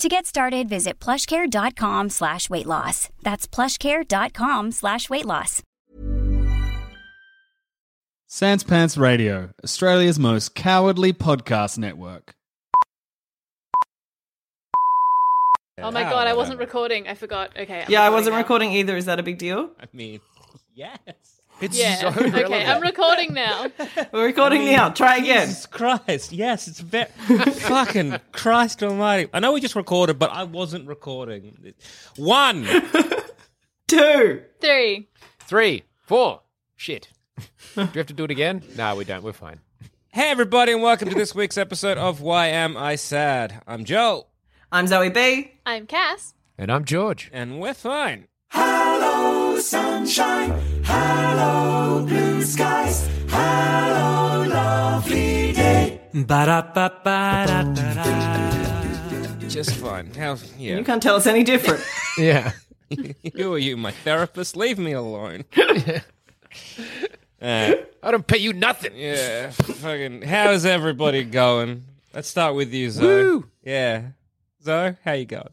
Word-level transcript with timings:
To 0.00 0.08
get 0.08 0.24
started, 0.24 0.66
visit 0.68 0.98
plushcare.com 0.98 2.08
slash 2.08 2.48
weight 2.48 2.64
loss. 2.66 3.10
That's 3.22 3.46
plushcare.com 3.46 4.72
slash 4.72 5.10
weight 5.10 5.26
loss. 5.26 5.62
Sans 8.26 8.62
Pants 8.64 8.96
Radio, 8.96 9.50
Australia's 9.62 10.18
most 10.18 10.54
cowardly 10.54 11.12
podcast 11.12 11.76
network. 11.76 12.34
Oh 15.82 15.90
my 15.90 16.02
god, 16.04 16.26
I 16.26 16.34
wasn't 16.34 16.60
recording. 16.60 17.06
I 17.08 17.14
forgot. 17.14 17.50
Okay. 17.58 17.82
I'm 17.82 17.90
Yeah, 17.90 18.02
I 18.02 18.10
wasn't 18.10 18.34
now. 18.34 18.40
recording 18.40 18.72
either. 18.72 18.96
Is 18.96 19.06
that 19.06 19.18
a 19.18 19.22
big 19.22 19.36
deal? 19.38 19.70
I 19.80 19.84
mean, 19.92 20.20
yes. 20.74 20.98
It's 21.60 21.78
Yeah. 21.78 21.96
so 21.96 22.08
okay, 22.08 22.30
relevant. 22.30 22.68
I'm 22.68 22.80
recording 22.82 23.34
now. 23.34 23.66
We're 24.12 24.26
recording 24.26 24.64
now. 24.64 24.90
Try 24.90 25.16
again. 25.18 25.48
Jesus 25.48 25.66
Christ. 25.66 26.32
Yes, 26.32 26.68
it's 26.68 26.80
very 26.80 27.10
fucking 27.52 28.16
Christ 28.32 28.82
almighty. 28.82 29.28
I 29.32 29.40
know 29.40 29.52
we 29.52 29.60
just 29.60 29.76
recorded, 29.76 30.18
but 30.18 30.30
I 30.30 30.44
wasn't 30.44 30.86
recording. 30.88 31.74
One. 32.16 32.66
Two. 33.86 34.42
Three. 34.60 35.08
Three, 35.40 35.84
four. 36.06 36.40
Shit. 36.76 37.08
do 37.74 37.88
we 37.92 37.98
have 37.98 38.06
to 38.06 38.14
do 38.14 38.24
it 38.24 38.30
again? 38.30 38.62
No, 38.76 38.94
we 38.96 39.04
don't. 39.04 39.22
We're 39.22 39.32
fine. 39.32 39.60
Hey 40.12 40.30
everybody 40.30 40.72
and 40.72 40.82
welcome 40.82 41.08
to 41.08 41.14
this 41.14 41.34
week's 41.34 41.56
episode 41.58 41.96
of 41.98 42.20
Why 42.20 42.46
Am 42.48 42.76
I 42.76 42.96
Sad? 42.96 43.62
I'm 43.66 43.84
Joe. 43.84 44.26
I'm 44.72 44.86
Zoe 44.86 45.08
B. 45.08 45.52
I'm 45.66 45.86
Cass. 45.86 46.34
And 46.58 46.70
I'm 46.72 46.84
George. 46.84 47.30
And 47.32 47.60
we're 47.60 47.74
fine. 47.74 48.26
Just 59.48 59.74
fine. 59.74 60.14
How 60.14 60.36
yeah. 60.56 60.76
You 60.76 60.84
can't 60.84 61.02
tell 61.02 61.16
us 61.16 61.26
any 61.26 61.42
different. 61.42 61.84
Yeah. 62.18 62.52
Who 63.36 63.54
are 63.54 63.58
you, 63.58 63.76
my 63.76 63.92
therapist? 63.92 64.56
Leave 64.56 64.78
me 64.78 64.92
alone. 64.92 65.44
Uh, 67.42 67.72
I 68.02 68.10
don't 68.10 68.26
pay 68.26 68.36
you 68.36 68.52
nothing. 68.52 68.92
yeah, 68.94 69.48
fucking. 69.50 70.20
How's 70.20 70.66
everybody 70.66 71.24
going? 71.24 71.84
Let's 72.12 72.28
start 72.28 72.54
with 72.54 72.70
you, 72.74 72.90
Zoe. 72.90 73.06
Woo! 73.06 73.48
Yeah, 73.64 74.08
Zoe, 74.62 74.96
how 75.02 75.12
you 75.12 75.24
going? 75.24 75.48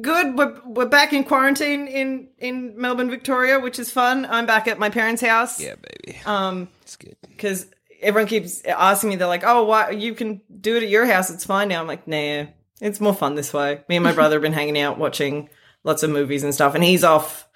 Good. 0.00 0.36
We're, 0.38 0.58
we're 0.64 0.86
back 0.88 1.12
in 1.12 1.24
quarantine 1.24 1.86
in, 1.86 2.28
in 2.38 2.80
Melbourne, 2.80 3.10
Victoria, 3.10 3.60
which 3.60 3.78
is 3.78 3.90
fun. 3.90 4.26
I'm 4.26 4.46
back 4.46 4.66
at 4.66 4.78
my 4.78 4.88
parents' 4.88 5.20
house. 5.22 5.60
Yeah, 5.60 5.74
baby, 5.74 6.18
Um, 6.24 6.68
it's 6.82 6.96
good. 6.96 7.16
because 7.28 7.66
everyone 8.00 8.26
keeps 8.28 8.62
asking 8.64 9.10
me, 9.10 9.16
they're 9.16 9.28
like, 9.28 9.44
"Oh, 9.44 9.64
why 9.64 9.90
you 9.90 10.14
can 10.14 10.40
do 10.60 10.76
it 10.76 10.82
at 10.82 10.88
your 10.88 11.04
house? 11.04 11.30
It's 11.30 11.44
fine 11.44 11.68
now." 11.68 11.80
I'm 11.80 11.86
like, 11.86 12.08
"Nah, 12.08 12.46
it's 12.80 13.00
more 13.00 13.14
fun 13.14 13.34
this 13.34 13.52
way." 13.52 13.82
Me 13.88 13.96
and 13.96 14.04
my 14.04 14.12
brother 14.18 14.36
have 14.36 14.42
been 14.42 14.54
hanging 14.54 14.78
out, 14.78 14.98
watching 14.98 15.50
lots 15.84 16.02
of 16.02 16.10
movies 16.10 16.42
and 16.42 16.54
stuff, 16.54 16.74
and 16.74 16.82
he's 16.82 17.04
off 17.04 17.46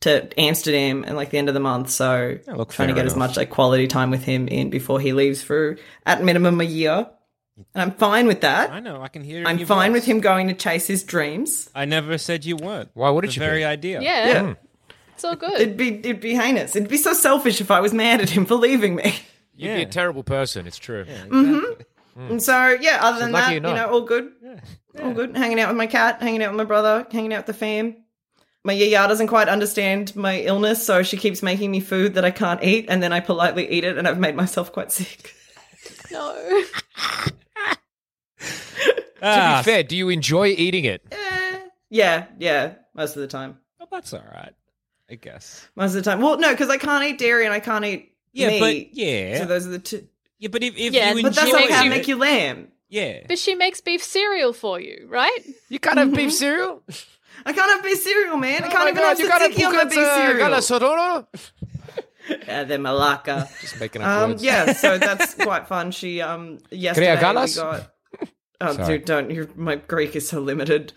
to 0.00 0.28
Amsterdam 0.40 1.04
in 1.04 1.16
like 1.16 1.30
the 1.30 1.38
end 1.38 1.48
of 1.48 1.54
the 1.54 1.60
month, 1.60 1.90
so 1.90 2.36
Yeah, 2.46 2.54
look, 2.54 2.72
trying 2.72 2.88
to 2.88 2.94
get 2.94 3.06
as 3.06 3.16
much 3.16 3.36
like 3.36 3.50
quality 3.50 3.86
time 3.86 4.10
with 4.10 4.22
him 4.24 4.48
in 4.48 4.68
before 4.70 5.00
he 5.00 5.12
leaves 5.12 5.42
for 5.42 5.76
at 6.04 6.22
minimum 6.22 6.60
a 6.60 6.64
year, 6.64 7.06
and 7.56 7.66
I'm 7.82 7.92
fine 7.92 8.26
with 8.26 8.40
that. 8.42 8.70
I 8.70 8.80
know. 8.80 9.00
I 9.02 9.08
can 9.08 9.22
hear. 9.22 9.42
it 9.42 9.46
I'm 9.46 9.58
your 9.58 9.66
fine 9.66 9.92
voice. 9.92 10.00
with 10.00 10.04
him 10.06 10.20
going 10.20 10.48
to 10.48 10.54
chase 10.54 10.86
his 10.86 11.04
dreams. 11.04 11.70
I 11.74 11.84
never 11.84 12.18
said 12.18 12.44
you 12.44 12.56
weren't. 12.56 12.90
Why 12.94 13.10
wouldn't 13.10 13.32
the 13.34 13.40
you 13.40 13.46
very 13.46 13.60
be? 13.60 13.64
idea. 13.64 14.00
Yeah. 14.00 14.26
Yeah. 14.26 14.54
It's 15.14 15.24
all 15.24 15.36
good. 15.36 15.60
It'd 15.60 15.76
be 15.76 15.98
it'd 16.00 16.20
be 16.20 16.34
heinous. 16.34 16.74
It'd 16.74 16.88
be 16.88 16.96
so 16.96 17.12
selfish 17.12 17.60
if 17.60 17.70
I 17.70 17.80
was 17.80 17.94
mad 17.94 18.20
at 18.20 18.30
him 18.30 18.44
for 18.50 18.56
leaving 18.56 18.96
me. 18.96 19.14
You'd 19.54 19.68
Yeah. 19.68 19.76
be 19.76 19.82
a 19.82 19.86
terrible 19.86 20.24
person. 20.24 20.66
It's 20.66 20.78
true. 20.78 21.04
mm-hmm 21.04 21.80
And 22.16 22.42
so 22.42 22.76
yeah, 22.80 22.98
other 23.02 23.20
than 23.20 23.30
lucky 23.32 23.44
that, 23.44 23.62
you're 23.62 23.70
you 23.70 23.76
not. 23.76 23.86
know, 23.88 23.92
all 23.94 24.00
good. 24.02 24.32
All 25.02 25.12
good. 25.12 25.36
Hanging 25.36 25.60
out 25.60 25.68
with 25.68 25.76
my 25.76 25.86
cat, 25.86 26.20
hanging 26.22 26.42
out 26.42 26.50
with 26.50 26.58
my 26.58 26.64
brother, 26.64 27.06
hanging 27.12 27.32
out 27.32 27.40
with 27.46 27.46
the 27.46 27.54
fam. 27.54 27.96
My 28.64 28.72
yaya 28.72 29.06
doesn't 29.08 29.26
quite 29.26 29.48
understand 29.48 30.16
my 30.16 30.40
illness, 30.40 30.84
so 30.86 31.02
she 31.02 31.16
keeps 31.16 31.42
making 31.42 31.70
me 31.70 31.80
food 31.80 32.14
that 32.14 32.24
I 32.24 32.30
can't 32.30 32.62
eat, 32.64 32.86
and 32.88 33.02
then 33.02 33.12
I 33.12 33.20
politely 33.20 33.68
eat 33.70 33.84
it, 33.84 33.98
and 33.98 34.08
I've 34.08 34.18
made 34.18 34.34
myself 34.36 34.72
quite 34.72 34.90
sick. 34.90 35.34
no. 36.10 36.62
Ah, 39.26 39.56
To 39.56 39.58
be 39.58 39.70
fair, 39.70 39.82
do 39.82 39.96
you 39.96 40.08
enjoy 40.10 40.48
eating 40.48 40.84
it? 40.84 41.02
Eh, 41.10 41.58
yeah, 41.90 42.26
yeah, 42.38 42.74
most 42.94 43.16
of 43.16 43.22
the 43.22 43.28
time. 43.28 43.58
well, 43.78 43.88
that's 43.90 44.12
all 44.12 44.24
right. 44.34 44.52
I 45.10 45.14
guess. 45.16 45.68
Most 45.76 45.90
of 45.94 46.02
the 46.04 46.10
time. 46.10 46.20
Well, 46.20 46.38
no, 46.38 46.50
because 46.52 46.68
I 46.70 46.78
can't 46.78 47.04
eat 47.04 47.18
dairy 47.18 47.44
and 47.44 47.52
I 47.54 47.60
can't 47.60 47.84
eat 47.84 48.14
Yeah, 48.32 48.48
meat. 48.48 48.60
but 48.60 48.96
yeah, 48.96 49.38
So 49.38 49.44
those 49.46 49.66
are 49.66 49.70
the 49.70 49.78
two. 49.78 50.06
yeah, 50.38 50.48
but 50.48 50.62
if, 50.62 50.76
if 50.76 50.92
Yeah, 50.94 51.08
you 51.10 51.14
but 51.16 51.22
But 51.24 51.34
that's 51.36 51.46
enjoy 51.52 51.60
not 51.60 51.70
how 51.70 51.84
I 51.84 51.88
make 51.88 52.08
you 52.08 52.16
lamb. 52.16 52.68
Yeah, 52.88 53.20
But 53.28 53.38
she 53.38 53.54
makes 53.54 53.80
beef 53.80 54.02
cereal 54.04 54.52
for 54.52 54.78
you, 54.80 55.06
right? 55.10 55.38
You 55.68 55.78
can't 55.78 55.98
have 55.98 56.12
beef 56.14 56.32
cereal? 56.32 56.82
I 57.46 57.52
can't 57.52 57.70
have 57.70 57.82
beef 57.82 57.98
cereal, 58.00 58.36
man. 58.36 58.62
I 58.64 58.68
Oh 58.68 58.70
can't 58.70 58.88
even 58.90 58.94
God, 59.02 59.08
have 59.18 59.20
you 59.20 59.28
tzatziki 59.28 59.66
on 59.66 59.74
my 59.76 59.84
beef 59.84 59.98
uh, 59.98 60.14
cereal. 60.16 60.38
gotta 60.48 60.62
sororo. 60.62 61.26
Yeah, 62.48 62.64
the 62.64 62.76
malaka. 62.76 63.48
Just 63.60 63.78
making 63.78 64.00
up 64.02 64.08
Um, 64.08 64.30
words. 64.30 64.42
yeah, 64.42 64.72
so 64.72 64.96
that's 65.06 65.34
quite 65.34 65.68
fun. 65.68 65.90
She 65.90 66.22
um 66.22 66.58
yesterday 66.70 67.14
we 67.14 67.20
got. 67.20 67.93
Oh, 68.60 68.72
Sorry. 68.72 68.98
dude, 68.98 69.06
don't! 69.06 69.30
Your, 69.30 69.48
my 69.56 69.76
Greek 69.76 70.14
is 70.16 70.28
so 70.28 70.40
limited. 70.40 70.92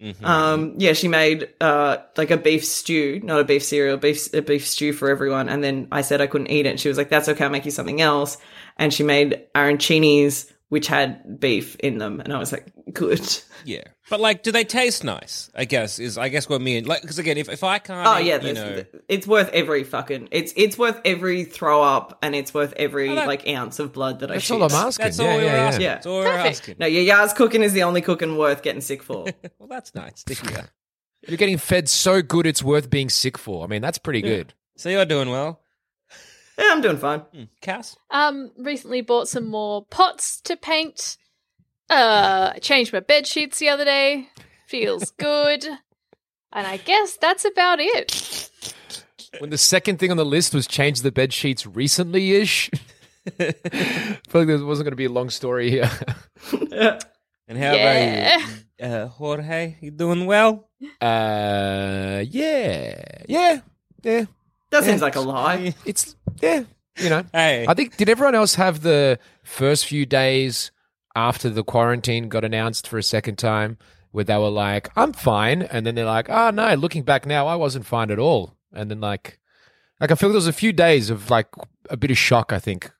Mhm. 0.00 0.24
Um, 0.24 0.74
yeah, 0.78 0.94
she 0.94 1.08
made 1.08 1.50
uh 1.60 1.98
like 2.16 2.30
a 2.30 2.38
beef 2.38 2.64
stew, 2.64 3.20
not 3.22 3.40
a 3.40 3.44
beef 3.44 3.62
cereal, 3.62 3.98
beef 3.98 4.32
a 4.32 4.40
beef 4.40 4.66
stew 4.66 4.92
for 4.94 5.10
everyone. 5.10 5.48
And 5.50 5.62
then 5.62 5.88
I 5.92 6.00
said 6.00 6.20
I 6.22 6.26
couldn't 6.26 6.50
eat 6.50 6.64
it. 6.66 6.70
And 6.70 6.80
she 6.80 6.88
was 6.88 6.96
like, 6.96 7.10
"That's 7.10 7.28
okay, 7.28 7.44
I'll 7.44 7.50
make 7.50 7.66
you 7.66 7.70
something 7.70 8.00
else." 8.00 8.38
And 8.78 8.94
she 8.94 9.02
made 9.02 9.42
arancinis, 9.54 10.50
which 10.70 10.86
had 10.86 11.38
beef 11.38 11.76
in 11.76 11.98
them, 11.98 12.20
and 12.20 12.32
I 12.32 12.38
was 12.38 12.50
like, 12.52 12.72
"Good." 12.94 13.20
yeah. 13.66 13.82
But 14.10 14.20
like, 14.20 14.42
do 14.42 14.50
they 14.52 14.64
taste 14.64 15.04
nice? 15.04 15.48
I 15.54 15.64
guess 15.64 15.98
is 15.98 16.18
I 16.18 16.28
guess 16.28 16.48
what 16.48 16.60
me 16.60 16.76
and 16.76 16.86
like 16.86 17.00
because 17.00 17.18
again, 17.18 17.38
if 17.38 17.48
if 17.48 17.62
I 17.64 17.78
can't, 17.78 18.06
Oh 18.06 18.18
eat, 18.20 18.26
yeah, 18.26 18.40
you 18.42 18.52
know, 18.52 18.84
it's 19.08 19.26
worth 19.26 19.48
every 19.52 19.84
fucking. 19.84 20.28
It's 20.32 20.52
it's 20.56 20.76
worth 20.76 21.00
every 21.04 21.44
throw 21.44 21.82
up, 21.82 22.18
and 22.20 22.34
it's 22.34 22.52
worth 22.52 22.74
every 22.76 23.14
that- 23.14 23.28
like 23.28 23.48
ounce 23.48 23.78
of 23.78 23.92
blood 23.92 24.20
that 24.20 24.30
I 24.30 24.34
That's 24.34 24.50
all 24.50 24.62
I'm 24.64 24.70
asking. 24.72 25.04
that's 25.04 25.18
yeah, 25.18 25.30
all 25.30 25.36
we 25.38 25.44
yeah, 25.44 25.50
were 25.52 25.56
yeah. 25.56 25.64
asking. 25.68 25.82
Yeah. 25.82 25.94
That's 25.94 26.06
all 26.06 26.18
we 26.18 26.24
were 26.24 26.30
Perfect. 26.32 26.58
asking. 26.58 26.74
No, 26.80 26.86
your 26.86 27.16
Yaz 27.16 27.34
cooking 27.36 27.62
is 27.62 27.72
the 27.72 27.84
only 27.84 28.00
cooking 28.02 28.36
worth 28.36 28.62
getting 28.62 28.80
sick 28.82 29.02
for. 29.02 29.26
Well, 29.58 29.68
that's 29.68 29.94
nice 29.94 30.24
to 30.24 30.34
hear. 30.34 30.68
You're 31.28 31.36
getting 31.36 31.58
fed 31.58 31.88
so 31.88 32.20
good 32.22 32.46
it's 32.46 32.62
worth 32.62 32.90
being 32.90 33.10
sick 33.10 33.38
for. 33.38 33.62
I 33.62 33.68
mean, 33.68 33.82
that's 33.82 33.98
pretty 33.98 34.22
good. 34.22 34.54
So 34.76 34.88
you're 34.88 35.04
doing 35.04 35.28
well, 35.30 35.60
yeah, 36.58 36.68
I'm 36.72 36.80
doing 36.80 36.96
fine. 36.98 37.20
Hmm. 37.20 37.42
Cass. 37.60 37.96
Um, 38.10 38.50
recently 38.58 39.00
bought 39.02 39.28
some 39.28 39.46
more 39.46 39.84
pots 39.86 40.40
to 40.42 40.56
paint. 40.56 41.16
Uh, 41.90 42.52
I 42.54 42.58
changed 42.60 42.92
my 42.92 43.00
bed 43.00 43.26
sheets 43.26 43.58
the 43.58 43.68
other 43.68 43.84
day. 43.84 44.28
Feels 44.66 45.10
good. 45.12 45.64
And 46.52 46.66
I 46.66 46.76
guess 46.78 47.16
that's 47.16 47.44
about 47.44 47.78
it. 47.80 48.50
When 49.38 49.50
the 49.50 49.58
second 49.58 49.98
thing 49.98 50.10
on 50.10 50.16
the 50.16 50.24
list 50.24 50.54
was 50.54 50.66
change 50.66 51.02
the 51.02 51.12
bed 51.12 51.32
sheets 51.32 51.66
recently 51.66 52.32
ish. 52.32 52.70
I 53.38 53.52
feel 54.28 54.40
like 54.42 54.46
there 54.46 54.64
wasn't 54.64 54.84
going 54.86 54.92
to 54.92 54.96
be 54.96 55.04
a 55.04 55.10
long 55.10 55.30
story 55.30 55.70
here. 55.70 55.90
And 57.48 57.58
how 57.58 57.74
Yeah. 57.74 58.36
about 58.36 58.48
you, 58.78 58.86
uh, 58.86 59.06
Jorge? 59.08 59.74
You 59.80 59.90
doing 59.90 60.24
well? 60.26 60.68
Uh, 61.00 62.22
yeah, 62.30 63.02
yeah, 63.28 63.60
yeah. 64.04 64.24
That 64.70 64.84
seems 64.84 65.02
like 65.02 65.16
a 65.16 65.20
lie. 65.20 65.74
It's 65.84 66.14
yeah, 66.40 66.62
you 66.96 67.10
know. 67.10 67.24
Hey, 67.32 67.66
I 67.66 67.74
think 67.74 67.96
did 67.96 68.08
everyone 68.08 68.36
else 68.36 68.54
have 68.54 68.82
the 68.82 69.18
first 69.42 69.86
few 69.86 70.06
days 70.06 70.70
after 71.14 71.50
the 71.50 71.64
quarantine 71.64 72.28
got 72.28 72.44
announced 72.44 72.86
for 72.88 72.98
a 72.98 73.02
second 73.02 73.36
time 73.36 73.78
where 74.12 74.24
they 74.24 74.36
were 74.36 74.48
like, 74.50 74.90
"I'm 74.96 75.12
fine," 75.12 75.62
and 75.62 75.86
then 75.86 75.94
they're 75.94 76.04
like, 76.04 76.28
"Oh 76.30 76.50
no!" 76.50 76.74
Looking 76.74 77.02
back 77.02 77.26
now, 77.26 77.46
I 77.46 77.54
wasn't 77.56 77.86
fine 77.86 78.10
at 78.10 78.18
all. 78.18 78.56
And 78.72 78.90
then 78.90 79.00
like 79.00 79.38
Like 80.00 80.10
I 80.10 80.14
feel 80.14 80.28
there 80.30 80.36
was 80.36 80.46
a 80.46 80.52
few 80.52 80.72
days 80.72 81.10
of 81.10 81.28
like 81.30 81.48
a 81.90 81.96
bit 81.96 82.10
of 82.10 82.16
shock. 82.18 82.52
I 82.52 82.58
think, 82.58 82.90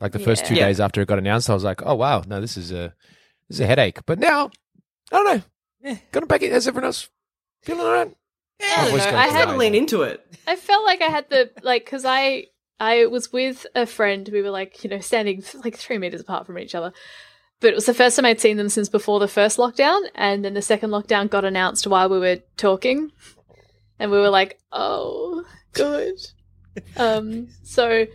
like 0.00 0.12
the 0.12 0.18
first 0.18 0.46
two 0.46 0.54
Yeah. 0.54 0.66
days 0.66 0.80
after 0.80 1.00
it 1.02 1.08
got 1.08 1.18
announced, 1.18 1.50
I 1.50 1.54
was 1.54 1.64
like, 1.64 1.82
"Oh 1.84 1.94
wow, 1.94 2.22
no, 2.26 2.40
this 2.40 2.56
is 2.56 2.70
a 2.72 2.94
this 3.48 3.56
is 3.56 3.60
a 3.60 3.66
headache." 3.66 3.98
But 4.06 4.18
now, 4.18 4.50
I 5.12 5.16
don't 5.16 5.26
know. 5.36 5.42
Yeah. 5.82 5.96
Got 6.12 6.22
it 6.24 6.28
back 6.28 6.42
in. 6.42 6.52
As 6.52 6.66
everyone 6.66 6.86
else 6.86 7.08
feeling 7.62 7.84
all 7.86 7.92
right? 7.92 8.14
I 8.60 8.76
don't 8.82 8.90
voice 8.90 9.04
know. 9.04 9.16
I 9.16 9.26
had 9.28 9.32
Had 9.32 9.52
to 9.52 9.56
lean 9.56 9.74
into 9.74 10.02
it. 10.02 10.24
I 10.46 10.56
felt 10.56 10.84
like 10.84 11.02
I 11.02 11.06
had 11.08 11.28
the 11.30 11.50
like 11.62 11.84
because 11.84 12.04
I 12.04 12.46
I 12.80 13.06
was 13.06 13.32
with 13.32 13.66
a 13.74 13.84
friend. 13.86 14.28
We 14.32 14.40
were 14.42 14.50
like 14.50 14.82
you 14.82 14.90
know 14.90 15.00
standing 15.00 15.42
like 15.64 15.76
three 15.76 15.98
meters 15.98 16.22
apart 16.22 16.46
from 16.46 16.58
each 16.58 16.74
other. 16.74 16.92
But 17.60 17.70
it 17.70 17.74
was 17.74 17.86
the 17.86 17.94
first 17.94 18.16
time 18.16 18.24
I'd 18.24 18.40
seen 18.40 18.56
them 18.56 18.68
since 18.68 18.88
before 18.88 19.18
the 19.18 19.28
first 19.28 19.58
lockdown, 19.58 20.02
and 20.14 20.44
then 20.44 20.54
the 20.54 20.62
second 20.62 20.90
lockdown 20.90 21.28
got 21.28 21.44
announced 21.44 21.86
while 21.86 22.08
we 22.08 22.18
were 22.18 22.38
talking, 22.56 23.10
and 23.98 24.10
we 24.10 24.18
were 24.18 24.30
like, 24.30 24.60
"Oh, 24.70 25.44
good." 25.72 26.18
um, 26.96 27.48
so 27.64 28.06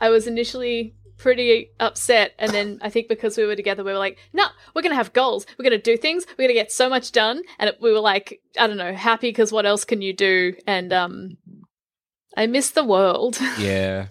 I 0.00 0.10
was 0.10 0.26
initially 0.26 0.94
pretty 1.16 1.70
upset, 1.80 2.34
and 2.38 2.52
then 2.52 2.78
I 2.82 2.90
think 2.90 3.08
because 3.08 3.36
we 3.36 3.46
were 3.46 3.56
together, 3.56 3.82
we 3.84 3.92
were 3.92 3.98
like, 3.98 4.18
"No, 4.34 4.46
we're 4.74 4.82
gonna 4.82 4.94
have 4.96 5.14
goals. 5.14 5.46
We're 5.58 5.64
gonna 5.64 5.78
do 5.78 5.96
things. 5.96 6.26
We're 6.36 6.44
gonna 6.44 6.54
get 6.54 6.72
so 6.72 6.90
much 6.90 7.12
done." 7.12 7.42
And 7.58 7.70
it, 7.70 7.78
we 7.80 7.92
were 7.92 8.00
like, 8.00 8.40
I 8.58 8.66
don't 8.66 8.76
know, 8.76 8.92
happy 8.94 9.28
because 9.28 9.50
what 9.50 9.66
else 9.66 9.84
can 9.84 10.02
you 10.02 10.12
do? 10.12 10.54
And 10.66 10.92
um, 10.92 11.38
I 12.36 12.46
miss 12.46 12.70
the 12.70 12.84
world. 12.84 13.38
Yeah. 13.58 14.08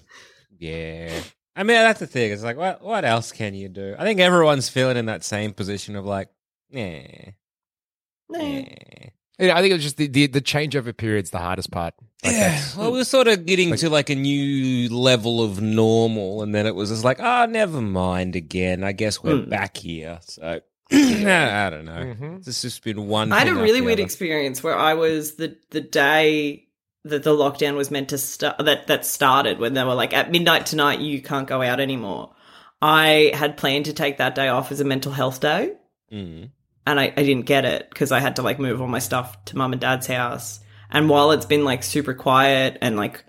Yeah. 0.57 1.21
I 1.59 1.63
mean, 1.63 1.75
that's 1.75 1.99
the 1.99 2.07
thing. 2.07 2.31
It's 2.31 2.43
like, 2.43 2.57
what 2.57 2.81
what 2.81 3.03
else 3.03 3.31
can 3.33 3.53
you 3.53 3.67
do? 3.69 3.95
I 3.99 4.03
think 4.03 4.19
everyone's 4.19 4.69
feeling 4.69 4.95
in 4.97 5.07
that 5.07 5.23
same 5.23 5.53
position 5.53 5.95
of 5.95 6.05
like, 6.05 6.29
yeah. 6.69 7.31
Nah. 8.29 8.63
Yeah, 9.41 9.55
I 9.57 9.61
think 9.61 9.71
it 9.71 9.75
was 9.75 9.83
just 9.83 9.97
the 9.97 10.07
the, 10.07 10.27
the 10.27 10.41
changeover 10.41 10.95
period's 10.95 11.31
the 11.31 11.39
hardest 11.39 11.71
part. 11.71 11.93
Like 12.23 12.33
yeah. 12.33 12.61
Well, 12.77 12.91
we're 12.91 13.03
sort 13.05 13.27
of 13.27 13.45
getting 13.45 13.69
Like- 13.71 13.79
to 13.79 13.89
like 13.89 14.09
a 14.09 14.15
new 14.15 14.89
level 14.89 15.41
of 15.41 15.61
normal, 15.61 16.43
and 16.43 16.53
then 16.53 16.65
it 16.65 16.75
was 16.75 16.89
just 16.89 17.03
like, 17.05 17.19
oh, 17.19 17.45
never 17.45 17.81
mind 17.81 18.35
again. 18.35 18.83
I 18.83 18.91
guess 18.91 19.23
we're 19.23 19.43
Hmm. 19.43 19.49
back 19.49 19.77
here. 19.77 20.19
So 20.23 20.59
I 20.91 21.69
don't 21.69 21.85
know. 21.85 22.15
Mhm. 22.19 22.47
It's 22.47 22.61
just 22.61 22.83
been 22.83 23.07
one. 23.07 23.31
I 23.31 23.39
had 23.39 23.47
a 23.47 23.55
really 23.55 23.81
weird 23.81 23.99
other. 23.99 24.03
experience 24.05 24.61
where 24.63 24.75
I 24.75 24.93
was 24.95 25.35
the 25.35 25.55
the 25.71 25.81
day 25.81 26.67
that 27.05 27.23
the 27.23 27.31
lockdown 27.35 27.75
was 27.75 27.89
meant 27.91 28.09
to 28.09 28.17
start 28.17 28.57
that 28.59 28.87
that 28.87 29.05
started 29.05 29.59
when 29.59 29.73
they 29.73 29.83
were 29.83 29.93
like 29.95 30.13
at 30.13 30.31
midnight 30.31 30.65
tonight 30.65 30.99
you 30.99 31.21
can't 31.21 31.47
go 31.47 31.61
out 31.61 31.79
anymore. 31.79 32.33
I 32.81 33.31
had 33.33 33.57
planned 33.57 33.85
to 33.85 33.93
take 33.93 34.17
that 34.17 34.35
day 34.35 34.47
off 34.47 34.71
as 34.71 34.79
a 34.79 34.85
mental 34.85 35.11
health 35.11 35.39
day 35.39 35.73
Mm. 36.11 36.49
and 36.87 36.99
I, 36.99 37.13
I 37.15 37.23
didn't 37.23 37.45
get 37.45 37.65
it 37.65 37.87
because 37.89 38.11
I 38.11 38.19
had 38.19 38.37
to 38.37 38.41
like 38.41 38.57
move 38.59 38.81
all 38.81 38.87
my 38.87 38.97
stuff 38.99 39.45
to 39.45 39.57
mum 39.57 39.73
and 39.73 39.81
dad's 39.81 40.07
house. 40.07 40.59
And 40.89 41.07
while 41.07 41.31
it's 41.31 41.45
been 41.45 41.63
like 41.63 41.83
super 41.83 42.13
quiet 42.15 42.77
and 42.81 42.97
like 42.97 43.23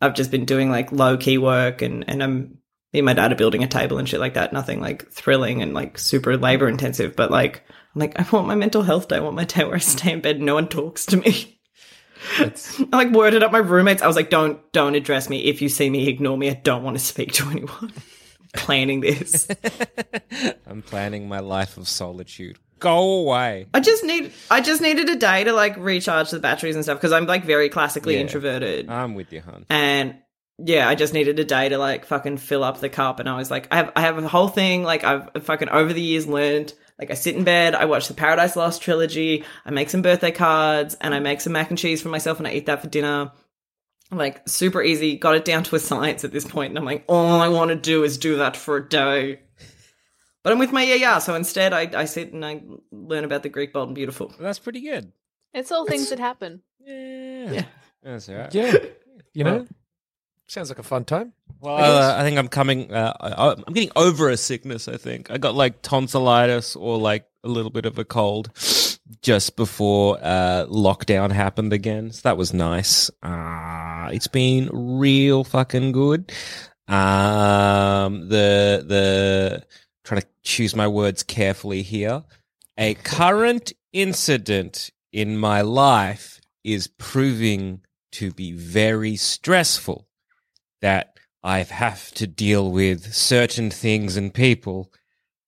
I've 0.00 0.14
just 0.14 0.30
been 0.30 0.44
doing 0.44 0.70
like 0.70 0.90
low 0.92 1.16
key 1.16 1.38
work 1.38 1.82
and 1.82 2.04
and 2.08 2.22
I'm 2.22 2.58
me 2.92 2.98
and 2.98 3.06
my 3.06 3.12
dad 3.12 3.30
are 3.32 3.36
building 3.36 3.62
a 3.62 3.68
table 3.68 3.98
and 3.98 4.08
shit 4.08 4.18
like 4.18 4.34
that. 4.34 4.52
Nothing 4.52 4.80
like 4.80 5.08
thrilling 5.12 5.62
and 5.62 5.72
like 5.72 5.98
super 5.98 6.36
labor 6.36 6.68
intensive, 6.68 7.14
but 7.14 7.30
like 7.30 7.62
I'm 7.94 8.00
like 8.00 8.18
I 8.18 8.26
want 8.34 8.48
my 8.48 8.56
mental 8.56 8.82
health 8.82 9.06
day. 9.08 9.16
I 9.16 9.20
want 9.20 9.36
my 9.36 9.44
day 9.44 9.64
where 9.64 9.76
I 9.76 9.78
stay 9.78 10.12
in 10.12 10.20
bed 10.20 10.36
and 10.36 10.46
no 10.46 10.54
one 10.54 10.68
talks 10.68 11.06
to 11.06 11.16
me. 11.16 11.58
I 12.38 12.52
like 12.92 13.10
worded 13.10 13.42
up 13.42 13.52
my 13.52 13.58
roommates. 13.58 14.02
I 14.02 14.06
was 14.06 14.16
like, 14.16 14.30
don't 14.30 14.60
don't 14.72 14.94
address 14.94 15.28
me. 15.28 15.44
If 15.44 15.62
you 15.62 15.68
see 15.68 15.88
me, 15.90 16.08
ignore 16.08 16.36
me. 16.38 16.50
I 16.50 16.54
don't 16.54 16.82
want 16.82 16.98
to 16.98 17.04
speak 17.04 17.32
to 17.34 17.48
anyone. 17.50 17.92
Planning 18.54 19.00
this. 19.00 19.46
I'm 20.66 20.82
planning 20.82 21.28
my 21.28 21.38
life 21.38 21.76
of 21.76 21.86
solitude. 21.88 22.58
Go 22.80 23.20
away. 23.20 23.66
I 23.72 23.80
just 23.80 24.02
need 24.04 24.32
I 24.50 24.60
just 24.60 24.80
needed 24.82 25.08
a 25.08 25.16
day 25.16 25.44
to 25.44 25.52
like 25.52 25.76
recharge 25.76 26.30
the 26.30 26.40
batteries 26.40 26.74
and 26.74 26.84
stuff 26.84 26.98
because 26.98 27.12
I'm 27.12 27.26
like 27.26 27.44
very 27.44 27.68
classically 27.68 28.14
Yeah. 28.14 28.22
introverted. 28.22 28.88
I'm 28.90 29.14
with 29.14 29.32
you, 29.32 29.40
hon. 29.42 29.66
and 29.70 30.16
yeah, 30.58 30.88
I 30.88 30.94
just 30.94 31.14
needed 31.14 31.38
a 31.38 31.44
day 31.44 31.68
to 31.68 31.78
like 31.78 32.06
fucking 32.06 32.38
fill 32.38 32.64
up 32.64 32.80
the 32.80 32.88
cup 32.88 33.20
and 33.20 33.28
I 33.28 33.36
was 33.36 33.50
like 33.52 33.68
I 33.70 33.76
have 33.76 33.92
I 33.94 34.00
have 34.00 34.18
a 34.18 34.26
whole 34.26 34.48
thing 34.48 34.82
like 34.82 35.04
I've 35.04 35.28
fucking 35.44 35.68
over 35.68 35.92
the 35.92 36.02
years 36.02 36.26
learned 36.26 36.72
like 37.00 37.10
I 37.10 37.14
sit 37.14 37.34
in 37.34 37.44
bed, 37.44 37.74
I 37.74 37.86
watch 37.86 38.08
the 38.08 38.14
Paradise 38.14 38.56
Lost 38.56 38.82
trilogy, 38.82 39.44
I 39.64 39.70
make 39.70 39.88
some 39.88 40.02
birthday 40.02 40.30
cards 40.30 40.96
and 41.00 41.14
I 41.14 41.18
make 41.18 41.40
some 41.40 41.54
mac 41.54 41.70
and 41.70 41.78
cheese 41.78 42.02
for 42.02 42.10
myself 42.10 42.38
and 42.38 42.46
I 42.46 42.52
eat 42.52 42.66
that 42.66 42.82
for 42.82 42.88
dinner. 42.88 43.32
Like 44.12 44.46
super 44.48 44.82
easy, 44.82 45.16
got 45.16 45.36
it 45.36 45.44
down 45.44 45.62
to 45.64 45.76
a 45.76 45.78
science 45.78 46.24
at 46.24 46.32
this 46.32 46.44
point 46.44 46.72
and 46.72 46.78
I'm 46.78 46.84
like 46.84 47.04
all 47.08 47.40
I 47.40 47.48
want 47.48 47.70
to 47.70 47.76
do 47.76 48.04
is 48.04 48.18
do 48.18 48.36
that 48.36 48.56
for 48.56 48.76
a 48.76 48.88
day. 48.88 49.40
But 50.42 50.52
I'm 50.52 50.58
with 50.58 50.72
my 50.72 50.82
yeah 50.82 50.94
yeah, 50.94 51.18
so 51.18 51.34
instead 51.34 51.72
I, 51.72 51.90
I 51.94 52.04
sit 52.04 52.32
and 52.32 52.44
I 52.44 52.62
learn 52.92 53.24
about 53.24 53.42
the 53.42 53.48
Greek 53.48 53.72
bold 53.72 53.88
and 53.88 53.94
beautiful. 53.94 54.34
That's 54.38 54.58
pretty 54.58 54.82
good. 54.82 55.12
it's 55.54 55.72
all 55.72 55.86
things 55.86 56.10
that 56.10 56.18
happen. 56.18 56.62
Yeah. 56.80 57.52
Yeah. 57.52 57.64
That's 58.02 58.28
all 58.28 58.36
right. 58.36 58.54
yeah, 58.54 58.74
you 59.34 59.44
know, 59.44 59.66
sounds 60.48 60.70
like 60.70 60.78
a 60.78 60.82
fun 60.82 61.04
time. 61.04 61.32
Well, 61.60 61.98
uh, 61.98 62.16
I 62.18 62.22
think 62.22 62.38
I'm 62.38 62.48
coming. 62.48 62.92
Uh, 62.92 63.12
I, 63.20 63.54
I'm 63.66 63.74
getting 63.74 63.92
over 63.96 64.28
a 64.30 64.36
sickness. 64.36 64.88
I 64.88 64.96
think 64.96 65.30
I 65.30 65.38
got 65.38 65.54
like 65.54 65.82
tonsillitis 65.82 66.76
or 66.76 66.98
like 66.98 67.26
a 67.44 67.48
little 67.48 67.70
bit 67.70 67.86
of 67.86 67.98
a 67.98 68.04
cold 68.04 68.50
just 69.22 69.56
before 69.56 70.18
uh, 70.22 70.66
lockdown 70.66 71.32
happened 71.32 71.72
again. 71.72 72.12
So 72.12 72.20
that 72.24 72.36
was 72.36 72.54
nice. 72.54 73.10
Uh, 73.22 74.10
it's 74.12 74.28
been 74.28 74.70
real 74.72 75.44
fucking 75.44 75.92
good. 75.92 76.32
Um, 76.88 78.28
the 78.28 78.84
the 78.86 79.64
trying 80.04 80.22
to 80.22 80.26
choose 80.42 80.74
my 80.74 80.88
words 80.88 81.22
carefully 81.22 81.82
here. 81.82 82.24
A 82.78 82.94
current 82.94 83.72
incident 83.92 84.90
in 85.12 85.36
my 85.36 85.60
life 85.60 86.40
is 86.64 86.86
proving 86.86 87.82
to 88.12 88.32
be 88.32 88.52
very 88.52 89.16
stressful 89.16 90.06
that 90.80 91.16
I 91.42 91.62
have 91.62 92.10
to 92.12 92.26
deal 92.26 92.70
with 92.70 93.14
certain 93.14 93.70
things 93.70 94.16
and 94.16 94.32
people, 94.32 94.92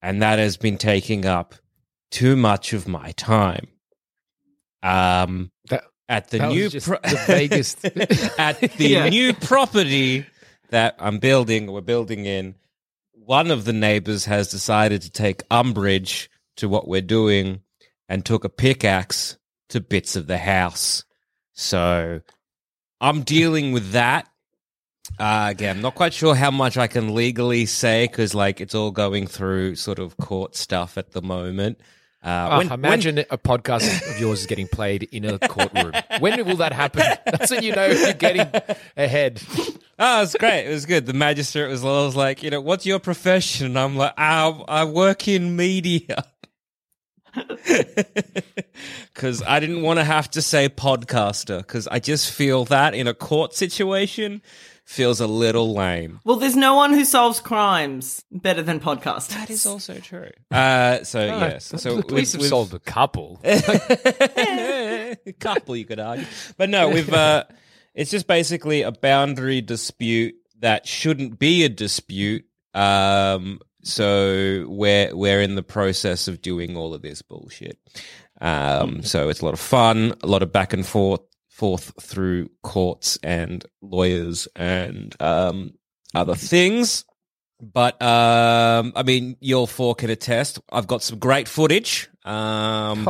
and 0.01 0.21
that 0.21 0.39
has 0.39 0.57
been 0.57 0.77
taking 0.77 1.25
up 1.25 1.55
too 2.11 2.35
much 2.35 2.73
of 2.73 2.87
my 2.87 3.11
time. 3.11 3.67
Um, 4.81 5.51
That- 5.69 5.85
at 6.09 6.29
the 6.29 6.47
new 6.49 6.69
pro- 6.69 6.99
the 7.01 7.23
vaguest- 7.27 7.85
at 8.39 8.59
the 8.59 8.87
Yeah. 8.87 9.09
new 9.09 9.33
property 9.33 10.25
that 10.69 10.95
I'm 10.99 11.19
building, 11.19 11.71
we're 11.71 11.81
building 11.81 12.25
in. 12.25 12.55
One 13.13 13.51
of 13.51 13.63
the 13.65 13.73
neighbors 13.73 14.25
has 14.25 14.49
decided 14.49 15.03
to 15.03 15.09
take 15.09 15.43
umbrage 15.49 16.29
to 16.57 16.67
what 16.67 16.87
we're 16.87 17.01
doing 17.01 17.61
and 18.09 18.25
took 18.25 18.43
a 18.43 18.49
pickaxe 18.49 19.37
to 19.69 19.79
bits 19.79 20.15
of 20.17 20.27
the 20.27 20.37
house. 20.37 21.05
So 21.53 22.19
I'm 22.99 23.21
dealing 23.23 23.71
with 23.71 23.91
that. 23.91 24.27
Uh, 25.19 25.47
again, 25.51 25.75
I'm 25.77 25.81
not 25.81 25.95
quite 25.95 26.13
sure 26.13 26.33
how 26.33 26.49
much 26.51 26.77
I 26.77 26.87
can 26.87 27.13
legally 27.13 27.65
say 27.65 28.05
because, 28.07 28.33
like, 28.33 28.61
it's 28.61 28.73
all 28.73 28.91
going 28.91 29.27
through 29.27 29.75
sort 29.75 29.99
of 29.99 30.17
court 30.17 30.55
stuff 30.55 30.97
at 30.97 31.11
the 31.11 31.21
moment. 31.21 31.79
Uh, 32.23 32.47
Oh, 32.51 32.57
when- 32.59 32.69
when- 32.69 32.79
imagine 32.79 33.19
a 33.19 33.37
podcast 33.37 34.09
of 34.09 34.19
yours 34.19 34.41
is 34.41 34.45
getting 34.47 34.67
played 34.67 35.03
in 35.11 35.25
a 35.25 35.37
courtroom. 35.39 35.91
when 36.19 36.43
will 36.45 36.55
that 36.55 36.71
happen? 36.71 37.01
That's 37.25 37.51
when 37.51 37.63
you 37.63 37.75
know 37.75 37.85
you're 37.87 38.13
getting 38.13 38.47
ahead. 38.95 39.41
Oh, 39.99 40.17
it 40.19 40.21
was 40.21 40.35
great. 40.39 40.65
It 40.67 40.69
was 40.69 40.85
good. 40.85 41.05
The 41.05 41.13
magistrate 41.13 41.67
was, 41.67 41.83
was 41.83 42.15
like, 42.15 42.41
you 42.41 42.49
know, 42.49 42.61
what's 42.61 42.85
your 42.85 42.99
profession? 42.99 43.65
And 43.67 43.79
I'm 43.79 43.97
like, 43.97 44.13
I, 44.17 44.47
I 44.69 44.85
work 44.85 45.27
in 45.27 45.55
media. 45.55 46.23
Because 49.13 49.41
I 49.43 49.59
didn't 49.59 49.81
want 49.83 49.99
to 49.99 50.03
have 50.03 50.29
to 50.31 50.41
say 50.41 50.69
podcaster, 50.69 51.59
because 51.59 51.87
I 51.87 51.99
just 51.99 52.31
feel 52.31 52.65
that 52.65 52.93
in 52.95 53.07
a 53.07 53.13
court 53.13 53.53
situation 53.53 54.41
feels 54.85 55.19
a 55.21 55.27
little 55.27 55.73
lame. 55.73 56.19
Well, 56.25 56.37
there's 56.37 56.55
no 56.55 56.75
one 56.75 56.93
who 56.93 57.05
solves 57.05 57.39
crimes 57.39 58.23
better 58.31 58.61
than 58.61 58.79
podcasters. 58.79 59.29
That 59.29 59.49
is 59.49 59.65
also 59.65 59.99
true. 59.99 60.29
Uh, 60.51 61.03
so, 61.03 61.25
yes. 61.25 61.73
So 61.77 61.95
the 61.97 62.03
police 62.03 62.33
we've- 62.33 62.37
have 62.37 62.41
we've- 62.41 62.49
solved 62.49 62.73
a 62.73 62.79
couple. 62.79 63.39
a 65.25 65.33
couple 65.39 65.75
you 65.75 65.85
could 65.85 65.99
argue 65.99 66.25
but 66.57 66.69
no 66.69 66.89
we've 66.89 67.13
uh 67.13 67.43
it's 67.93 68.11
just 68.11 68.27
basically 68.27 68.81
a 68.81 68.91
boundary 68.91 69.61
dispute 69.61 70.35
that 70.59 70.87
shouldn't 70.87 71.39
be 71.39 71.63
a 71.63 71.69
dispute 71.69 72.45
um 72.73 73.59
so 73.83 74.65
we're 74.67 75.15
we're 75.15 75.41
in 75.41 75.55
the 75.55 75.63
process 75.63 76.27
of 76.27 76.41
doing 76.41 76.75
all 76.75 76.93
of 76.93 77.01
this 77.01 77.21
bullshit 77.21 77.77
um 78.41 79.03
so 79.03 79.29
it's 79.29 79.41
a 79.41 79.45
lot 79.45 79.53
of 79.53 79.59
fun 79.59 80.13
a 80.23 80.27
lot 80.27 80.43
of 80.43 80.51
back 80.51 80.73
and 80.73 80.85
forth 80.85 81.21
forth 81.63 81.93
through 82.01 82.49
courts 82.61 83.17
and 83.23 83.65
lawyers 83.81 84.49
and 84.53 85.15
um 85.21 85.71
other 86.13 86.35
things 86.35 87.05
but 87.61 88.01
um, 88.01 88.91
I 88.93 89.03
mean, 89.03 89.37
your 89.39 89.69
four 89.69 89.95
can 89.95 90.09
attest. 90.09 90.59
I've 90.69 90.87
got 90.87 91.01
some 91.01 91.17
great 91.17 91.47
footage. 91.47 92.09
Um, 92.25 93.07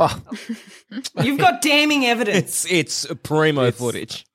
You've 1.24 1.39
got 1.39 1.63
damning 1.63 2.05
evidence. 2.05 2.63
it's 2.65 3.05
it's 3.05 3.22
primo 3.24 3.72
footage. 3.72 4.25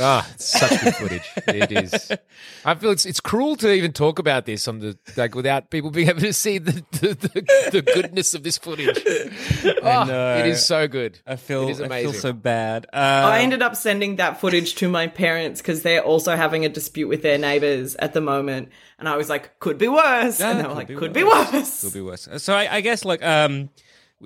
Ah, 0.00 0.28
it's 0.34 0.46
such 0.46 0.82
good 0.82 0.94
footage. 0.96 1.22
It 1.46 1.72
is. 1.72 2.12
I 2.64 2.74
feel 2.74 2.90
it's 2.90 3.06
it's 3.06 3.20
cruel 3.20 3.56
to 3.56 3.72
even 3.72 3.92
talk 3.92 4.18
about 4.18 4.44
this 4.44 4.66
on 4.66 4.80
the 4.80 4.98
like 5.16 5.34
without 5.34 5.70
people 5.70 5.90
being 5.90 6.08
able 6.08 6.20
to 6.20 6.32
see 6.32 6.58
the 6.58 6.72
the, 6.92 7.14
the, 7.14 7.70
the 7.70 7.82
goodness 7.82 8.34
of 8.34 8.42
this 8.42 8.58
footage. 8.58 9.02
Oh, 9.82 10.04
know. 10.04 10.38
It 10.38 10.46
is 10.46 10.64
so 10.64 10.88
good. 10.88 11.20
I 11.26 11.36
feel 11.36 11.68
it 11.68 11.72
is 11.72 11.80
I 11.80 12.02
feel 12.02 12.12
so 12.12 12.32
bad. 12.32 12.86
Uh, 12.92 12.96
I 12.96 13.40
ended 13.40 13.62
up 13.62 13.76
sending 13.76 14.16
that 14.16 14.40
footage 14.40 14.74
to 14.76 14.88
my 14.88 15.06
parents 15.06 15.60
because 15.60 15.82
they're 15.82 16.02
also 16.02 16.34
having 16.34 16.64
a 16.64 16.68
dispute 16.68 17.08
with 17.08 17.22
their 17.22 17.38
neighbors 17.38 17.94
at 17.96 18.12
the 18.12 18.20
moment. 18.20 18.70
And 18.98 19.08
I 19.08 19.16
was 19.16 19.28
like, 19.28 19.58
could 19.60 19.78
be 19.78 19.88
worse. 19.88 20.40
Yeah, 20.40 20.50
and 20.50 20.60
they 20.60 20.62
were 20.64 20.68
could 20.70 20.76
like, 20.76 20.88
be 20.88 20.94
could 20.96 21.12
be 21.12 21.24
worse. 21.24 21.52
worse. 21.52 21.80
Could 21.82 21.92
be 21.92 22.00
worse. 22.00 22.28
So 22.38 22.54
I, 22.54 22.76
I 22.76 22.80
guess 22.80 23.04
like 23.04 23.22
um 23.24 23.70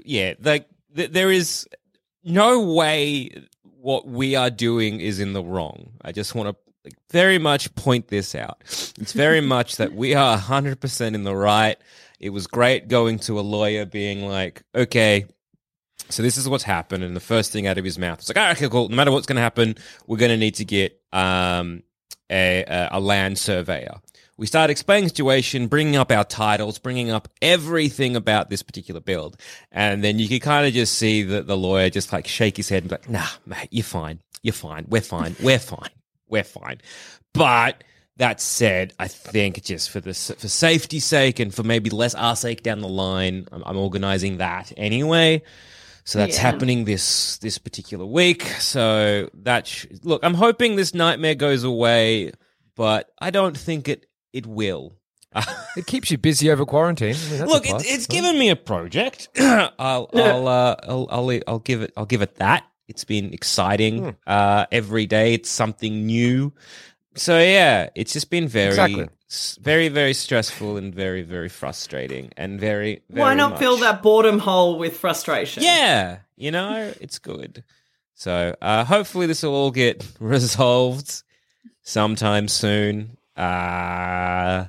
yeah, 0.05 0.35
like 0.43 0.67
th- 0.95 1.11
there 1.11 1.31
is 1.31 1.69
no 2.25 2.73
way 2.73 3.31
what 3.81 4.07
we 4.07 4.37
are 4.37 4.51
doing 4.51 5.01
is 5.01 5.21
in 5.21 5.33
the 5.33 5.43
wrong. 5.43 5.93
I 6.03 6.13
just 6.13 6.35
want 6.35 6.51
to 6.51 6.57
like, 6.85 6.95
very 7.11 7.39
much 7.39 7.75
point 7.75 8.09
this 8.09 8.35
out. 8.35 8.59
It's 8.65 9.13
very 9.13 9.41
much 9.57 9.77
that 9.77 9.93
we 9.93 10.15
are 10.15 10.39
100% 10.39 11.15
in 11.15 11.25
the 11.25 11.35
right. 11.35 11.77
It 12.19 12.31
was 12.31 12.47
great 12.47 12.89
going 12.89 13.19
to 13.21 13.41
a 13.41 13.43
lawyer 13.43 13.87
being 13.87 14.27
like, 14.27 14.63
"Okay, 14.75 15.25
so 16.11 16.23
this 16.23 16.37
is 16.37 16.49
what's 16.49 16.65
happened." 16.65 17.03
And 17.03 17.17
the 17.17 17.21
first 17.21 17.51
thing 17.51 17.67
out 17.67 17.79
of 17.79 17.85
his 17.85 17.99
mouth 17.99 18.19
was 18.19 18.29
like, 18.29 18.37
"All 18.37 18.45
right, 18.45 18.57
okay, 18.57 18.69
cool. 18.69 18.91
No 18.91 18.97
matter 18.97 19.11
what's 19.11 19.27
going 19.27 19.37
to 19.37 19.43
happen, 19.43 19.77
we're 20.07 20.19
going 20.19 20.31
to 20.31 20.37
need 20.37 20.57
to 20.57 20.65
get 20.67 21.01
um 21.13 21.83
a 22.31 22.89
a 22.93 23.01
land 23.01 23.39
surveyor." 23.39 24.01
We 24.41 24.47
start 24.47 24.71
explaining 24.71 25.05
the 25.05 25.09
situation, 25.11 25.67
bringing 25.67 25.97
up 25.97 26.11
our 26.11 26.25
titles, 26.25 26.79
bringing 26.79 27.11
up 27.11 27.29
everything 27.43 28.17
about 28.17 28.49
this 28.49 28.63
particular 28.63 28.99
build. 28.99 29.37
And 29.71 30.03
then 30.03 30.19
you 30.19 30.29
can 30.29 30.41
kind 30.41 30.67
of 30.67 30.73
just 30.73 30.95
see 30.95 31.23
that 31.25 31.47
the 31.47 31.59
lawyer 31.59 31.91
just 31.91 32.11
like 32.11 32.27
shake 32.27 32.57
his 32.57 32.71
head 32.71 32.83
and 32.83 32.89
be 32.89 32.95
like, 32.95 33.11
nah, 33.11 33.27
mate, 33.45 33.69
you're 33.71 33.85
fine. 33.85 34.21
You're 34.43 34.55
fine. 34.55 34.87
We're 34.89 35.03
fine. 35.03 35.37
We're 35.43 35.59
fine. 35.59 35.91
We're 36.27 36.45
fine. 36.45 36.81
But 37.35 37.85
that 38.17 38.41
said, 38.41 38.95
I 38.99 39.09
think 39.09 39.63
just 39.63 39.91
for 39.91 40.01
the 40.01 40.15
for 40.15 40.49
safety's 40.49 41.05
sake 41.05 41.39
and 41.39 41.55
for 41.55 41.63
maybe 41.63 41.91
less 41.91 42.15
our 42.15 42.35
sake 42.35 42.63
down 42.63 42.81
the 42.81 42.89
line, 42.89 43.47
I'm, 43.53 43.63
I'm 43.67 43.77
organizing 43.77 44.39
that 44.39 44.73
anyway. 44.79 45.43
So 46.05 46.19
that's 46.19 46.37
Yeah. 46.37 46.43
happening 46.45 46.87
this 46.87 47.37
this 47.39 47.59
particular 47.59 48.07
week. 48.07 48.45
So 48.59 49.29
that 49.35 49.67
sh- 49.67 49.85
look, 50.03 50.25
I'm 50.25 50.33
hoping 50.33 50.77
this 50.77 50.95
nightmare 50.95 51.35
goes 51.35 51.63
away, 51.63 52.33
but 52.75 53.11
I 53.19 53.29
don't 53.29 53.55
think 53.55 53.87
it 53.87 54.07
it 54.33 54.47
will. 54.47 54.95
It 55.77 55.87
keeps 55.87 56.11
you 56.11 56.19
busy 56.19 56.51
over 56.51 56.65
quarantine. 56.67 57.15
I 57.15 57.31
mean, 57.39 57.47
Look, 57.47 57.65
it, 57.65 57.75
it's 57.87 57.89
right? 57.89 58.09
given 58.09 58.37
me 58.39 58.51
a 58.51 58.57
project. 58.57 59.29
I'll 59.39 60.11
I'll, 60.13 60.49
uh, 60.49 60.77
I'll 60.83 61.07
I'll 61.11 61.41
I'll 61.47 61.59
give 61.61 61.83
it 61.83 61.93
I'll 61.97 62.07
give 62.07 62.23
it 62.23 62.35
that. 62.37 62.65
It's 62.89 63.05
been 63.05 63.33
exciting. 63.33 63.99
Hmm. 64.03 64.11
Uh, 64.27 64.67
every 64.73 65.07
day 65.07 65.35
it's 65.35 65.49
something 65.49 66.05
new. 66.07 66.53
So 67.15 67.39
yeah, 67.39 67.91
it's 67.95 68.13
just 68.13 68.31
been 68.31 68.49
very 68.49 68.71
Exactly. 68.71 69.09
s- 69.29 69.57
very 69.63 69.89
very 69.89 70.15
stressful 70.15 70.77
and 70.77 70.93
very 70.93 71.23
very 71.23 71.49
frustrating 71.49 72.33
and 72.37 72.59
very, 72.59 73.03
very 73.09 73.21
Why 73.21 73.35
not 73.35 73.51
much- 73.53 73.61
fill 73.61 73.77
that 73.79 74.03
boredom 74.03 74.41
hole 74.41 74.79
with 74.81 74.97
frustration? 74.97 75.63
Yeah, 75.63 76.19
you 76.37 76.51
know, 76.51 76.93
it's 77.01 77.21
good. 77.21 77.63
So 78.15 78.57
uh, 78.61 78.85
hopefully 78.85 79.27
this 79.27 79.45
will 79.45 79.55
all 79.55 79.71
get 79.71 80.05
resolved 80.19 81.23
sometime 81.83 82.49
soon. 82.49 83.17
Uh, 83.41 84.67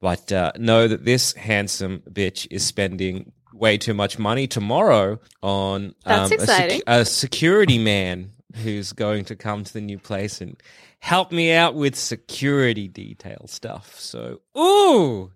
but 0.00 0.32
uh, 0.32 0.52
know 0.58 0.88
that 0.88 1.04
this 1.04 1.32
handsome 1.34 2.02
bitch 2.10 2.46
is 2.50 2.64
spending 2.64 3.32
way 3.52 3.78
too 3.78 3.94
much 3.94 4.18
money 4.18 4.46
tomorrow 4.46 5.18
on 5.42 5.94
um, 6.04 6.32
a, 6.32 6.46
sec- 6.46 6.82
a 6.86 7.04
security 7.04 7.78
man 7.78 8.32
who's 8.62 8.92
going 8.92 9.24
to 9.26 9.36
come 9.36 9.64
to 9.64 9.72
the 9.72 9.80
new 9.80 9.98
place 9.98 10.40
and 10.40 10.56
help 10.98 11.32
me 11.32 11.52
out 11.52 11.74
with 11.74 11.94
security 11.94 12.88
detail 12.88 13.44
stuff. 13.46 13.98
So, 13.98 14.40
ooh, 14.56 15.32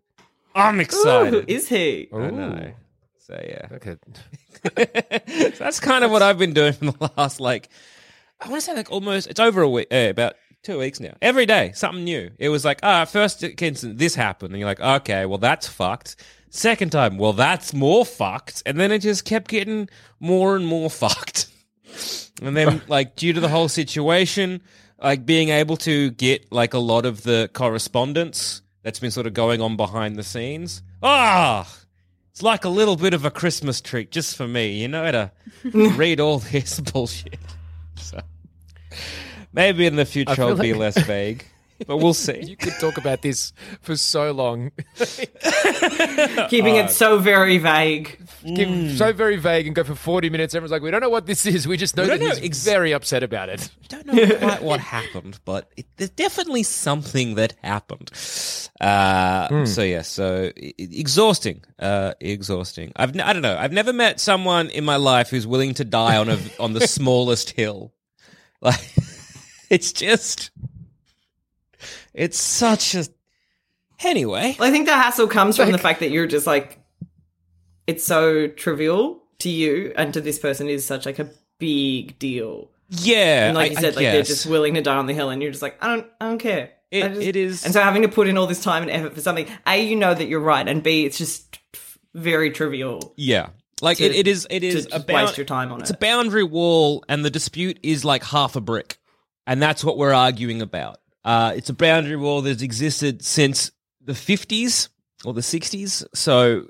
I'm 0.55 0.79
Ooh, 0.79 0.81
excited. 0.81 1.49
is 1.49 1.69
he? 1.69 2.09
I 2.13 2.31
know. 2.31 2.73
So 3.19 3.41
yeah. 3.47 3.69
Okay. 3.73 3.97
So 4.65 5.51
that's 5.65 5.81
kind 5.81 6.05
of 6.05 6.11
what 6.11 6.23
I've 6.23 6.39
been 6.39 6.53
doing 6.53 6.73
for 6.73 6.87
the 6.87 7.11
last 7.17 7.41
like 7.41 7.69
I 8.41 8.49
want 8.49 8.63
to 8.63 8.67
say 8.67 8.75
like 8.75 8.91
almost 8.91 9.29
it's 9.29 9.41
over 9.41 9.63
a 9.63 9.69
week, 9.69 9.89
uh, 9.93 10.09
about 10.11 10.35
two 10.63 10.79
weeks 10.79 11.01
now. 11.01 11.15
Every 11.23 11.47
day 11.47 11.73
something 11.75 12.05
new. 12.05 12.31
It 12.39 12.49
was 12.49 12.65
like 12.65 12.81
ah, 12.83 13.05
first 13.05 13.43
instance 13.43 13.99
this 13.99 14.15
happened, 14.15 14.53
and 14.53 14.61
you're 14.61 14.69
like 14.69 14.81
okay, 14.81 15.27
well 15.27 15.39
that's 15.39 15.67
fucked. 15.67 16.17
Second 16.51 16.91
time, 16.91 17.19
well 17.19 17.33
that's 17.33 17.73
more 17.73 18.05
fucked, 18.05 18.63
and 18.67 18.79
then 18.79 18.93
it 18.93 19.01
just 19.01 19.25
kept 19.25 19.49
getting 19.49 19.89
more 20.19 20.57
and 20.57 20.67
more 20.67 20.91
fucked. 20.91 21.49
And 22.43 22.57
then 22.57 22.83
like 22.89 23.17
due 23.17 23.33
to 23.33 23.41
the 23.41 23.49
whole 23.49 23.69
situation, 23.69 24.63
like 25.03 25.27
being 25.27 25.49
able 25.49 25.77
to 25.79 26.11
get 26.11 26.51
like 26.53 26.75
a 26.75 26.79
lot 26.79 27.07
of 27.07 27.23
the 27.23 27.51
correspondence 27.53 28.63
that's 28.83 28.99
been 28.99 29.11
sort 29.11 29.27
of 29.27 29.35
going 29.35 29.61
on 29.61 29.77
behind 29.77 30.17
the 30.17 30.23
scenes. 30.23 30.83
Ah, 31.03 31.69
it's 32.31 32.43
like 32.43 32.65
a 32.65 32.69
little 32.69 32.97
bit 32.97 33.15
of 33.15 33.25
a 33.25 33.31
Christmas 33.31 33.81
treat 33.81 34.11
just 34.11 34.37
for 34.37 34.47
me, 34.47 34.81
you 34.81 34.89
know, 34.89 35.11
to 35.11 35.31
read 35.97 36.21
all 36.21 36.39
this 36.39 36.81
bullshit. 36.81 37.39
So 37.97 38.21
maybe 39.53 39.87
in 39.87 39.97
the 39.97 40.05
future 40.05 40.43
I'll 40.43 40.57
be 40.57 40.75
less 40.75 40.97
vague, 41.03 41.45
but 41.87 41.97
we'll 41.99 42.15
see. 42.15 42.43
You 42.43 42.57
could 42.57 42.75
talk 42.81 42.99
about 42.99 43.23
this 43.23 43.53
for 43.83 43.97
so 43.97 44.33
long. 44.33 44.71
Keeping 46.49 46.77
it 46.77 46.91
so 46.91 47.19
very 47.19 47.59
vague. 47.59 48.19
Give 48.55 48.97
so 48.97 49.13
very 49.13 49.37
vague 49.37 49.67
and 49.67 49.75
go 49.75 49.85
for 49.85 49.95
40 49.95 50.31
minutes. 50.31 50.55
Everyone's 50.55 50.73
like, 50.73 50.83
we 50.83 50.91
don't 50.91 51.01
know 51.01 51.11
what 51.11 51.27
this 51.27 51.45
is. 51.47 51.67
We 51.69 51.77
just 51.77 51.97
know 51.97 52.05
We 52.05 52.09
that 52.11 52.21
know 52.21 52.29
he's 52.29 52.43
ex- 52.43 52.65
very 52.65 52.93
upset 52.93 53.23
about 53.23 53.49
it. 53.49 53.71
don't 53.89 54.07
know 54.07 54.27
quite 54.39 54.63
what 54.63 54.81
happened, 54.81 55.39
but 55.45 55.71
it, 55.77 55.87
there's 55.97 56.11
definitely 56.11 56.63
something 56.63 57.35
that 57.35 57.55
happened. 57.63 58.11
Uh, 58.81 59.65
So 59.67 59.83
yeah, 59.83 60.03
so 60.03 60.51
i- 60.57 60.59
i- 60.59 60.75
exhausting, 60.79 61.63
uh, 61.79 62.15
exhausting. 62.21 62.93
I've 62.97 63.15
n- 63.15 63.21
I 63.21 63.33
don't 63.33 63.43
know. 63.43 63.57
I've 63.59 63.73
never 63.73 63.93
met 63.93 64.21
someone 64.21 64.71
in 64.71 64.85
my 64.85 64.97
life 64.97 65.29
who's 65.31 65.47
willing 65.47 65.75
to 65.75 65.85
die 65.85 66.17
on 66.17 66.29
a 66.31 66.39
on 66.59 66.73
the 66.73 66.87
smallest 66.87 67.51
hill. 67.51 67.93
Like 68.63 68.81
it's 69.71 69.93
just, 69.93 70.51
it's 72.13 72.39
such 72.39 72.95
a. 72.95 73.05
Anyway, 74.03 74.57
Well, 74.59 74.69
I 74.69 74.73
think 74.73 74.87
the 74.87 74.95
hassle 74.95 75.27
comes 75.29 75.57
from 75.59 75.73
the 75.73 75.79
fact 75.79 76.01
that 76.01 76.11
you're 76.11 76.27
just 76.27 76.47
like, 76.47 76.79
it's 77.87 78.05
so 78.05 78.47
trivial 78.49 79.23
to 79.41 79.51
you, 79.51 79.93
and 79.97 80.13
to 80.15 80.21
this 80.23 80.39
person 80.39 80.69
is 80.69 80.85
such 80.87 81.05
like 81.07 81.19
a 81.19 81.29
big 81.59 82.19
deal. 82.19 82.71
yeah, 82.89 83.49
And 83.49 83.57
like 83.57 83.71
I- 83.71 83.73
you 83.73 83.79
I 83.79 83.81
said, 83.83 83.97
like 83.97 84.05
they're 84.05 84.23
just 84.23 84.47
willing 84.47 84.75
to 84.75 84.81
die 84.83 84.97
on 84.97 85.07
the 85.07 85.13
hill, 85.15 85.29
and 85.31 85.43
you're 85.43 85.51
just 85.51 85.63
like, 85.63 85.83
I 85.85 85.89
don't, 85.89 86.07
I 86.21 86.29
don't 86.29 86.39
care. 86.39 86.71
It- 86.91 87.05
I 87.05 87.09
just- 87.09 87.21
it 87.21 87.37
is- 87.37 87.65
and 87.65 87.75
so 87.75 87.81
having 87.83 88.03
to 88.03 88.09
put 88.09 88.27
in 88.27 88.39
all 88.39 88.47
this 88.47 88.63
time 88.63 88.83
and 88.83 88.91
effort 88.91 89.15
for 89.15 89.21
something. 89.21 89.47
A, 89.67 89.85
you 89.85 89.97
know 89.97 90.15
that 90.15 90.29
you're 90.29 90.41
right, 90.41 90.67
and 90.67 90.83
B, 90.83 91.05
it's 91.05 91.19
just 91.19 91.59
very 92.15 92.51
trivial. 92.51 93.13
Yeah. 93.17 93.51
Like 93.83 93.99
to- 93.99 94.05
it, 94.05 94.13
it 94.17 94.27
is 94.27 94.47
it 94.51 94.63
is 94.65 94.87
to 94.87 94.97
a 94.97 95.01
bound- 95.01 95.27
waste 95.27 95.37
your 95.39 95.45
time 95.47 95.73
on 95.73 95.81
it's 95.83 95.91
it. 95.91 95.97
a 95.97 95.99
boundary 95.99 96.43
wall 96.45 97.05
and 97.09 97.25
the 97.25 97.31
dispute 97.31 97.79
is 97.83 98.05
like 98.05 98.25
half 98.25 98.57
a 98.57 98.61
brick. 98.61 98.99
And 99.51 99.61
that's 99.61 99.83
what 99.83 99.99
we're 99.99 100.15
arguing 100.15 100.63
about. 100.63 101.01
Uh, 101.25 101.53
it's 101.57 101.69
a 101.69 101.75
boundary 101.75 102.15
wall 102.15 102.41
that's 102.41 102.63
existed 102.63 103.25
since 103.25 103.73
the 104.01 104.13
50s 104.13 104.91
or 105.25 105.35
the 105.35 105.41
60s. 105.41 106.07
So 106.15 106.67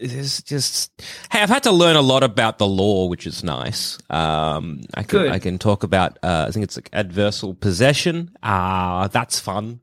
it's 0.00 0.42
just 0.42 0.90
hey, 1.30 1.40
I've 1.42 1.48
had 1.48 1.62
to 1.62 1.70
learn 1.70 1.94
a 1.94 2.02
lot 2.02 2.24
about 2.24 2.58
the 2.58 2.66
law, 2.66 3.06
which 3.06 3.24
is 3.24 3.44
nice. 3.44 3.98
Um, 4.10 4.80
I 4.94 5.04
can 5.04 5.20
Good. 5.20 5.30
I 5.30 5.38
can 5.38 5.58
talk 5.58 5.84
about 5.84 6.18
uh, 6.24 6.46
I 6.48 6.50
think 6.50 6.64
it's 6.64 6.76
like 6.76 6.90
adversal 6.90 7.58
possession. 7.58 8.36
Ah, 8.42 9.08
that's 9.12 9.38
fun. 9.38 9.78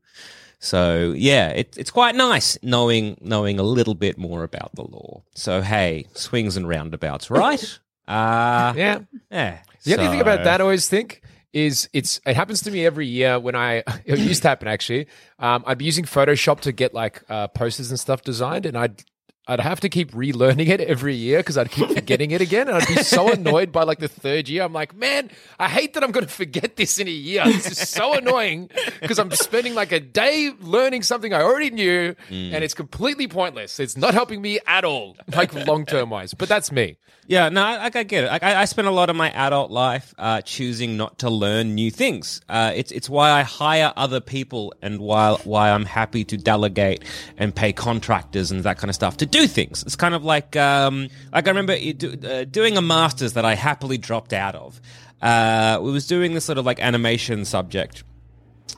So 0.60 1.14
yeah, 1.16 1.52
it, 1.52 1.78
it's 1.78 1.90
quite 1.90 2.16
nice 2.16 2.58
knowing 2.62 3.18
knowing 3.22 3.60
a 3.60 3.64
little 3.64 3.96
bit 3.96 4.18
more 4.18 4.44
about 4.44 4.76
the 4.76 4.84
law. 4.84 5.24
So 5.36 5.62
hey, 5.62 6.06
swings 6.16 6.58
and 6.58 6.68
roundabouts, 6.68 7.32
right? 7.32 7.80
Uh 8.08 8.74
Yeah. 8.76 9.00
yeah. 9.32 9.60
The 9.84 9.94
only 9.98 10.10
thing 10.10 10.20
about 10.20 10.44
that 10.44 10.60
I 10.60 10.64
always 10.64 10.90
think 10.90 11.22
is 11.54 11.90
it's 11.94 12.22
it 12.26 12.36
happens 12.36 12.62
to 12.62 12.72
me 12.72 12.86
every 12.86 13.08
year 13.08 13.40
when 13.40 13.56
I 13.56 13.84
it 14.06 14.20
used 14.20 14.42
to 14.44 14.50
happen 14.50 14.68
actually. 14.68 15.08
Um, 15.40 15.64
I'd 15.66 15.78
be 15.78 15.86
using 15.86 16.06
Photoshop 16.06 16.62
to 16.62 16.72
get 16.72 16.94
like 16.94 17.24
uh, 17.30 17.48
posters 17.50 17.90
and 17.90 18.00
stuff 18.00 18.24
designed, 18.24 18.66
and 18.66 18.78
I'd 18.78 19.04
I'd 19.52 19.60
have 19.60 19.82
to 19.82 19.90
keep 19.90 20.14
relearning 20.14 20.70
it 20.70 20.80
every 20.80 21.14
year 21.14 21.40
because 21.40 21.58
I'd 21.58 21.70
keep 21.70 21.90
forgetting 21.90 22.32
it 22.32 22.40
again, 22.40 22.70
and 22.70 22.78
I'd 22.78 22.88
be 22.88 22.96
so 22.96 23.30
annoyed 23.34 23.74
by 23.74 23.84
like 23.84 24.00
the 24.00 24.08
third 24.08 24.48
year. 24.48 24.64
I'm 24.64 24.72
like, 24.72 24.96
man, 24.96 25.30
I 25.60 25.68
hate 25.68 25.94
that 25.96 26.06
I'm 26.06 26.12
going 26.12 26.26
to 26.26 26.32
forget 26.32 26.78
this 26.78 27.00
in 27.00 27.10
a 27.10 27.12
year. 27.12 27.44
This 27.44 27.70
is 27.70 27.90
so 27.90 28.14
annoying 28.18 28.70
because 29.02 29.20
I'm 29.20 29.30
spending 29.32 29.76
like 29.76 29.92
a 29.92 30.00
day 30.00 30.54
learning 30.62 31.04
something 31.04 31.34
I 31.34 31.42
already 31.42 31.70
knew, 31.70 32.16
and 32.30 32.64
it's 32.64 32.74
completely 32.74 33.28
pointless. 33.28 33.78
It's 33.78 33.98
not 33.98 34.14
helping 34.14 34.42
me 34.42 34.60
at 34.68 34.86
all, 34.86 35.18
like 35.36 35.54
long 35.68 35.86
term 35.86 36.12
wise. 36.12 36.34
But 36.34 36.48
that's 36.48 36.72
me. 36.72 36.98
Yeah, 37.28 37.50
no, 37.50 37.64
I, 37.64 37.86
I 37.86 37.90
get 37.90 38.26
it. 38.26 38.28
Like, 38.28 38.44
I, 38.44 38.62
I 38.62 38.66
spent 38.66 38.88
a 38.88 38.92
lot 38.92 39.10
of 39.10 39.16
my 39.16 39.32
adult 39.32 39.72
life 39.72 40.14
uh, 40.18 40.42
choosing 40.42 40.98
not 40.98 41.20
to 41.20 41.30
learn 41.30 41.76
new 41.76 41.92
things. 41.92 42.42
Uh, 42.50 42.72
it's 42.76 42.92
it's 42.92 43.10
why 43.10 43.32
I 43.32 43.44
hire 43.44 43.94
other 43.96 44.20
people, 44.20 44.74
and 44.82 45.00
why 45.00 45.38
why 45.44 45.72
I'm 45.72 45.86
happy 45.86 46.24
to 46.26 46.38
delegate 46.38 47.04
and 47.38 47.56
pay 47.56 47.74
contractors 47.74 48.52
and 48.52 48.64
that 48.64 48.78
kind 48.78 48.90
of 48.90 48.96
stuff 48.96 49.18
to 49.18 49.26
do 49.26 49.41
things. 49.48 49.84
It's 49.84 49.96
kind 49.96 50.16
of 50.16 50.24
like 50.24 50.56
um, 50.56 51.10
like 51.34 51.48
I 51.48 51.52
remember 51.52 51.78
do, 51.94 52.18
uh, 52.28 52.44
doing 52.46 52.78
a 52.78 52.82
masters 52.82 53.34
that 53.34 53.46
I 53.46 53.56
happily 53.56 53.98
dropped 53.98 54.34
out 54.34 54.56
of. 54.56 54.82
uh, 55.22 55.80
we 55.82 55.92
was 55.92 56.08
doing 56.08 56.34
this 56.34 56.46
sort 56.46 56.58
of 56.58 56.66
like 56.66 56.80
animation 56.80 57.46
subject, 57.46 58.04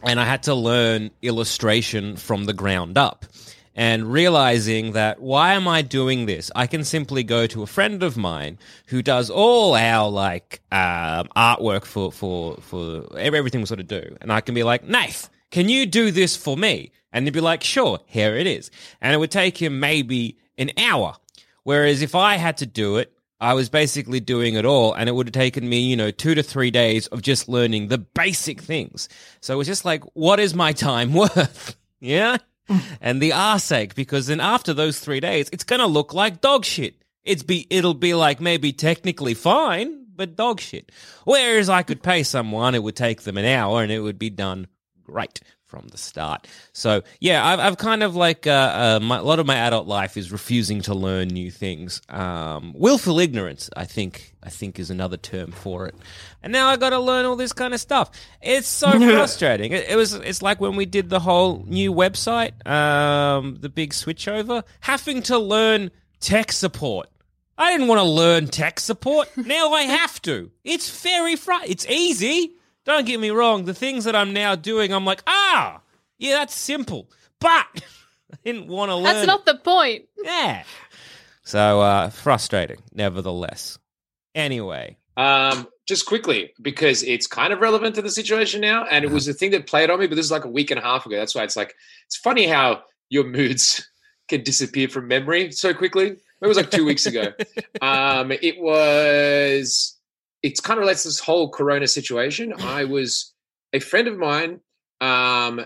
and 0.03 0.20
I 0.20 0.25
had 0.25 0.43
to 0.43 0.53
learn 0.55 1.12
illustration 1.22 2.15
from 2.17 2.46
the 2.46 2.53
ground 2.53 2.98
up. 2.98 3.25
And 3.75 4.13
realizing 4.13 4.91
that 4.91 5.20
why 5.20 5.53
am 5.53 5.67
I 5.67 5.82
doing 5.82 6.27
this? 6.27 6.51
I 6.55 6.67
can 6.67 6.84
simply 6.84 7.24
go 7.24 7.48
to 7.48 7.63
a 7.63 7.65
friend 7.65 8.03
of 8.03 8.15
mine 8.15 8.60
who 8.86 9.01
does 9.01 9.32
all 9.32 9.74
our 9.74 10.12
like 10.12 10.62
um, 10.72 11.27
artwork 11.36 11.84
for 11.86 12.12
for 12.12 12.58
for 12.58 13.17
everything 13.17 13.62
we 13.62 13.65
sort 13.65 13.79
of 13.79 13.88
do, 13.88 14.15
and 14.22 14.32
I 14.32 14.41
can 14.41 14.53
be 14.53 14.62
like, 14.62 14.84
Nath, 14.88 15.27
can 15.50 15.70
you 15.70 15.88
do 15.88 16.12
this 16.12 16.36
for 16.38 16.55
me? 16.55 16.91
And 17.12 17.25
they'd 17.25 17.34
be 17.34 17.41
like, 17.41 17.63
sure, 17.63 18.00
here 18.05 18.36
it 18.36 18.46
is. 18.48 18.70
And 19.01 19.13
it 19.13 19.17
would 19.17 19.32
take 19.32 19.58
him 19.60 19.79
maybe 19.79 20.38
an 20.57 20.72
hour. 20.77 21.15
Whereas 21.63 22.01
if 22.01 22.15
I 22.15 22.36
had 22.36 22.57
to 22.57 22.65
do 22.65 22.98
it, 22.98 23.13
I 23.39 23.55
was 23.55 23.67
basically 23.69 24.22
doing 24.22 24.53
it 24.53 24.65
all, 24.65 24.93
and 24.93 25.10
it 25.10 25.12
would 25.12 25.27
have 25.27 25.33
taken 25.33 25.67
me, 25.67 25.81
you 25.81 25.98
know, 25.98 26.12
two 26.12 26.33
to 26.33 26.43
three 26.43 26.72
days 26.72 27.07
of 27.07 27.22
just 27.22 27.50
learning 27.50 27.89
the 27.89 27.98
basic 27.98 28.62
things. 28.62 29.10
So 29.41 29.53
it 29.53 29.57
was 29.57 29.67
just 29.67 29.83
like, 29.83 30.03
what 30.13 30.39
is 30.39 30.53
my 30.53 30.72
time 30.72 31.13
worth? 31.13 31.75
yeah? 32.00 32.38
and 33.01 33.22
the 33.22 33.33
arse 33.33 33.72
ache, 33.72 33.95
because 33.95 34.27
then 34.27 34.39
after 34.39 34.74
those 34.74 35.00
three 35.00 35.19
days, 35.19 35.50
it's 35.51 35.65
gonna 35.65 35.88
look 35.88 36.13
like 36.13 36.39
dog 36.39 36.63
shit. 36.63 36.95
It's 37.24 37.43
be 37.43 37.67
it'll 37.69 37.93
be 37.93 38.13
like 38.13 38.39
maybe 38.39 38.72
technically 38.72 39.33
fine, 39.33 40.05
but 40.15 40.36
dog 40.38 40.62
shit. 40.62 40.91
Whereas 41.25 41.69
I 41.69 41.83
could 41.83 42.01
pay 42.01 42.24
someone, 42.24 42.75
it 42.75 42.83
would 42.83 42.95
take 42.95 43.24
them 43.24 43.38
an 43.38 43.45
hour 43.45 43.83
and 43.83 43.91
it 43.91 44.00
would 44.00 44.19
be 44.19 44.29
done 44.29 44.67
great 45.03 45.41
from 45.74 45.88
the 45.88 45.98
start. 45.98 46.48
So 46.72 47.01
yeah, 47.20 47.44
I've, 47.44 47.60
I've 47.60 47.77
kind 47.80 48.03
of 48.03 48.15
like 48.15 48.46
uh, 48.46 48.51
uh, 48.51 49.00
my, 49.01 49.18
a 49.18 49.24
lot 49.24 49.39
of 49.39 49.48
my 49.48 49.56
adult 49.56 49.88
life 49.88 50.18
is 50.18 50.32
refusing 50.32 50.84
to 50.84 50.94
learn 50.94 51.30
new 51.30 51.50
things. 51.50 52.00
Um, 52.10 52.74
willful 52.75 53.20
ignorance, 53.20 53.72
I 53.75 53.86
think, 53.86 54.36
I 54.44 54.51
think 54.51 54.77
is 54.77 54.92
another 54.92 55.18
term 55.18 55.51
for 55.51 55.88
it. 55.88 55.96
And 56.44 56.53
now 56.53 56.68
I 56.68 56.77
got 56.77 56.92
to 56.92 57.00
learn 57.00 57.25
all 57.25 57.36
this 57.36 57.53
kind 57.53 57.74
of 57.74 57.80
stuff. 57.80 58.12
It's 58.39 58.68
so 58.68 58.92
frustrating. 59.00 59.72
It, 59.72 59.89
it 59.89 59.96
was. 59.96 60.13
It's 60.13 60.44
like 60.44 60.62
when 60.62 60.75
we 60.75 60.86
did 60.86 61.10
the 61.10 61.20
whole 61.20 61.65
new 61.68 61.92
website, 61.92 62.53
um, 62.68 63.58
the 63.60 63.70
big 63.70 63.94
switchover, 63.94 64.62
having 64.82 65.24
to 65.24 65.39
learn 65.39 65.89
tech 66.20 66.51
support. 66.51 67.10
I 67.58 67.72
didn't 67.72 67.88
want 67.88 67.98
to 67.98 68.08
learn 68.08 68.46
tech 68.46 68.80
support. 68.80 69.27
Now 69.36 69.72
I 69.72 69.84
have 69.84 70.22
to. 70.24 70.51
It's 70.63 71.01
very 71.01 71.36
fr. 71.36 71.53
It's 71.65 71.88
easy. 71.88 72.58
Don't 72.85 73.05
get 73.05 73.19
me 73.19 73.29
wrong. 73.29 73.65
The 73.65 73.73
things 73.73 74.03
that 74.05 74.15
I'm 74.15 74.33
now 74.33 74.55
doing, 74.55 74.93
I'm 74.93 75.05
like, 75.05 75.23
ah, 75.27 75.79
yeah, 76.17 76.35
that's 76.39 76.55
simple. 76.55 77.09
But 77.39 77.65
I 78.33 78.37
didn't 78.43 78.67
want 78.67 78.89
to 78.89 78.95
learn. 78.95 79.03
That's 79.03 79.27
not 79.27 79.45
the 79.45 79.55
point. 79.55 80.05
Yeah. 80.21 80.63
So 81.43 81.81
uh, 81.81 82.09
frustrating, 82.09 82.81
nevertheless. 82.93 83.77
Anyway, 84.35 84.97
Um, 85.15 85.67
just 85.85 86.05
quickly, 86.07 86.53
because 86.61 87.03
it's 87.03 87.27
kind 87.27 87.53
of 87.53 87.59
relevant 87.59 87.95
to 87.95 88.01
the 88.01 88.09
situation 88.09 88.61
now, 88.61 88.85
and 88.85 89.05
it 89.05 89.11
was 89.11 89.27
a 89.27 89.33
thing 89.33 89.51
that 89.51 89.67
played 89.67 89.89
on 89.91 89.99
me, 89.99 90.07
but 90.07 90.15
this 90.15 90.25
is 90.25 90.31
like 90.31 90.45
a 90.45 90.49
week 90.49 90.71
and 90.71 90.79
a 90.79 90.83
half 90.83 91.05
ago. 91.05 91.17
That's 91.17 91.35
why 91.35 91.43
it's 91.43 91.55
like 91.55 91.75
it's 92.07 92.17
funny 92.17 92.47
how 92.47 92.83
your 93.09 93.25
moods 93.25 93.87
can 94.29 94.43
disappear 94.43 94.87
from 94.87 95.07
memory 95.07 95.51
so 95.51 95.73
quickly. 95.73 96.15
It 96.41 96.47
was 96.47 96.57
like 96.57 96.71
two 96.71 96.85
weeks 96.85 97.05
ago. 97.05 97.33
Um, 97.81 98.31
it 98.31 98.59
was. 98.59 99.92
It's 100.43 100.59
kind 100.59 100.77
of 100.77 100.81
relates 100.81 101.03
to 101.03 101.09
this 101.09 101.19
whole 101.19 101.50
Corona 101.50 101.88
situation. 101.88 102.53
I 102.59 102.83
was 102.83 103.33
a 103.73 103.79
friend 103.79 104.07
of 104.07 104.17
mine. 104.17 104.59
Um, 105.01 105.65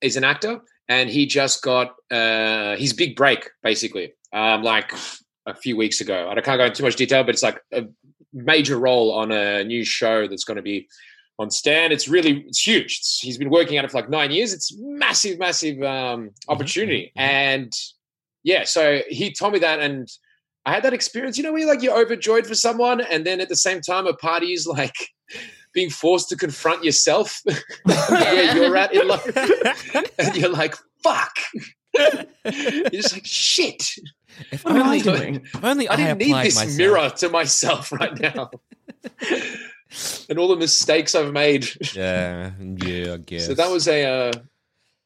is 0.00 0.16
an 0.16 0.24
actor, 0.24 0.60
and 0.88 1.08
he 1.10 1.26
just 1.26 1.62
got 1.62 1.94
uh, 2.10 2.76
his 2.76 2.92
big 2.92 3.16
break, 3.16 3.50
basically, 3.62 4.14
um, 4.32 4.62
like 4.62 4.92
a 5.46 5.54
few 5.54 5.76
weeks 5.76 6.00
ago. 6.00 6.28
I 6.30 6.40
can't 6.40 6.58
go 6.58 6.64
into 6.64 6.76
too 6.76 6.84
much 6.84 6.96
detail, 6.96 7.24
but 7.24 7.34
it's 7.34 7.42
like 7.42 7.60
a 7.72 7.84
major 8.32 8.78
role 8.78 9.12
on 9.12 9.32
a 9.32 9.64
new 9.64 9.84
show 9.84 10.26
that's 10.28 10.44
going 10.44 10.56
to 10.56 10.62
be 10.62 10.88
on 11.38 11.50
Stan. 11.50 11.92
It's 11.92 12.08
really 12.08 12.44
it's 12.46 12.66
huge. 12.66 12.98
It's, 12.98 13.20
he's 13.20 13.38
been 13.38 13.50
working 13.50 13.78
at 13.78 13.84
it 13.84 13.90
for 13.90 13.98
like 13.98 14.10
nine 14.10 14.30
years. 14.30 14.52
It's 14.52 14.74
massive, 14.78 15.38
massive 15.38 15.82
um, 15.82 16.30
opportunity, 16.48 17.12
and 17.16 17.72
yeah. 18.42 18.64
So 18.64 19.00
he 19.08 19.32
told 19.32 19.52
me 19.52 19.58
that, 19.60 19.80
and 19.80 20.08
I 20.66 20.72
had 20.72 20.82
that 20.82 20.92
experience. 20.92 21.38
You 21.38 21.44
know, 21.44 21.52
where 21.52 21.60
you're 21.60 21.68
like 21.72 21.82
you're 21.82 21.98
overjoyed 21.98 22.46
for 22.46 22.54
someone, 22.54 23.00
and 23.00 23.24
then 23.24 23.40
at 23.40 23.48
the 23.48 23.56
same 23.56 23.80
time, 23.80 24.06
a 24.06 24.12
party 24.14 24.52
is 24.52 24.66
like 24.66 24.94
being 25.72 25.88
forced 25.90 26.28
to 26.30 26.36
confront 26.36 26.84
yourself 26.84 27.40
where 27.84 28.54
you're 28.56 28.76
at 28.76 28.92
in 28.92 29.06
life, 29.08 30.14
and 30.18 30.36
you're 30.36 30.50
like, 30.50 30.74
"Fuck." 31.02 31.36
you're 31.94 32.90
just 32.90 33.14
like, 33.14 33.24
"Shit." 33.24 33.82
if 34.50 34.64
What 34.64 34.76
am 34.76 34.82
I 34.82 34.84
only, 34.86 35.00
doing? 35.00 35.34
if 35.36 35.64
only 35.64 35.88
I, 35.88 35.94
I 35.94 35.96
didn't 35.96 36.18
need 36.18 36.34
this 36.44 36.56
myself. 36.56 36.76
mirror 36.76 37.10
to 37.10 37.28
myself 37.30 37.92
right 37.92 38.20
now. 38.20 38.50
and 40.28 40.38
all 40.38 40.48
the 40.48 40.56
mistakes 40.56 41.14
I've 41.14 41.32
made. 41.32 41.66
Yeah, 41.94 42.50
yeah, 42.60 43.14
I 43.14 43.16
guess. 43.18 43.46
So 43.46 43.54
that 43.54 43.70
was 43.70 43.88
a, 43.88 44.04
uh, 44.04 44.32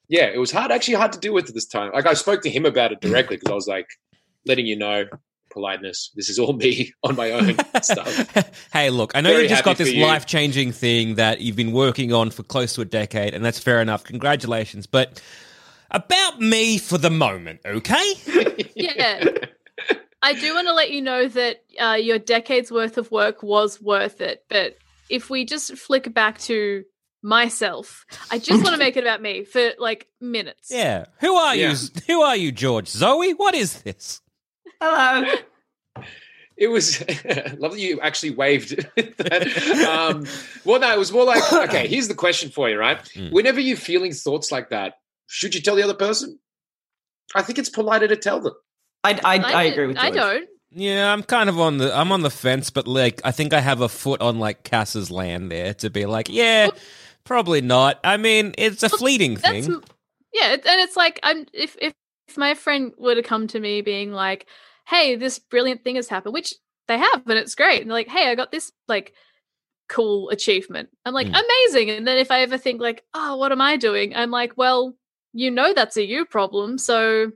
yeah, 0.09 0.25
it 0.25 0.38
was 0.38 0.51
hard, 0.51 0.73
actually 0.73 0.94
hard 0.94 1.12
to 1.12 1.20
deal 1.20 1.33
with 1.35 1.49
at 1.49 1.55
this 1.55 1.66
time. 1.66 1.92
Like 1.92 2.07
I 2.07 2.14
spoke 2.14 2.42
to 2.42 2.51
him 2.51 2.64
about 2.66 2.90
it 2.92 3.01
directly 3.01 3.37
because 3.38 3.53
I 3.53 3.55
was 3.55 3.68
like, 3.68 3.87
letting 4.46 4.66
you 4.66 4.77
know, 4.77 5.05
politeness. 5.51 6.11
This 6.15 6.29
is 6.29 6.39
all 6.39 6.53
me 6.65 6.93
on 7.03 7.17
my 7.17 7.31
own 7.33 7.57
stuff. 7.83 8.69
hey, 8.73 8.91
look, 8.91 9.13
I 9.15 9.21
know 9.21 9.31
Very 9.31 9.45
you 9.45 9.49
just 9.49 9.65
got 9.65 9.77
this 9.77 9.95
life 9.95 10.27
changing 10.27 10.73
thing 10.73 11.17
that 11.17 11.41
you've 11.41 11.57
been 11.57 11.73
working 11.73 12.13
on 12.13 12.31
for 12.31 12.43
close 12.43 12.75
to 12.75 12.81
a 12.81 12.85
decade, 12.85 13.35
and 13.35 13.45
that's 13.45 13.59
fair 13.59 13.81
enough. 13.81 14.05
Congratulations. 14.05 14.87
But 14.87 15.21
about 15.91 16.41
me 16.41 16.79
for 16.79 16.99
the 16.99 17.11
moment, 17.11 17.61
okay? 17.67 18.13
Yeah. 18.77 19.25
I 20.23 20.35
do 20.35 20.55
want 20.55 20.69
to 20.69 20.75
let 20.75 20.91
you 20.91 21.01
know 21.01 21.29
that 21.29 21.63
uh, 21.81 21.95
your 21.95 22.19
decade's 22.19 22.71
worth 22.71 22.99
of 22.99 23.11
work 23.11 23.43
was 23.43 23.81
worth 23.81 24.21
it. 24.21 24.45
But 24.49 24.77
if 25.09 25.31
we 25.31 25.45
just 25.47 25.77
flick 25.79 26.13
back 26.13 26.39
to 26.41 26.85
myself, 27.23 28.05
I 28.31 28.39
just 28.39 28.63
want 28.63 28.75
to 28.75 28.79
make 28.79 28.97
it 28.97 29.05
about 29.05 29.23
me 29.23 29.45
for 29.45 29.71
like 29.79 30.09
minutes. 30.21 30.69
Yeah. 30.71 31.07
Who 31.21 31.35
are 31.35 31.57
Yeah. 31.57 31.71
you? 31.73 31.77
Who 32.07 32.21
are 32.23 32.37
you, 32.37 32.53
George? 32.53 32.89
Zoe? 32.89 33.33
What 33.33 33.55
is 33.55 33.83
this? 33.83 34.21
Hello. 34.81 35.35
It 36.57 36.69
was 36.69 37.01
love 37.59 37.73
that 37.73 37.81
you 37.81 38.01
actually 38.01 38.31
waved. 38.31 38.71
that. 38.97 39.88
Um, 39.88 40.27
well, 40.64 40.79
no, 40.79 40.93
it 40.93 40.99
was 40.99 41.11
more 41.11 41.25
like 41.25 41.53
okay. 41.53 41.87
Here's 41.88 42.09
the 42.09 42.14
question 42.14 42.51
for 42.51 42.69
you, 42.69 42.79
right? 42.79 42.99
Mm. 43.14 43.33
Whenever 43.33 43.61
you're 43.61 43.79
feeling 43.79 44.12
thoughts 44.12 44.53
like 44.53 44.69
that, 44.69 44.99
should 45.27 45.55
you 45.55 45.62
tell 45.62 45.75
the 45.75 45.83
other 45.83 45.95
person? 45.95 46.38
I 47.35 47.43
think 47.43 47.59
it's 47.59 47.71
politer 47.71 48.09
to 48.09 48.16
tell 48.16 48.40
them. 48.40 48.55
I, 49.05 49.19
I, 49.25 49.38
I, 49.38 49.62
agree 49.64 49.87
with 49.87 49.97
you. 49.97 50.03
I 50.03 50.11
don't. 50.11 50.49
Yeah, 50.73 51.11
I'm 51.11 51.23
kind 51.23 51.49
of 51.49 51.59
on 51.59 51.79
the 51.79 51.97
I'm 51.97 52.12
on 52.12 52.21
the 52.21 52.31
fence, 52.31 52.69
but 52.69 52.87
like 52.87 53.21
I 53.25 53.33
think 53.33 53.55
I 53.55 53.61
have 53.61 53.81
a 53.81 53.88
foot 53.88 54.21
on 54.21 54.38
like 54.38 54.62
Cass's 54.62 55.11
land 55.11 55.51
there 55.51 55.73
to 55.75 55.88
be 55.88 56.05
like, 56.05 56.29
yeah, 56.29 56.69
probably 57.25 57.61
not. 57.62 57.99
I 58.05 58.19
mean, 58.19 58.55
it's 58.59 58.83
a 58.83 58.88
fleeting 58.88 59.37
thing. 59.37 59.83
yeah, 60.35 60.53
and 60.53 60.61
it's 60.64 60.97
like 60.97 61.19
I'm 61.23 61.47
if 61.55 61.77
if 61.81 61.95
if 62.29 62.37
my 62.37 62.55
friend 62.55 62.93
were 62.99 63.14
to 63.14 63.23
come 63.23 63.47
to 63.49 63.59
me 63.59 63.81
being 63.81 64.12
like, 64.12 64.47
"Hey, 64.87 65.16
this 65.16 65.38
brilliant 65.38 65.85
thing 65.85 65.97
has 65.97 66.09
happened," 66.09 66.35
which 66.35 66.55
they 66.88 66.99
have, 66.99 67.23
and 67.27 67.38
it's 67.38 67.55
great, 67.55 67.81
and 67.83 67.90
they're 67.90 67.99
like, 67.99 68.09
"Hey, 68.09 68.29
I 68.31 68.35
got 68.35 68.51
this 68.53 68.73
like 68.88 69.14
cool 69.88 70.31
achievement," 70.31 70.88
I'm 71.05 71.14
like, 71.14 71.29
Mm. 71.29 71.43
"Amazing!" 71.45 71.90
And 71.90 72.07
then 72.07 72.19
if 72.19 72.31
I 72.31 72.43
ever 72.43 72.59
think 72.59 72.81
like, 72.81 73.05
"Oh, 73.14 73.37
what 73.37 73.53
am 73.53 73.61
I 73.61 73.77
doing?" 73.77 74.14
I'm 74.14 74.31
like, 74.31 74.57
"Well, 74.57 74.97
you 75.33 75.51
know 75.51 75.73
that's 75.75 75.97
a 75.97 76.05
you 76.05 76.25
problem, 76.25 76.79
so 76.79 77.33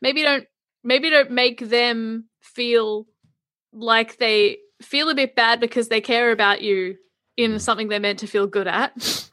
maybe 0.00 0.22
don't 0.22 0.46
maybe 0.82 1.10
don't 1.10 1.30
make 1.30 1.60
them 1.60 2.26
feel 2.40 3.06
like 3.72 4.18
they 4.18 4.58
feel 4.82 5.08
a 5.08 5.14
bit 5.14 5.34
bad 5.34 5.60
because 5.60 5.88
they 5.88 6.00
care 6.00 6.30
about 6.32 6.62
you 6.62 6.96
in 7.36 7.58
something 7.58 7.88
they're 7.88 8.00
meant 8.00 8.18
to 8.20 8.26
feel 8.26 8.46
good 8.46 8.66
at 8.66 9.28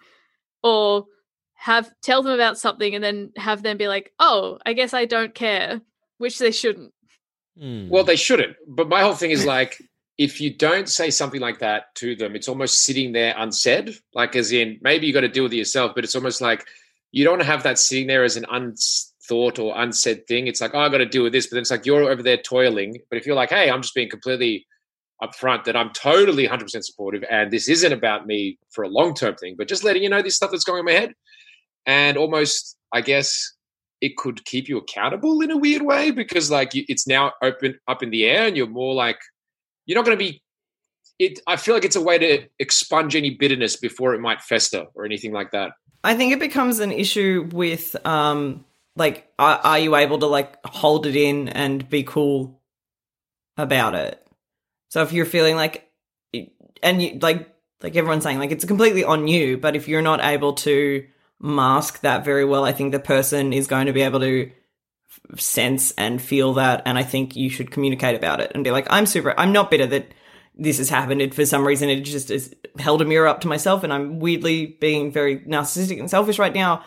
or 0.64 1.06
have 1.54 1.92
tell 2.02 2.22
them 2.24 2.34
about 2.34 2.58
something 2.58 2.96
and 2.96 3.04
then 3.04 3.32
have 3.38 3.62
them 3.62 3.78
be 3.78 3.88
like 3.88 4.12
oh 4.20 4.58
i 4.66 4.74
guess 4.74 4.94
i 4.94 5.06
don't 5.06 5.34
care 5.34 5.80
which 6.24 6.40
they 6.40 6.52
shouldn't 6.52 6.92
Hmm. 7.60 7.90
Well, 7.90 8.04
they 8.04 8.16
shouldn't. 8.16 8.56
But 8.68 8.90
my 8.90 9.02
whole 9.02 9.14
thing 9.14 9.32
is 9.32 9.46
like, 9.46 9.82
if 10.18 10.40
you 10.40 10.54
don't 10.54 10.90
say 10.90 11.10
something 11.10 11.42
like 11.42 11.60
that 11.60 11.94
to 11.96 12.16
them, 12.16 12.36
it's 12.36 12.48
almost 12.48 12.84
sitting 12.84 13.12
there 13.14 13.34
unsaid. 13.38 13.96
Like, 14.14 14.36
as 14.36 14.52
in, 14.52 14.80
maybe 14.82 15.08
you 15.08 15.14
got 15.14 15.22
to 15.22 15.28
deal 15.28 15.44
with 15.44 15.54
it 15.54 15.58
yourself, 15.58 15.94
but 15.96 16.04
it's 16.04 16.16
almost 16.16 16.42
like 16.42 16.66
you 17.12 17.24
don't 17.24 17.42
have 17.42 17.64
that 17.64 17.80
sitting 17.80 18.08
there 18.08 18.24
as 18.24 18.38
an 18.38 18.46
unthought 18.50 19.60
or 19.60 19.74
unsaid 19.76 20.28
thing. 20.28 20.48
It's 20.48 20.62
like, 20.62 20.72
oh, 20.74 20.80
I 20.80 20.90
got 20.90 21.00
to 21.00 21.06
deal 21.06 21.24
with 21.24 21.34
this, 21.34 21.48
but 21.48 21.56
then 21.56 21.62
it's 21.62 21.72
like 21.72 21.86
you're 21.86 22.10
over 22.10 22.24
there 22.24 22.38
toiling. 22.38 22.98
But 23.10 23.18
if 23.18 23.26
you're 23.26 23.36
like, 23.36 23.50
hey, 23.50 23.70
I'm 23.70 23.82
just 23.82 23.96
being 23.96 24.10
completely 24.10 24.66
upfront 25.22 25.64
that 25.66 25.76
I'm 25.76 25.92
totally 25.92 26.48
100% 26.48 26.84
supportive, 26.84 27.24
and 27.30 27.52
this 27.52 27.70
isn't 27.70 27.94
about 27.94 28.26
me 28.26 28.58
for 28.72 28.84
a 28.84 28.90
long 28.90 29.14
term 29.14 29.36
thing, 29.36 29.56
but 29.58 29.68
just 29.68 29.84
letting 29.84 30.04
you 30.04 30.10
know 30.10 30.22
this 30.22 30.36
stuff 30.36 30.52
that's 30.52 30.64
going 30.64 30.80
on 30.80 30.88
in 30.88 30.94
my 30.94 31.00
head, 31.00 31.14
and 31.86 32.18
almost, 32.18 32.78
I 32.92 33.02
guess, 33.02 33.53
it 34.04 34.18
could 34.18 34.44
keep 34.46 34.68
you 34.68 34.78
accountable 34.78 35.42
in 35.42 35.50
a 35.50 35.58
weird 35.58 35.82
way 35.82 36.12
because 36.12 36.52
like 36.52 36.72
it's 36.74 37.08
now 37.08 37.32
open 37.42 37.80
up 37.88 38.04
in 38.04 38.10
the 38.10 38.26
air 38.26 38.48
and 38.48 38.58
you're 38.58 38.68
more 38.68 38.94
like 38.94 39.18
you're 39.86 39.98
not 39.98 40.06
going 40.06 40.18
to 40.18 40.24
be 40.24 40.42
it 41.20 41.40
i 41.48 41.56
feel 41.56 41.74
like 41.74 41.86
it's 41.86 41.96
a 41.96 42.02
way 42.02 42.18
to 42.18 42.46
expunge 42.60 43.16
any 43.16 43.32
bitterness 43.32 43.76
before 43.76 44.14
it 44.14 44.20
might 44.20 44.42
fester 44.42 44.86
or 44.94 45.06
anything 45.06 45.32
like 45.32 45.52
that 45.52 45.72
I 46.04 46.16
think 46.16 46.34
it 46.34 46.40
becomes 46.40 46.80
an 46.80 46.92
issue 46.92 47.50
with 47.52 47.96
um 48.06 48.66
like 48.96 49.32
are, 49.40 49.60
are 49.64 49.80
you 49.80 49.96
able 49.96 50.20
to 50.20 50.28
like 50.28 50.64
hold 50.66 51.06
it 51.06 51.16
in 51.16 51.50
and 51.50 51.88
be 51.90 52.04
cool 52.04 52.60
about 53.58 53.96
it? 53.96 54.26
So 54.90 55.02
if 55.02 55.14
you're 55.14 55.26
feeling 55.26 55.56
like 55.56 55.90
and 56.82 57.02
you, 57.02 57.20
like 57.20 57.50
like 57.82 57.96
everyone's 57.96 58.24
saying, 58.24 58.40
like 58.40 58.52
it's 58.52 58.66
completely 58.66 59.04
on 59.04 59.28
you. 59.28 59.58
But 59.58 59.76
if 59.76 59.88
you're 59.88 60.02
not 60.02 60.24
able 60.24 60.54
to 60.54 61.06
mask 61.44 62.00
that 62.02 62.26
very 62.26 62.46
well, 62.46 62.64
I 62.64 62.72
think 62.72 62.92
the 62.92 63.00
person 63.00 63.54
is 63.54 63.68
going 63.68 63.86
to 63.86 63.94
be 63.94 64.02
able 64.02 64.22
to 64.22 64.50
sense 65.38 65.92
and 65.92 66.22
feel 66.22 66.54
that. 66.54 66.82
And 66.86 66.98
I 66.98 67.04
think 67.04 67.36
you 67.36 67.50
should 67.50 67.70
communicate 67.70 68.16
about 68.16 68.40
it 68.40 68.52
and 68.56 68.64
be 68.64 68.72
like, 68.72 68.88
I'm 68.90 69.06
super. 69.06 69.38
I'm 69.38 69.52
not 69.52 69.70
bitter 69.70 69.86
that 69.86 70.14
this 70.56 70.78
has 70.78 70.90
happened. 70.90 71.22
It, 71.22 71.34
for 71.34 71.46
some 71.46 71.68
reason, 71.68 71.90
it 71.90 72.02
just 72.02 72.30
has 72.30 72.54
held 72.80 73.02
a 73.02 73.06
mirror 73.06 73.28
up 73.28 73.42
to 73.42 73.48
myself, 73.48 73.84
and 73.84 73.92
I'm 73.92 74.20
weirdly 74.20 74.66
being 74.66 75.12
very 75.12 75.40
narcissistic 75.40 76.00
and 76.00 76.10
selfish 76.10 76.40
right 76.40 76.54
now. 76.54 76.84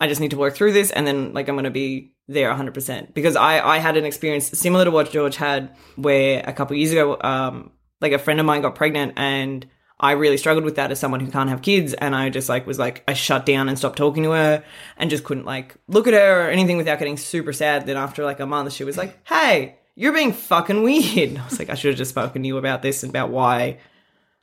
I 0.00 0.08
just 0.08 0.20
need 0.20 0.30
to 0.30 0.38
work 0.38 0.54
through 0.54 0.72
this, 0.72 0.90
and 0.90 1.06
then 1.06 1.32
like 1.34 1.48
I'm 1.48 1.54
going 1.54 1.64
to 1.64 1.70
be 1.70 2.14
there 2.26 2.52
100% 2.52 3.12
because 3.12 3.36
I 3.36 3.60
I 3.60 3.78
had 3.78 3.96
an 3.96 4.06
experience 4.06 4.46
similar 4.58 4.86
to 4.86 4.90
what 4.90 5.10
George 5.10 5.36
had, 5.36 5.76
where 5.96 6.42
a 6.46 6.52
couple 6.54 6.76
years 6.76 6.92
ago, 6.92 7.18
um, 7.20 7.72
like 8.00 8.12
a 8.12 8.18
friend 8.18 8.40
of 8.40 8.46
mine 8.46 8.62
got 8.62 8.74
pregnant, 8.74 9.14
and 9.16 9.66
I 10.00 10.12
really 10.12 10.38
struggled 10.38 10.64
with 10.64 10.76
that 10.76 10.90
as 10.90 10.98
someone 10.98 11.20
who 11.20 11.30
can't 11.30 11.50
have 11.50 11.62
kids, 11.62 11.94
and 11.94 12.16
I 12.16 12.30
just 12.30 12.48
like 12.48 12.66
was 12.66 12.78
like 12.78 13.04
I 13.06 13.12
shut 13.12 13.46
down 13.46 13.68
and 13.68 13.78
stopped 13.78 13.98
talking 13.98 14.22
to 14.24 14.30
her, 14.30 14.64
and 14.96 15.10
just 15.10 15.24
couldn't 15.24 15.44
like 15.44 15.76
look 15.86 16.08
at 16.08 16.14
her 16.14 16.46
or 16.46 16.50
anything 16.50 16.78
without 16.78 16.98
getting 16.98 17.16
super 17.16 17.52
sad. 17.52 17.86
Then 17.86 17.96
after 17.96 18.24
like 18.24 18.40
a 18.40 18.46
month, 18.46 18.72
she 18.72 18.84
was 18.84 18.96
like, 18.96 19.18
"Hey." 19.26 19.76
You're 19.96 20.14
being 20.14 20.32
fucking 20.32 20.82
weird. 20.82 21.36
I 21.36 21.44
was 21.44 21.58
like, 21.58 21.68
I 21.68 21.74
should 21.74 21.90
have 21.90 21.98
just 21.98 22.12
spoken 22.12 22.42
to 22.42 22.46
you 22.46 22.56
about 22.56 22.80
this 22.80 23.02
and 23.02 23.10
about 23.10 23.28
why 23.28 23.78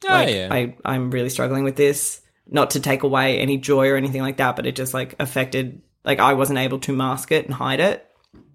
Oh, 0.05 0.09
like 0.09 0.29
yeah. 0.29 0.49
I, 0.51 0.75
I'm 0.85 1.11
really 1.11 1.29
struggling 1.29 1.63
with 1.63 1.75
this. 1.75 2.21
Not 2.49 2.71
to 2.71 2.79
take 2.79 3.03
away 3.03 3.39
any 3.39 3.57
joy 3.57 3.89
or 3.89 3.97
anything 3.97 4.21
like 4.21 4.37
that, 4.37 4.55
but 4.55 4.65
it 4.65 4.75
just 4.75 4.93
like 4.93 5.15
affected 5.19 5.81
like 6.05 6.19
I 6.19 6.33
wasn't 6.33 6.59
able 6.59 6.79
to 6.79 6.93
mask 6.93 7.31
it 7.31 7.45
and 7.45 7.53
hide 7.53 7.79
it. 7.79 8.05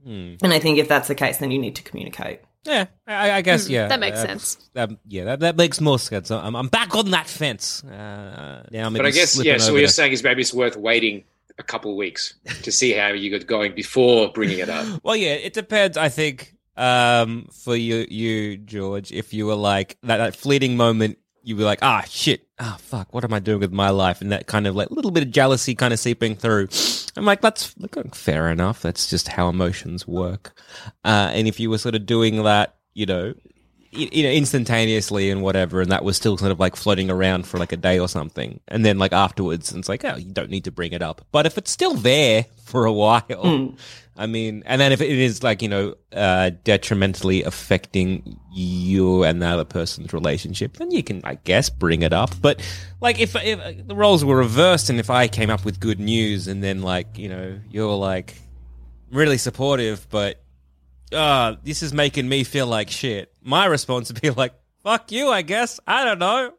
Hmm. 0.05 0.35
And 0.43 0.53
I 0.53 0.59
think 0.59 0.79
if 0.79 0.89
that's 0.89 1.09
the 1.09 1.15
case, 1.15 1.39
then 1.39 1.51
you 1.51 1.59
need 1.59 1.77
to 1.77 1.83
communicate. 1.83 2.41
Yeah, 2.65 2.87
I, 3.07 3.31
I 3.33 3.41
guess. 3.43 3.69
Yeah, 3.69 3.89
that 3.89 3.99
makes 3.99 4.19
uh, 4.19 4.27
sense. 4.27 4.71
That, 4.75 4.91
yeah, 5.07 5.25
that, 5.25 5.41
that 5.41 5.57
makes 5.57 5.81
more 5.81 5.99
sense. 5.99 6.31
I'm, 6.31 6.55
I'm 6.55 6.69
back 6.69 6.95
on 6.95 7.11
that 7.11 7.27
fence. 7.27 7.83
Uh, 7.83 8.65
now, 8.71 8.89
But 8.91 9.07
I 9.07 9.11
guess 9.11 9.43
yeah. 9.43 9.59
So 9.59 9.73
what 9.73 9.81
you're 9.81 9.89
saying 9.89 10.13
is 10.13 10.23
maybe 10.23 10.43
it's 10.43 10.55
worth 10.55 10.77
waiting 10.77 11.25
a 11.59 11.63
couple 11.63 11.91
of 11.91 11.97
weeks 11.97 12.35
to 12.63 12.73
see 12.73 12.93
how 12.93 13.09
you 13.09 13.37
got 13.37 13.47
going 13.47 13.75
before 13.75 14.31
bringing 14.33 14.59
it 14.59 14.69
up. 14.69 14.87
Well, 15.03 15.17
yeah, 15.17 15.33
it 15.33 15.53
depends. 15.53 15.97
I 15.97 16.09
think 16.09 16.55
um, 16.77 17.49
for 17.53 17.77
you, 17.77 18.07
you 18.09 18.57
George, 18.57 19.13
if 19.13 19.35
you 19.35 19.47
were 19.47 19.57
like 19.57 19.99
that, 20.03 20.19
that 20.19 20.37
fleeting 20.37 20.77
moment, 20.77 21.19
you 21.43 21.57
were 21.57 21.65
like, 21.65 21.81
ah, 21.83 22.05
shit, 22.09 22.47
ah, 22.59 22.77
fuck, 22.81 23.13
what 23.13 23.25
am 23.25 23.35
I 23.35 23.39
doing 23.41 23.61
with 23.61 23.73
my 23.73 23.91
life? 23.91 24.21
And 24.21 24.33
that 24.33 24.47
kind 24.47 24.67
of 24.67 24.77
like 24.77 24.91
little 24.91 25.11
bit 25.11 25.25
of 25.25 25.31
jealousy 25.31 25.75
kind 25.75 25.93
of 25.93 25.99
seeping 25.99 26.37
through. 26.37 26.69
I'm 27.17 27.25
like, 27.25 27.41
that's 27.41 27.75
fair 28.13 28.51
enough. 28.51 28.81
That's 28.83 29.09
just 29.11 29.29
how 29.29 29.49
emotions 29.49 30.07
work. 30.07 30.59
Uh, 31.05 31.31
and 31.33 31.47
if 31.49 31.61
you 31.61 31.71
were 31.71 31.79
sort 31.79 31.95
of 31.95 32.07
doing 32.07 32.43
that, 32.45 32.77
you 32.95 33.07
know, 33.07 33.35
you 33.93 34.23
know, 34.23 34.31
instantaneously 34.31 35.31
and 35.31 35.43
whatever, 35.43 35.83
and 35.83 35.93
that 35.93 36.03
was 36.03 36.17
still 36.17 36.39
sort 36.39 36.51
of 36.51 36.59
like 36.59 36.77
floating 36.77 37.11
around 37.11 37.47
for 37.47 37.59
like 37.59 37.73
a 37.73 37.77
day 37.77 37.99
or 37.99 38.09
something, 38.09 38.59
and 38.69 38.87
then 38.87 38.99
like 38.99 39.13
afterwards, 39.13 39.71
and 39.71 39.81
it's 39.81 39.89
like, 39.89 40.03
oh, 40.05 40.17
you 40.17 40.33
don't 40.33 40.49
need 40.49 40.65
to 40.65 40.71
bring 40.71 40.93
it 40.93 41.03
up. 41.03 41.27
But 41.31 41.45
if 41.45 41.59
it's 41.59 41.71
still 41.71 41.93
there 41.95 42.47
for 42.65 42.87
a 42.87 42.93
while, 42.95 43.75
I 44.17 44.27
mean, 44.27 44.63
and 44.67 44.79
then 44.79 44.93
if 44.93 45.01
it 45.01 45.09
is 45.11 45.43
like 45.43 45.63
you 45.63 45.69
know 45.69 45.95
uh, 46.13 46.51
detrimentally 46.65 47.43
affecting 47.45 48.39
you 48.53 49.25
and 49.25 49.41
the 49.41 49.47
other 49.47 49.65
person's 49.65 50.13
relationship, 50.13 50.77
then 50.77 50.91
you 50.91 51.03
can, 51.03 51.23
I 51.25 51.37
guess, 51.37 51.71
bring 51.71 52.03
it 52.03 52.13
up. 52.13 52.31
But 52.43 52.61
like 53.01 53.19
if, 53.21 53.35
if 53.37 53.59
uh, 53.59 53.73
the 53.87 53.97
roles 53.97 54.23
were 54.25 54.37
reversed, 54.37 54.91
and 54.91 55.01
if 55.01 55.09
I 55.09 55.29
came 55.29 55.49
up 55.49 55.65
with 55.65 55.81
good 55.81 55.99
news, 55.99 56.47
and 56.49 56.63
then 56.63 56.83
like 56.83 57.17
you 57.17 57.31
know 57.31 57.59
you're 57.71 57.95
like 57.95 58.35
really 59.11 59.39
supportive, 59.39 60.07
but 60.11 60.43
uh, 61.13 61.57
this 61.63 61.83
is 61.83 61.93
making 61.95 62.29
me 62.29 62.45
feel 62.45 62.67
like 62.67 62.91
shit. 62.91 63.33
My 63.43 63.65
response 63.65 64.13
would 64.13 64.21
be 64.21 64.29
like, 64.31 64.53
"Fuck 64.83 65.11
you," 65.11 65.31
I 65.31 65.41
guess. 65.41 65.81
I 65.87 66.05
don't 66.05 66.19
know. 66.19 66.53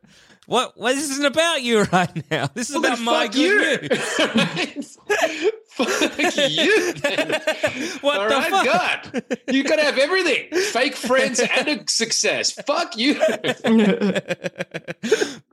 What? 0.47 0.73
What? 0.75 0.95
This 0.95 1.11
isn't 1.11 1.25
about 1.25 1.61
you 1.61 1.83
right 1.93 2.31
now. 2.31 2.47
This 2.53 2.69
is 2.71 2.75
Well, 2.77 2.85
about 2.85 2.99
my 2.99 3.27
good 3.27 3.81
you. 3.83 4.75
news. 4.75 4.97
fuck 5.75 6.35
you. 6.49 6.93
Then. 6.93 7.41
What 8.01 8.19
All 8.19 8.29
the 8.29 8.35
right, 8.35 8.49
fuck? 8.49 8.65
God, 8.65 9.23
you 9.47 9.63
gotta 9.63 9.83
have 9.83 9.97
everything: 9.97 10.49
fake 10.71 10.95
friends 10.95 11.39
and 11.39 11.67
a 11.67 11.83
success. 11.87 12.51
Fuck 12.51 12.97
you. 12.97 13.13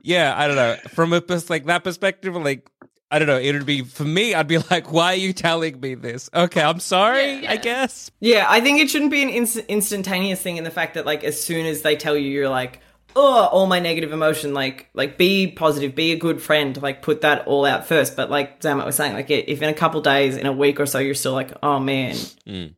yeah, 0.01 0.33
I 0.37 0.47
don't 0.47 0.55
know. 0.55 0.75
From 0.89 1.13
a 1.13 1.21
like 1.49 1.65
that 1.65 1.83
perspective, 1.83 2.35
like 2.35 2.69
I 3.09 3.19
don't 3.19 3.27
know. 3.27 3.37
It 3.37 3.53
would 3.53 3.65
be 3.65 3.83
for 3.83 4.05
me. 4.05 4.33
I'd 4.33 4.47
be 4.47 4.57
like, 4.57 4.91
"Why 4.91 5.13
are 5.13 5.15
you 5.17 5.33
telling 5.33 5.79
me 5.79 5.95
this?" 5.95 6.29
Okay, 6.33 6.61
I'm 6.61 6.79
sorry. 6.79 7.45
I 7.45 7.57
guess. 7.57 8.09
Yeah, 8.21 8.45
I 8.47 8.61
think 8.61 8.79
it 8.79 8.89
shouldn't 8.89 9.11
be 9.11 9.21
an 9.21 9.29
inst- 9.29 9.65
instantaneous 9.67 10.41
thing 10.41 10.55
in 10.57 10.63
the 10.63 10.71
fact 10.71 10.93
that 10.93 11.05
like 11.05 11.23
as 11.23 11.41
soon 11.41 11.65
as 11.65 11.81
they 11.81 11.97
tell 11.97 12.15
you, 12.15 12.29
you're 12.29 12.49
like, 12.49 12.79
oh, 13.15 13.47
all 13.51 13.67
my 13.67 13.79
negative 13.79 14.11
emotion, 14.13 14.53
like 14.53 14.89
like 14.93 15.17
be 15.17 15.47
positive, 15.47 15.95
be 15.95 16.11
a 16.11 16.17
good 16.17 16.41
friend, 16.41 16.81
like 16.81 17.01
put 17.01 17.21
that 17.21 17.47
all 17.47 17.65
out 17.65 17.85
first. 17.87 18.15
But 18.15 18.29
like 18.29 18.61
Zammit 18.61 18.85
was 18.85 18.95
saying, 18.95 19.13
like 19.13 19.29
if 19.29 19.61
in 19.61 19.69
a 19.69 19.73
couple 19.73 20.01
days, 20.01 20.37
in 20.37 20.45
a 20.45 20.51
week 20.51 20.79
or 20.79 20.85
so, 20.85 20.99
you're 20.99 21.13
still 21.15 21.33
like, 21.33 21.51
oh 21.63 21.79
man, 21.79 22.15
Mm. 22.47 22.75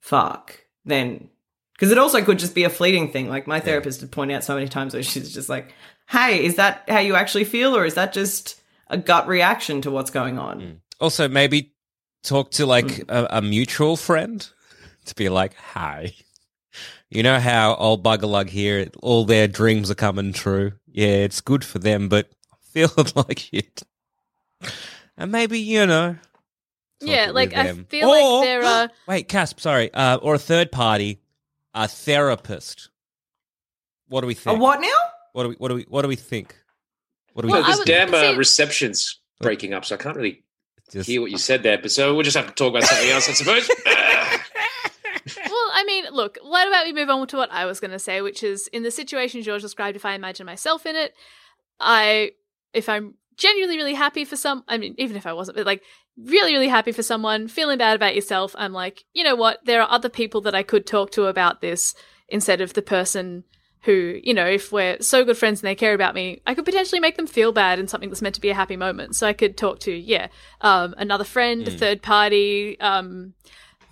fuck, 0.00 0.58
then 0.84 1.28
because 1.74 1.90
it 1.90 1.98
also 1.98 2.22
could 2.22 2.38
just 2.38 2.54
be 2.54 2.64
a 2.64 2.70
fleeting 2.70 3.10
thing. 3.10 3.28
Like 3.28 3.46
my 3.46 3.60
therapist 3.60 4.00
had 4.00 4.12
pointed 4.12 4.36
out 4.36 4.44
so 4.44 4.54
many 4.54 4.68
times 4.68 4.94
where 4.94 5.02
she's 5.02 5.34
just 5.34 5.48
like, 5.48 5.72
hey, 6.08 6.44
is 6.44 6.56
that 6.56 6.84
how 6.88 7.00
you 7.00 7.14
actually 7.16 7.44
feel, 7.44 7.76
or 7.76 7.84
is 7.84 7.94
that 7.94 8.12
just 8.12 8.60
a 8.88 8.96
gut 8.98 9.26
reaction 9.26 9.80
to 9.82 9.90
what's 9.90 10.10
going 10.10 10.38
on? 10.38 10.80
Also, 11.00 11.26
maybe 11.28 11.72
talk 12.22 12.50
to 12.52 12.64
like 12.66 13.04
a, 13.08 13.26
a 13.30 13.42
mutual 13.42 13.96
friend 13.96 14.48
to 15.06 15.14
be 15.16 15.28
like, 15.28 15.54
"Hi, 15.54 16.14
you 17.10 17.22
know 17.22 17.38
how 17.38 17.74
old 17.74 18.02
buggerlug 18.04 18.48
here, 18.48 18.88
all 19.02 19.24
their 19.24 19.48
dreams 19.48 19.90
are 19.90 19.94
coming 19.94 20.32
true. 20.32 20.72
Yeah, 20.86 21.06
it's 21.08 21.40
good 21.40 21.64
for 21.64 21.78
them, 21.78 22.08
but 22.08 22.30
I 22.52 22.56
feel 22.72 22.90
like 23.16 23.38
shit." 23.38 23.82
And 25.16 25.30
maybe 25.32 25.58
you 25.58 25.86
know. 25.86 26.16
Yeah, 27.00 27.30
like 27.32 27.54
I 27.54 27.64
them. 27.64 27.84
feel 27.88 28.08
Or- 28.08 28.40
like 28.40 28.44
there 28.46 28.64
are. 28.64 28.90
Wait, 29.08 29.28
Cass, 29.28 29.54
sorry, 29.58 29.92
uh, 29.92 30.16
or 30.18 30.34
a 30.34 30.38
third 30.38 30.72
party, 30.72 31.20
a 31.74 31.86
therapist. 31.86 32.88
What 34.08 34.22
do 34.22 34.26
we 34.26 34.34
think? 34.34 34.46
A 34.46 34.50
think? 34.52 34.62
what 34.62 34.80
now? 34.80 34.88
What 35.32 35.42
do 35.44 35.48
we? 35.50 35.54
What 35.56 35.68
do 35.68 35.74
we? 35.74 35.82
What 35.88 36.02
do 36.02 36.08
we 36.08 36.16
think? 36.16 36.56
What 37.32 37.42
do 37.42 37.48
we? 37.48 37.52
No, 37.52 37.60
Well, 37.60 37.70
I 37.72 37.76
this 37.76 37.84
damn 37.84 38.14
uh, 38.14 38.36
reception's 38.36 39.20
breaking 39.40 39.74
up, 39.74 39.84
so 39.84 39.96
I 39.96 39.98
can't 39.98 40.16
really 40.16 40.44
just, 40.90 41.08
hear 41.08 41.20
what 41.20 41.30
you 41.30 41.38
said 41.38 41.62
there. 41.62 41.78
But 41.78 41.90
so 41.90 42.14
we'll 42.14 42.22
just 42.22 42.36
have 42.36 42.46
to 42.46 42.52
talk 42.54 42.70
about 42.70 42.84
something 42.84 43.10
else, 43.10 43.28
I 43.28 43.32
suppose. 43.32 43.68
Well, 46.14 46.22
I 46.22 46.26
mean, 46.26 46.34
look, 46.34 46.38
what 46.42 46.68
about 46.68 46.84
we 46.86 46.92
move 46.92 47.10
on 47.10 47.26
to 47.28 47.36
what 47.36 47.52
I 47.52 47.66
was 47.66 47.80
going 47.80 47.90
to 47.90 47.98
say, 47.98 48.20
which 48.22 48.42
is 48.42 48.68
in 48.68 48.82
the 48.82 48.90
situation 48.90 49.42
George 49.42 49.62
described, 49.62 49.96
if 49.96 50.04
I 50.04 50.14
imagine 50.14 50.46
myself 50.46 50.86
in 50.86 50.96
it, 50.96 51.14
I, 51.80 52.32
if 52.72 52.88
I'm 52.88 53.14
genuinely 53.36 53.76
really 53.76 53.94
happy 53.94 54.24
for 54.24 54.36
some, 54.36 54.64
I 54.68 54.78
mean, 54.78 54.94
even 54.98 55.16
if 55.16 55.26
I 55.26 55.32
wasn't, 55.32 55.56
but 55.56 55.66
like 55.66 55.82
really, 56.16 56.52
really 56.52 56.68
happy 56.68 56.92
for 56.92 57.02
someone, 57.02 57.48
feeling 57.48 57.78
bad 57.78 57.96
about 57.96 58.14
yourself, 58.14 58.54
I'm 58.56 58.72
like, 58.72 59.04
you 59.12 59.24
know 59.24 59.34
what, 59.34 59.58
there 59.64 59.82
are 59.82 59.90
other 59.90 60.08
people 60.08 60.40
that 60.42 60.54
I 60.54 60.62
could 60.62 60.86
talk 60.86 61.10
to 61.12 61.24
about 61.26 61.60
this 61.60 61.94
instead 62.28 62.60
of 62.60 62.74
the 62.74 62.82
person 62.82 63.44
who, 63.82 64.18
you 64.22 64.32
know, 64.32 64.46
if 64.46 64.72
we're 64.72 65.00
so 65.02 65.24
good 65.24 65.36
friends 65.36 65.60
and 65.60 65.68
they 65.68 65.74
care 65.74 65.92
about 65.92 66.14
me, 66.14 66.40
I 66.46 66.54
could 66.54 66.64
potentially 66.64 67.00
make 67.00 67.16
them 67.16 67.26
feel 67.26 67.52
bad 67.52 67.78
in 67.78 67.86
something 67.86 68.08
that's 68.08 68.22
meant 68.22 68.34
to 68.36 68.40
be 68.40 68.48
a 68.48 68.54
happy 68.54 68.76
moment. 68.76 69.14
So 69.14 69.26
I 69.26 69.34
could 69.34 69.58
talk 69.58 69.80
to, 69.80 69.92
yeah, 69.92 70.28
um, 70.62 70.94
another 70.96 71.24
friend, 71.24 71.68
a 71.68 71.70
third 71.70 72.00
party, 72.02 72.80
um, 72.80 73.34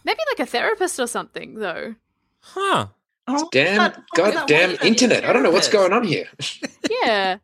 maybe 0.04 0.20
like 0.30 0.40
a 0.40 0.50
therapist 0.50 0.98
or 0.98 1.06
something, 1.06 1.56
though. 1.56 1.96
Huh? 2.42 2.86
Oh, 3.28 3.48
damn, 3.52 3.76
that- 3.76 3.96
what 3.96 4.34
goddamn 4.34 4.76
internet. 4.82 5.24
I 5.24 5.32
don't 5.32 5.42
know 5.42 5.50
what's 5.50 5.68
going 5.68 5.92
on 5.92 6.04
here. 6.04 6.26
Yeah, 7.04 7.38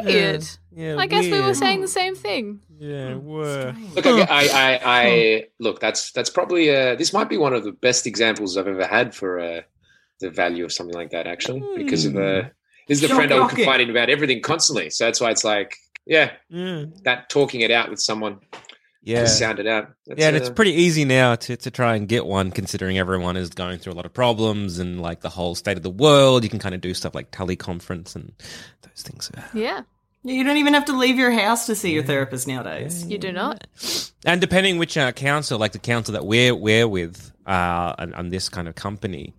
weird. 0.00 0.44
Yeah, 0.72 0.96
I 0.98 1.06
guess 1.06 1.24
we 1.24 1.40
were 1.40 1.54
saying 1.54 1.80
the 1.80 1.88
same 1.88 2.14
thing. 2.16 2.60
Yeah, 2.78 3.14
we 3.16 3.34
were. 3.36 3.74
Look, 3.94 4.06
I, 4.06 4.20
I, 4.30 4.46
I, 4.50 4.80
I 4.84 5.46
look. 5.58 5.80
That's 5.80 6.12
that's 6.12 6.28
probably 6.30 6.74
uh, 6.74 6.96
this 6.96 7.12
might 7.12 7.28
be 7.28 7.36
one 7.36 7.54
of 7.54 7.62
the 7.64 7.72
best 7.72 8.06
examples 8.06 8.56
I've 8.56 8.66
ever 8.66 8.86
had 8.86 9.14
for 9.14 9.38
uh, 9.38 9.60
the 10.20 10.30
value 10.30 10.64
of 10.64 10.72
something 10.72 10.94
like 10.94 11.10
that. 11.10 11.26
Actually, 11.26 11.62
because 11.76 12.04
of 12.04 12.16
uh, 12.16 12.42
this 12.88 13.00
is 13.02 13.08
the 13.08 13.14
friend 13.14 13.30
I 13.32 13.36
was 13.36 13.50
Shocking. 13.50 13.64
confiding 13.64 13.90
about 13.90 14.10
everything 14.10 14.40
constantly. 14.42 14.90
So 14.90 15.04
that's 15.04 15.20
why 15.20 15.30
it's 15.30 15.44
like, 15.44 15.76
yeah, 16.06 16.32
Yeah, 16.48 16.86
that 17.04 17.28
talking 17.30 17.60
it 17.60 17.70
out 17.70 17.90
with 17.90 18.00
someone 18.00 18.40
yeah. 19.02 19.20
to 19.20 19.28
sound 19.28 19.58
it 19.58 19.66
out. 19.66 19.90
That's, 20.06 20.20
Yeah, 20.20 20.28
and 20.28 20.36
it's 20.36 20.48
uh, 20.48 20.52
pretty 20.52 20.72
easy 20.72 21.04
now 21.04 21.34
to, 21.34 21.56
to 21.56 21.70
try 21.70 21.96
and 21.96 22.08
get 22.08 22.26
one, 22.26 22.50
considering 22.50 22.98
everyone 22.98 23.36
is 23.36 23.50
going 23.50 23.78
through 23.78 23.92
a 23.92 23.94
lot 23.94 24.06
of 24.06 24.12
problems 24.12 24.78
and 24.78 25.00
like 25.00 25.20
the 25.20 25.28
whole 25.28 25.54
state 25.54 25.76
of 25.76 25.82
the 25.82 25.90
world. 25.90 26.44
You 26.44 26.50
can 26.50 26.58
kind 26.58 26.74
of 26.74 26.80
do 26.80 26.94
stuff 26.94 27.14
like 27.14 27.30
teleconference 27.30 28.14
and 28.14 28.32
those 28.82 29.02
things. 29.02 29.30
Yeah, 29.54 29.82
You 30.22 30.44
don't 30.44 30.58
even 30.58 30.74
have 30.74 30.84
to 30.86 30.96
leave 30.96 31.18
your 31.18 31.30
house 31.30 31.66
to 31.66 31.74
see 31.74 31.92
your 31.92 32.02
therapist 32.02 32.46
nowadays. 32.46 33.06
you 33.06 33.18
do 33.18 33.32
not. 33.32 33.66
And 34.24 34.40
depending 34.40 34.78
which 34.78 34.96
uh, 34.98 35.12
council, 35.12 35.58
like 35.58 35.72
the 35.72 35.78
council 35.78 36.12
that 36.12 36.26
we're 36.26 36.54
we're 36.54 36.88
with, 36.88 37.32
uh, 37.46 37.94
and, 37.98 38.14
and 38.14 38.30
this 38.30 38.48
kind 38.48 38.68
of 38.68 38.74
company, 38.74 39.34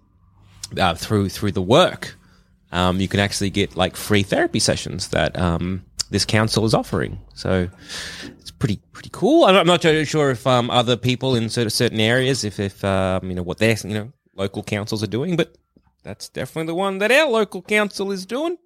uh, 0.78 0.96
through 0.96 1.30
through 1.30 1.52
the 1.52 1.62
work, 1.62 2.16
um, 2.72 3.00
you 3.00 3.08
can 3.08 3.20
actually 3.20 3.50
get 3.50 3.76
like 3.76 3.96
free 3.96 4.24
therapy 4.24 4.60
sessions 4.60 5.10
that 5.10 5.38
um, 5.38 5.84
this 6.10 6.26
council 6.26 6.66
is 6.66 6.74
offering. 6.74 7.20
So 7.34 7.70
it's 8.40 8.41
pretty 8.62 8.80
pretty 8.94 9.10
cool. 9.12 9.46
I'm 9.46 9.54
not, 9.56 9.62
I'm 9.86 9.98
not 9.98 10.08
sure 10.08 10.30
if 10.32 10.46
um, 10.46 10.70
other 10.70 10.96
people 10.96 11.36
in 11.36 11.50
sort 11.50 11.66
of 11.68 11.74
certain 11.74 12.00
areas, 12.00 12.44
if 12.44 12.60
if 12.60 12.84
um, 12.86 13.28
you 13.30 13.36
know 13.36 13.44
what 13.44 13.58
their 13.58 13.76
you 13.84 13.94
know 13.94 14.14
local 14.36 14.64
councils 14.64 15.02
are 15.04 15.08
doing, 15.18 15.36
but 15.36 15.56
That's 16.04 16.30
definitely 16.30 16.68
the 16.68 16.76
one 16.76 16.98
that 17.00 17.12
our 17.12 17.28
local 17.30 17.62
council 17.62 18.12
is 18.12 18.26
doing. 18.26 18.58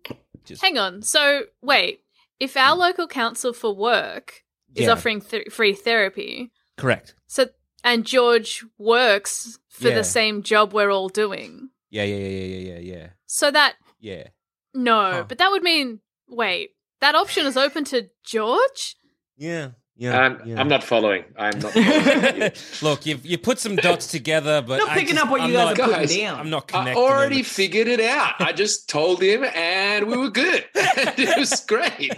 Just 0.46 0.62
Hang 0.64 0.78
on. 0.78 1.02
So 1.02 1.44
wait, 1.62 2.02
if 2.40 2.56
our 2.56 2.76
local 2.76 3.08
council 3.08 3.52
for 3.54 3.76
work 3.76 4.44
is 4.76 4.86
Yeah. 4.86 4.92
offering 4.94 5.22
th- 5.22 5.52
free 5.52 5.74
therapy, 5.74 6.52
correct. 6.78 7.16
so 7.28 7.48
and 7.84 8.06
George 8.06 8.64
works 8.78 9.60
for 9.70 9.90
Yeah. 9.90 9.96
the 9.96 10.04
same 10.04 10.44
job 10.44 10.72
we're 10.74 10.92
all 10.92 11.10
doing, 11.10 11.70
Yeah, 11.90 12.04
yeah, 12.04 12.16
yeah, 12.18 12.28
yeah, 12.30 12.46
yeah, 12.58 12.74
yeah, 12.80 12.80
yeah. 12.94 13.08
so 13.28 13.52
that 13.52 13.76
Yeah. 14.00 14.28
no, 14.74 15.02
Huh. 15.12 15.26
but 15.28 15.38
that 15.40 15.52
would 15.52 15.64
mean 15.64 16.00
wait, 16.28 16.72
that 17.02 17.16
option 17.16 17.46
is 17.46 17.58
open 17.58 17.84
to 17.86 18.10
George. 18.24 18.96
Yeah. 19.38 19.72
Yeah. 19.98 20.26
Um, 20.26 20.42
yeah. 20.46 20.60
I'm 20.60 20.68
not 20.68 20.84
following. 20.84 21.24
I'm 21.38 21.58
not. 21.60 21.72
Following 21.72 22.42
you. 22.42 22.52
Look, 22.82 23.06
you've 23.06 23.26
you 23.26 23.38
put 23.38 23.60
some 23.60 23.78
dots 23.78 24.08
together, 24.08 24.62
but 24.62 24.80
Not 24.80 24.90
I 24.90 24.94
picking 24.96 25.16
just- 25.16 25.24
up 25.26 25.32
what 25.32 25.40
you 25.42 25.48
I'm 25.48 25.54
guys 25.54 25.78
not, 25.78 25.90
are 25.90 25.94
putting 26.02 26.18
down. 26.20 26.40
I'm 26.40 26.50
not 26.50 26.76
I 26.76 26.94
already 26.96 27.38
them. 27.38 27.46
figured 27.46 27.88
it 27.88 28.02
out. 28.02 28.34
I 28.40 28.52
just 28.52 28.90
told 28.90 29.24
him, 29.24 29.46
and 29.46 30.08
we 30.08 30.18
were 30.18 30.30
good. 30.30 30.66
it 30.76 31.40
was 31.40 31.62
great. 31.62 32.12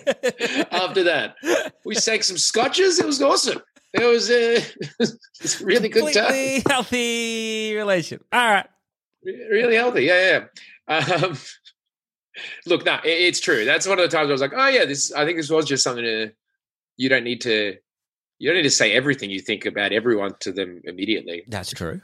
After 0.71 1.03
that, 1.03 1.35
we 1.85 1.93
sang 1.93 2.23
some 2.23 2.37
scotches. 2.39 2.97
It 2.99 3.05
was 3.05 3.21
awesome. 3.21 3.61
It 3.93 4.03
was 4.05 4.29
a, 4.31 4.55
it's 5.39 5.61
a 5.61 5.65
really 5.65 5.89
good 5.89 6.11
time. 6.13 6.61
Healthy 6.67 7.75
relation. 7.75 8.23
All 8.33 8.39
right. 8.53 8.65
Really 9.23 9.75
healthy. 9.75 10.03
Yeah, 10.05 10.45
yeah. 10.87 10.97
Um, 11.25 11.37
look, 12.65 12.85
no, 12.85 12.95
it, 13.03 13.09
it's 13.09 13.39
true. 13.39 13.65
That's 13.65 13.87
one 13.87 13.99
of 13.99 14.09
the 14.09 14.15
times 14.15 14.29
I 14.29 14.31
was 14.31 14.41
like, 14.41 14.53
oh 14.55 14.67
yeah, 14.67 14.85
this. 14.85 15.11
I 15.13 15.25
think 15.25 15.37
this 15.37 15.49
was 15.51 15.65
just 15.65 15.83
something 15.83 16.03
to. 16.03 16.31
You 16.97 17.09
don't 17.09 17.23
need 17.23 17.41
to. 17.41 17.77
You 18.39 18.49
don't 18.49 18.57
need 18.57 18.63
to 18.63 18.69
say 18.69 18.93
everything 18.93 19.29
you 19.31 19.39
think 19.39 19.65
about 19.65 19.91
everyone 19.93 20.35
to 20.41 20.51
them 20.51 20.81
immediately. 20.83 21.43
That's 21.47 21.71
true. 21.71 22.01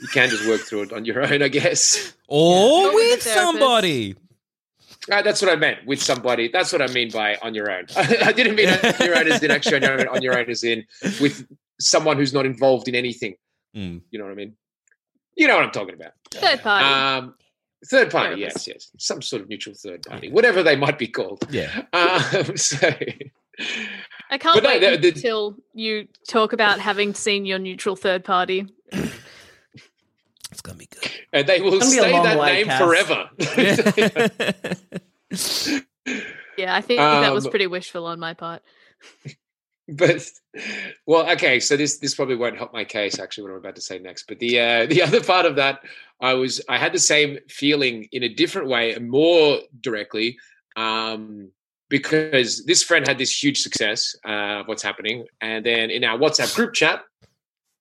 You 0.00 0.08
can 0.08 0.30
just 0.30 0.48
work 0.48 0.62
through 0.62 0.82
it 0.84 0.92
on 0.92 1.04
your 1.04 1.20
own, 1.32 1.42
I 1.42 1.48
guess. 1.48 2.14
Or 2.28 2.88
Or 2.88 2.94
with 2.94 2.94
with 2.94 3.20
a 3.20 3.24
therapist. 3.24 3.34
somebody. 3.34 4.16
Uh, 5.12 5.22
that's 5.22 5.40
what 5.42 5.50
I 5.52 5.56
meant 5.56 5.86
with 5.86 6.02
somebody. 6.02 6.48
That's 6.48 6.72
what 6.72 6.82
I 6.82 6.88
mean 6.88 7.10
by 7.10 7.36
on 7.42 7.54
your 7.54 7.70
own. 7.70 7.84
I 7.96 8.32
didn't 8.32 8.56
mean 8.56 8.68
on 8.70 9.06
your 9.06 9.16
own 9.16 9.28
as 9.30 9.42
in 9.42 9.50
actually 9.50 9.76
on 9.76 9.82
your 9.82 10.00
own, 10.00 10.08
on 10.08 10.22
your 10.22 10.38
own 10.38 10.48
as 10.50 10.64
in 10.64 10.84
with 11.20 11.46
someone 11.78 12.16
who's 12.16 12.32
not 12.32 12.46
involved 12.46 12.88
in 12.88 12.94
anything. 12.94 13.36
Mm. 13.76 14.00
You 14.10 14.18
know 14.18 14.24
what 14.24 14.32
I 14.32 14.36
mean? 14.36 14.54
You 15.36 15.48
know 15.48 15.56
what 15.56 15.64
I'm 15.64 15.70
talking 15.70 15.94
about. 15.94 16.12
Third 16.32 16.60
party. 16.62 16.86
Um, 16.86 17.34
third 17.88 18.10
party, 18.10 18.40
yes, 18.40 18.66
yes, 18.66 18.90
some 18.98 19.20
sort 19.22 19.42
of 19.42 19.48
neutral 19.48 19.74
third 19.76 20.02
party, 20.04 20.30
whatever 20.32 20.62
they 20.62 20.76
might 20.76 20.98
be 20.98 21.06
called. 21.06 21.46
Yeah. 21.50 21.82
Um, 21.92 22.56
so, 22.56 22.90
I 24.30 24.38
can't 24.38 24.54
but 24.62 24.64
wait 24.64 24.80
the- 24.80 24.96
the- 24.98 25.08
until 25.16 25.56
you 25.74 26.08
talk 26.28 26.52
about 26.52 26.78
having 26.80 27.14
seen 27.14 27.44
your 27.46 27.58
neutral 27.58 27.96
third 27.96 28.24
party. 28.24 28.66
It's 30.52 30.60
gonna 30.62 30.78
be 30.78 30.86
good. 30.86 31.10
and 31.32 31.46
they 31.46 31.60
will 31.60 31.74
It's 31.74 31.94
gonna 31.94 32.08
be 32.08 32.14
a 32.14 32.20
stay 32.20 32.22
that 32.22 32.46
name 32.46 32.66
Cass. 32.66 32.80
forever. 32.80 33.30
Yeah, 36.58 36.74
I 36.74 36.80
think 36.80 37.00
that 37.00 37.34
was 37.34 37.44
Um, 37.44 37.50
pretty 37.50 37.66
wishful 37.66 38.06
on 38.06 38.18
my 38.18 38.32
part. 38.32 38.62
but 39.88 40.26
well 41.06 41.30
okay 41.30 41.60
so 41.60 41.76
this 41.76 41.98
this 41.98 42.12
probably 42.14 42.34
won't 42.34 42.56
help 42.56 42.72
my 42.72 42.84
case 42.84 43.20
actually 43.20 43.42
what 43.44 43.52
i'm 43.52 43.58
about 43.58 43.76
to 43.76 43.80
say 43.80 44.00
next 44.00 44.24
but 44.26 44.36
the 44.40 44.58
uh 44.58 44.84
the 44.86 45.00
other 45.06 45.22
part 45.22 45.46
of 45.46 45.54
that 45.54 45.78
i 46.20 46.34
was 46.34 46.60
i 46.68 46.76
had 46.76 46.92
the 46.92 46.98
same 46.98 47.38
feeling 47.48 48.08
in 48.10 48.24
a 48.24 48.28
different 48.28 48.66
way 48.66 48.94
and 48.94 49.08
more 49.08 49.60
directly 49.80 50.36
um 50.74 51.52
because 51.88 52.64
this 52.66 52.82
friend 52.82 53.06
had 53.06 53.18
this 53.18 53.42
huge 53.42 53.58
success 53.60 54.14
uh 54.26 54.60
of 54.60 54.68
what's 54.68 54.82
happening 54.82 55.24
and 55.40 55.64
then 55.64 55.90
in 55.90 56.04
our 56.04 56.18
whatsapp 56.18 56.54
group 56.54 56.72
chat 56.74 57.02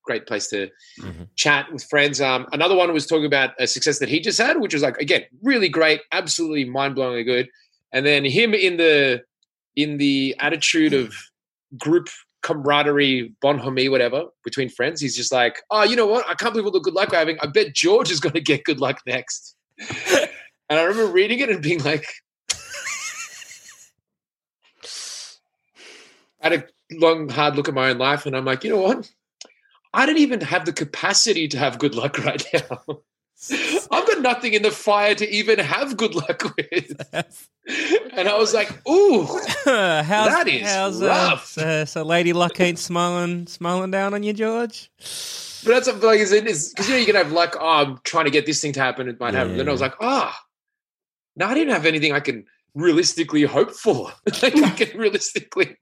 great 0.04 0.28
place 0.28 0.48
to 0.50 0.70
Mhm. 1.00 1.28
chat 1.36 1.72
with 1.74 1.84
friends 1.86 2.22
um 2.22 2.46
another 2.52 2.76
one 2.76 2.94
was 2.94 3.08
talking 3.08 3.26
about 3.26 3.52
a 3.60 3.66
success 3.66 4.00
that 4.00 4.10
he 4.10 4.20
just 4.20 4.38
had 4.38 4.60
which 4.62 4.74
was 4.74 4.84
like 4.84 4.98
again 4.98 5.24
really 5.42 5.70
great 5.70 6.02
absolutely 6.12 6.66
mind-blowingly 6.66 7.26
good 7.26 7.50
and 7.92 8.06
then 8.06 8.24
him 8.24 8.54
in 8.54 8.78
the 8.78 9.24
in 9.76 9.98
the 9.98 10.36
attitude 10.40 10.94
of 10.94 11.14
group 11.78 12.08
camaraderie, 12.46 13.34
bonhomie, 13.42 13.90
whatever, 13.90 14.26
between 14.44 14.70
friends. 14.70 15.02
He's 15.02 15.16
just 15.16 15.32
like, 15.32 15.64
oh, 15.72 15.84
you 15.84 15.96
know 15.96 16.06
what? 16.06 16.24
I 16.30 16.36
can't 16.36 16.54
believe 16.54 16.66
all 16.66 16.72
the 16.72 16.80
good 16.80 16.94
luck 16.94 17.12
we're 17.12 17.18
having. 17.18 17.38
I 17.42 17.48
bet 17.48 17.74
George 17.74 18.12
is 18.12 18.20
going 18.20 18.34
to 18.36 18.40
get 18.42 18.64
good 18.66 18.80
luck 18.80 19.02
next. 19.08 19.56
and 19.80 20.30
I 20.70 20.84
remember 20.84 21.12
reading 21.12 21.40
it 21.40 21.50
and 21.50 21.60
being 21.60 21.84
like, 21.84 22.06
had 26.46 26.54
a 26.54 26.66
long, 26.92 27.28
hard 27.30 27.56
look 27.56 27.68
at 27.68 27.74
my 27.74 27.90
own 27.90 27.98
life, 27.98 28.26
and 28.26 28.36
I'm 28.36 28.46
like, 28.46 28.64
you 28.64 28.70
know 28.70 28.82
what? 28.82 29.10
I 29.94 30.06
don't 30.06 30.18
even 30.18 30.42
have 30.42 30.66
the 30.66 30.74
capacity 30.74 31.48
to 31.48 31.58
have 31.58 31.80
good 31.80 31.96
luck 31.96 32.18
right 32.26 32.44
now. 32.54 33.02
I've 33.92 34.08
got 34.08 34.22
nothing 34.22 34.54
in 34.54 34.62
the 34.62 34.72
fire 34.72 35.14
to 35.16 35.30
even 35.30 35.60
have 35.60 35.98
good 35.98 36.16
luck 36.16 36.44
with. 36.58 37.08
And 38.14 38.30
I 38.30 38.38
was 38.38 38.54
like, 38.54 38.70
ooh, 38.88 39.26
how's, 39.66 40.06
That 40.06 40.48
is 40.48 40.64
how's, 40.64 41.02
rough. 41.02 41.58
Uh, 41.58 41.86
so, 41.86 42.04
Lady 42.04 42.32
Luck 42.32 42.60
ain't 42.60 42.80
smiling, 42.80 43.48
smiling 43.48 43.92
down 43.92 44.14
on 44.14 44.24
you, 44.24 44.34
George. 44.34 44.90
But 45.64 45.74
that's 45.74 45.88
what, 45.88 46.02
like, 46.04 46.20
is 46.20 46.32
because 46.32 46.88
you 46.88 46.94
know 46.94 47.00
you 47.00 47.06
can 47.08 47.16
have 47.16 47.32
like, 47.32 47.56
oh, 47.60 47.68
I'm 47.68 48.00
trying 48.04 48.26
to 48.26 48.32
get 48.32 48.46
this 48.46 48.62
thing 48.62 48.74
to 48.74 48.80
happen. 48.80 49.10
It 49.10 49.20
might 49.20 49.34
happen. 49.34 49.58
Then 49.58 49.68
I 49.68 49.72
was 49.72 49.82
like, 49.82 49.96
ah, 50.00 50.40
no, 51.36 51.48
I 51.48 51.56
didn't 51.56 51.74
have 51.74 51.88
anything 51.88 52.14
I 52.14 52.20
can 52.20 52.46
realistically 52.76 53.44
hope 53.44 53.72
for. 53.72 54.14
like 54.44 54.56
I 54.56 54.70
can 54.70 54.98
realistically 54.98 55.76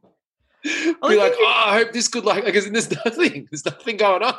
be 0.64 0.96
like 1.02 1.18
like, 1.18 1.34
oh, 1.38 1.64
I 1.68 1.78
hope 1.80 1.92
this 1.94 2.08
good 2.08 2.26
luck. 2.26 2.44
Because 2.46 2.70
there's 2.70 2.92
nothing. 3.06 3.48
There's 3.52 3.66
nothing 3.66 3.98
going 3.98 4.24
on. 4.24 4.36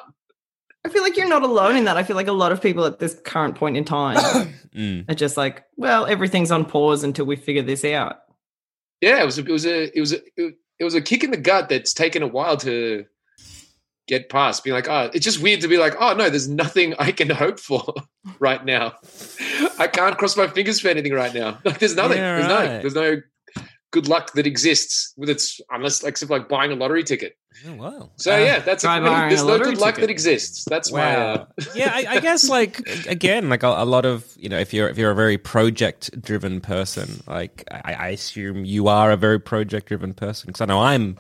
I 0.87 0.91
feel 0.91 1.03
like 1.03 1.17
you're 1.17 1.29
not 1.29 1.43
alone 1.43 1.77
in 1.77 1.85
that. 1.85 1.97
I 1.97 2.03
feel 2.03 2.17
like 2.17 2.27
a 2.29 2.33
lot 2.33 2.53
of 2.53 2.61
people 2.61 2.85
at 2.85 2.99
this 2.99 3.19
current 3.25 3.55
point 3.57 3.77
in 3.77 3.85
time 3.85 4.17
Mm. 4.75 5.09
are 5.09 5.15
just 5.15 5.37
like, 5.37 5.65
well, 5.77 6.05
everything's 6.05 6.51
on 6.51 6.65
pause 6.65 7.05
until 7.05 7.25
we 7.27 7.37
figure 7.37 7.63
this 7.63 7.85
out. 7.85 8.17
Yeah, 9.01 9.23
it 9.23 9.25
was. 9.25 9.39
A, 9.39 9.43
it 9.43 9.51
was 9.51 9.65
a. 9.67 9.97
It 9.97 10.01
was 10.01 10.13
a. 10.13 10.17
It, 10.37 10.59
it 10.81 10.85
was 10.85 10.95
a 10.95 11.01
kick 11.01 11.23
in 11.23 11.31
the 11.31 11.37
gut 11.37 11.69
that's 11.69 11.95
taken 11.95 12.23
a 12.23 12.27
while 12.27 12.57
to 12.59 13.05
get 14.09 14.29
past. 14.29 14.65
Being 14.65 14.75
like, 14.75 14.89
oh, 14.89 15.11
it's 15.15 15.25
just 15.25 15.41
weird 15.41 15.61
to 15.61 15.69
be 15.69 15.79
like, 15.79 15.95
oh 16.01 16.15
no, 16.15 16.29
there's 16.29 16.49
nothing 16.49 16.95
I 16.99 17.13
can 17.13 17.31
hope 17.31 17.61
for 17.61 17.95
right 18.41 18.65
now. 18.65 18.95
I 19.79 19.87
can't 19.87 20.19
cross 20.19 20.37
my 20.37 20.49
fingers 20.49 20.81
for 20.81 20.89
anything 20.89 21.13
right 21.13 21.33
now. 21.33 21.59
Like, 21.65 21.79
there's 21.79 21.95
nothing. 21.97 22.19
Yeah, 22.19 22.37
there's 22.39 22.49
nothing. 22.49 22.71
right. 22.71 22.81
There's 22.83 22.95
no 22.95 23.21
good 23.95 24.09
luck 24.09 24.33
that 24.35 24.47
exists 24.47 25.15
with 25.17 25.31
its 25.31 25.61
unless 25.71 26.03
like 26.03 26.11
except 26.11 26.31
like 26.31 26.49
buying 26.49 26.73
a 26.73 26.75
lottery 26.75 27.05
ticket. 27.05 27.37
Oh, 27.67 27.75
wow. 27.75 28.11
So 28.17 28.35
Uh, 28.35 28.39
yeah, 28.39 28.59
that's 28.59 28.83
try 28.83 28.99
a, 28.99 29.01
there's 29.29 29.41
a 29.43 29.47
no 29.47 29.53
lottery 29.53 29.71
good 29.71 29.79
luck 29.81 29.95
ticket. 29.95 30.09
that 30.09 30.11
exists. 30.11 30.65
That's 30.69 30.91
my. 30.93 30.99
Wow. 31.17 31.33
Uh, 31.33 31.47
yeah, 31.75 31.93
I, 31.95 32.05
I 32.17 32.21
guess 32.21 32.49
like 32.49 32.81
again, 33.07 33.49
like 33.49 33.63
a, 33.63 33.69
a 33.69 33.85
lot 33.87 34.05
of 34.05 34.27
you 34.37 34.49
know, 34.49 34.59
if 34.59 34.75
you're 34.75 34.89
if 34.89 34.99
you're 34.99 35.13
a 35.13 35.15
very 35.15 35.39
project 35.39 36.21
driven 36.21 36.61
person, 36.61 37.23
like 37.29 37.65
I, 37.71 37.95
I 37.95 38.09
assume 38.09 38.65
you 38.65 38.89
are 38.89 39.13
a 39.13 39.17
very 39.17 39.39
project 39.41 39.87
driven 39.87 40.13
person 40.15 40.49
because 40.49 40.61
I 40.61 40.67
know 40.67 40.81
I'm 40.83 41.17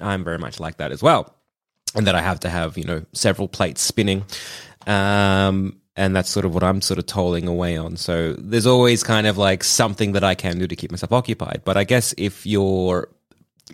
I'm 0.00 0.22
very 0.22 0.38
much 0.38 0.60
like 0.60 0.76
that 0.76 0.92
as 0.92 1.02
well, 1.02 1.34
and 1.94 2.06
that 2.06 2.14
I 2.14 2.20
have 2.20 2.40
to 2.40 2.50
have 2.50 2.76
you 2.78 2.84
know 2.84 3.04
several 3.14 3.48
plates 3.48 3.80
spinning. 3.80 4.24
Um, 4.86 5.80
and 5.98 6.14
that's 6.14 6.30
sort 6.30 6.46
of 6.46 6.54
what 6.54 6.62
I'm 6.62 6.80
sort 6.80 6.98
of 6.98 7.06
tolling 7.06 7.48
away 7.48 7.76
on. 7.76 7.96
So 7.96 8.32
there's 8.38 8.66
always 8.66 9.02
kind 9.02 9.26
of 9.26 9.36
like 9.36 9.64
something 9.64 10.12
that 10.12 10.22
I 10.22 10.34
can 10.36 10.58
do 10.58 10.66
to 10.68 10.76
keep 10.76 10.90
myself 10.92 11.12
occupied. 11.12 11.62
But 11.64 11.76
I 11.76 11.82
guess 11.84 12.14
if 12.16 12.46
your 12.46 13.08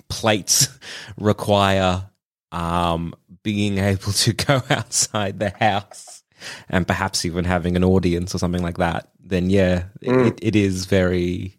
plates 0.09 0.69
require 1.19 2.09
um, 2.51 3.15
being 3.43 3.79
able 3.79 4.13
to 4.13 4.33
go 4.49 4.63
outside 4.71 5.39
the 5.39 5.51
house 5.51 6.23
and 6.69 6.87
perhaps 6.87 7.25
even 7.25 7.45
having 7.45 7.77
an 7.77 7.85
audience 7.85 8.35
or 8.35 8.39
something 8.39 8.63
like 8.63 8.79
that, 8.79 9.11
then 9.21 9.51
yeah, 9.51 9.85
Mm. 10.03 10.29
it, 10.29 10.39
it 10.43 10.57
is 10.57 10.87
very 10.87 11.59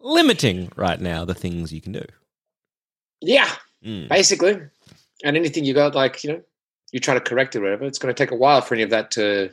limiting 0.00 0.70
right 0.76 1.00
now 1.00 1.24
the 1.24 1.34
things 1.34 1.72
you 1.72 1.80
can 1.80 1.92
do. 1.92 2.04
yeah, 3.20 3.50
Mm. 3.84 4.08
basically, 4.08 4.60
and 5.24 5.36
anything 5.36 5.64
you 5.64 5.74
got, 5.74 5.94
like 5.94 6.24
you 6.24 6.32
know, 6.32 6.40
you 6.92 7.00
try 7.00 7.14
to 7.14 7.20
correct 7.20 7.54
it, 7.54 7.58
or 7.58 7.62
whatever. 7.62 7.84
It's 7.84 7.98
going 7.98 8.14
to 8.14 8.18
take 8.18 8.30
a 8.30 8.36
while 8.36 8.60
for 8.62 8.74
any 8.74 8.82
of 8.82 8.90
that 8.90 9.10
to 9.12 9.50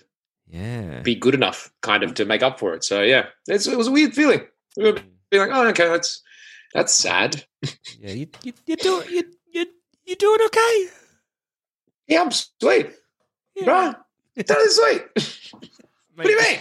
Yeah. 0.51 0.99
be 1.01 1.15
good 1.15 1.33
enough, 1.33 1.71
kind 1.81 2.03
of, 2.03 2.13
to 2.15 2.25
make 2.25 2.43
up 2.43 2.59
for 2.59 2.73
it. 2.73 2.83
So 2.83 3.01
yeah, 3.01 3.27
it's, 3.47 3.67
it 3.67 3.77
was 3.77 3.87
a 3.87 3.91
weird 3.91 4.13
feeling. 4.13 4.41
We 4.75 4.83
were 4.83 4.99
being 5.29 5.47
like, 5.47 5.51
oh, 5.53 5.67
okay, 5.69 5.87
that's 5.87 6.21
that's 6.73 6.93
sad. 6.93 7.45
Yeah, 7.99 8.11
you, 8.11 8.27
you, 8.43 8.53
you 8.65 8.75
do 8.75 9.03
you, 9.09 9.23
you, 9.51 9.65
you 10.05 10.15
doing 10.15 10.39
okay? 10.47 10.87
Yeah, 12.07 12.21
I'm 12.23 12.31
sweet, 12.31 12.91
bro. 13.63 13.93
Totally 14.37 14.67
sweet. 14.67 15.01
what 16.15 16.25
do 16.25 16.31
you 16.31 16.41
mean? 16.41 16.59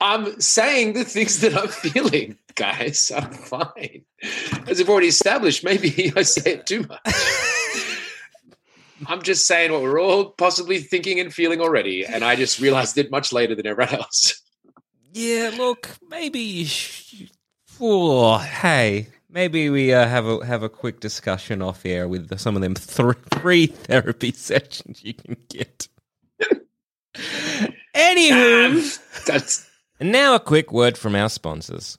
I'm 0.00 0.40
saying 0.40 0.94
the 0.94 1.04
things 1.04 1.40
that 1.40 1.54
I'm 1.54 1.68
feeling, 1.68 2.38
guys. 2.54 3.12
I'm 3.14 3.30
fine. 3.30 4.04
As 4.66 4.80
I've 4.80 4.88
already 4.88 5.08
established, 5.08 5.62
maybe 5.62 6.12
I 6.16 6.22
say 6.22 6.52
it 6.54 6.66
too 6.66 6.86
much. 6.88 7.00
I'm 9.06 9.22
just 9.22 9.46
saying 9.46 9.72
what 9.72 9.82
we're 9.82 10.00
all 10.00 10.26
possibly 10.30 10.78
thinking 10.78 11.20
and 11.20 11.32
feeling 11.32 11.60
already, 11.60 12.04
and 12.04 12.24
I 12.24 12.36
just 12.36 12.60
realized 12.60 12.98
it 12.98 13.10
much 13.10 13.32
later 13.32 13.54
than 13.54 13.66
everyone 13.66 13.94
else. 13.94 14.40
Yeah, 15.12 15.50
look, 15.56 15.88
maybe. 16.08 16.68
Oh, 17.80 18.38
hey, 18.38 19.08
maybe 19.28 19.70
we 19.70 19.92
uh, 19.92 20.06
have 20.06 20.26
a 20.26 20.44
have 20.44 20.62
a 20.62 20.68
quick 20.68 21.00
discussion 21.00 21.62
off 21.62 21.84
air 21.86 22.06
with 22.06 22.38
some 22.38 22.56
of 22.56 22.62
them 22.62 22.74
th- 22.74 23.16
three 23.30 23.66
therapy 23.66 24.32
sessions 24.36 25.02
you 25.02 25.14
can 25.14 25.36
get. 25.48 25.88
Anywho, 27.94 28.70
Um, 28.70 29.00
that's 29.26 29.68
And 29.98 30.12
now 30.12 30.34
a 30.34 30.40
quick 30.40 30.72
word 30.72 30.96
from 30.96 31.14
our 31.14 31.28
sponsors. 31.28 31.98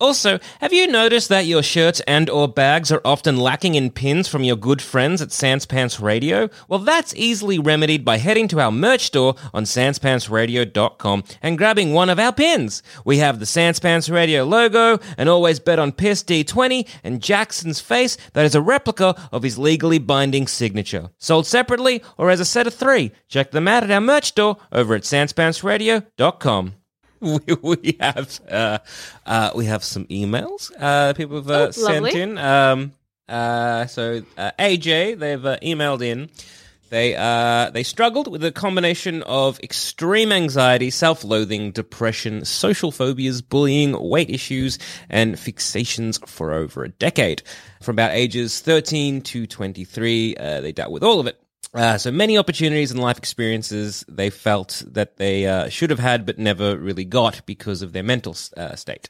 Also, 0.00 0.38
have 0.60 0.72
you 0.72 0.86
noticed 0.86 1.28
that 1.28 1.44
your 1.44 1.62
shirts 1.62 2.00
and 2.08 2.30
or 2.30 2.48
bags 2.48 2.90
are 2.90 3.02
often 3.04 3.36
lacking 3.36 3.74
in 3.74 3.90
pins 3.90 4.28
from 4.28 4.42
your 4.42 4.56
good 4.56 4.80
friends 4.80 5.20
at 5.20 5.30
Sans 5.30 5.66
Pants 5.66 6.00
Radio? 6.00 6.48
Well, 6.68 6.78
that's 6.78 7.14
easily 7.14 7.58
remedied 7.58 8.02
by 8.02 8.16
heading 8.16 8.48
to 8.48 8.60
our 8.60 8.72
merch 8.72 9.02
store 9.02 9.34
on 9.52 9.64
sanspantsradio.com 9.64 11.24
and 11.42 11.58
grabbing 11.58 11.92
one 11.92 12.08
of 12.08 12.18
our 12.18 12.32
pins. 12.32 12.82
We 13.04 13.18
have 13.18 13.40
the 13.40 13.46
Sans 13.46 13.78
Pants 13.78 14.08
Radio 14.08 14.44
logo, 14.44 14.98
an 15.18 15.28
always 15.28 15.60
bet 15.60 15.78
on 15.78 15.92
piss 15.92 16.24
D20, 16.24 16.88
and 17.04 17.22
Jackson's 17.22 17.80
face 17.80 18.16
that 18.32 18.46
is 18.46 18.54
a 18.54 18.62
replica 18.62 19.14
of 19.30 19.42
his 19.42 19.58
legally 19.58 19.98
binding 19.98 20.46
signature. 20.46 21.10
Sold 21.18 21.46
separately 21.46 22.02
or 22.16 22.30
as 22.30 22.40
a 22.40 22.46
set 22.46 22.66
of 22.66 22.72
three. 22.72 23.12
Check 23.28 23.50
them 23.50 23.68
out 23.68 23.84
at 23.84 23.90
our 23.90 24.00
merch 24.00 24.28
store 24.28 24.56
over 24.72 24.94
at 24.94 25.02
sanspantsradio.com. 25.02 26.79
we, 27.30 27.40
we 27.62 27.96
have 28.00 28.40
uh, 28.50 28.78
uh, 29.26 29.50
we 29.54 29.66
have 29.66 29.84
some 29.84 30.04
emails 30.06 30.70
uh, 30.78 31.12
people 31.12 31.36
have 31.36 31.50
uh, 31.50 31.66
Oh, 31.68 31.70
sent 31.70 32.04
lovely. 32.04 32.20
in. 32.20 32.38
Um, 32.38 32.92
uh, 33.28 33.86
so 33.86 34.22
uh, 34.36 34.50
AJ, 34.58 35.18
they've 35.18 35.44
uh, 35.46 35.58
emailed 35.62 36.02
in. 36.02 36.30
They 36.88 37.14
uh, 37.14 37.70
they 37.70 37.84
struggled 37.84 38.26
with 38.26 38.42
a 38.44 38.50
combination 38.50 39.22
of 39.22 39.60
extreme 39.60 40.32
anxiety, 40.32 40.90
self-loathing, 40.90 41.70
depression, 41.70 42.44
social 42.44 42.90
phobias, 42.90 43.42
bullying, 43.42 43.92
weight 44.00 44.28
issues, 44.30 44.78
and 45.08 45.36
fixations 45.36 46.26
for 46.28 46.52
over 46.52 46.82
a 46.82 46.88
decade. 46.88 47.42
From 47.80 47.94
about 47.94 48.10
ages 48.10 48.58
13 48.58 49.20
to 49.22 49.46
23, 49.46 50.36
uh, 50.36 50.60
they 50.62 50.72
dealt 50.72 50.90
with 50.90 51.04
all 51.04 51.20
of 51.20 51.28
it. 51.28 51.40
Uh, 51.72 51.96
so 51.96 52.10
many 52.10 52.36
opportunities 52.36 52.90
and 52.90 52.98
life 52.98 53.16
experiences 53.16 54.04
they 54.08 54.28
felt 54.28 54.82
that 54.88 55.18
they 55.18 55.46
uh, 55.46 55.68
should 55.68 55.88
have 55.88 56.00
had 56.00 56.26
but 56.26 56.36
never 56.36 56.76
really 56.76 57.04
got 57.04 57.46
because 57.46 57.80
of 57.80 57.92
their 57.92 58.02
mental 58.02 58.34
uh, 58.56 58.74
state. 58.74 59.08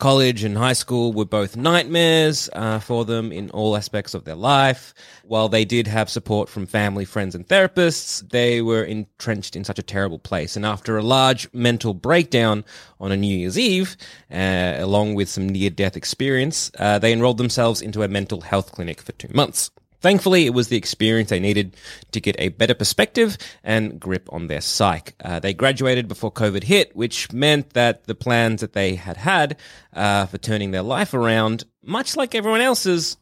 College 0.00 0.42
and 0.42 0.58
high 0.58 0.72
school 0.72 1.12
were 1.12 1.24
both 1.24 1.56
nightmares 1.56 2.50
uh, 2.52 2.80
for 2.80 3.04
them 3.04 3.30
in 3.30 3.48
all 3.50 3.76
aspects 3.76 4.12
of 4.12 4.24
their 4.24 4.34
life. 4.34 4.92
While 5.22 5.48
they 5.48 5.64
did 5.64 5.86
have 5.86 6.10
support 6.10 6.48
from 6.48 6.66
family, 6.66 7.04
friends, 7.04 7.36
and 7.36 7.46
therapists, 7.46 8.28
they 8.30 8.60
were 8.60 8.82
entrenched 8.82 9.54
in 9.54 9.62
such 9.62 9.78
a 9.78 9.82
terrible 9.84 10.18
place. 10.18 10.56
And 10.56 10.66
after 10.66 10.98
a 10.98 11.02
large 11.02 11.48
mental 11.52 11.94
breakdown 11.94 12.64
on 12.98 13.12
a 13.12 13.16
New 13.16 13.38
Year's 13.38 13.56
Eve, 13.56 13.96
uh, 14.32 14.74
along 14.78 15.14
with 15.14 15.28
some 15.28 15.48
near 15.48 15.70
death 15.70 15.96
experience, 15.96 16.72
uh, 16.76 16.98
they 16.98 17.12
enrolled 17.12 17.38
themselves 17.38 17.80
into 17.80 18.02
a 18.02 18.08
mental 18.08 18.40
health 18.40 18.72
clinic 18.72 19.00
for 19.00 19.12
two 19.12 19.32
months. 19.32 19.70
Thankfully, 20.00 20.46
it 20.46 20.54
was 20.54 20.68
the 20.68 20.76
experience 20.76 21.30
they 21.30 21.40
needed 21.40 21.76
to 22.12 22.20
get 22.20 22.36
a 22.38 22.48
better 22.48 22.74
perspective 22.74 23.36
and 23.62 24.00
grip 24.00 24.28
on 24.32 24.46
their 24.46 24.60
psyche. 24.60 25.14
Uh, 25.22 25.40
they 25.40 25.52
graduated 25.52 26.08
before 26.08 26.32
COVID 26.32 26.64
hit, 26.64 26.96
which 26.96 27.32
meant 27.32 27.70
that 27.70 28.04
the 28.04 28.14
plans 28.14 28.62
that 28.62 28.72
they 28.72 28.94
had 28.94 29.18
had 29.18 29.58
uh, 29.92 30.26
for 30.26 30.38
turning 30.38 30.70
their 30.70 30.82
life 30.82 31.12
around, 31.12 31.64
much 31.82 32.16
like 32.16 32.34
everyone 32.34 32.62
else's, 32.62 33.18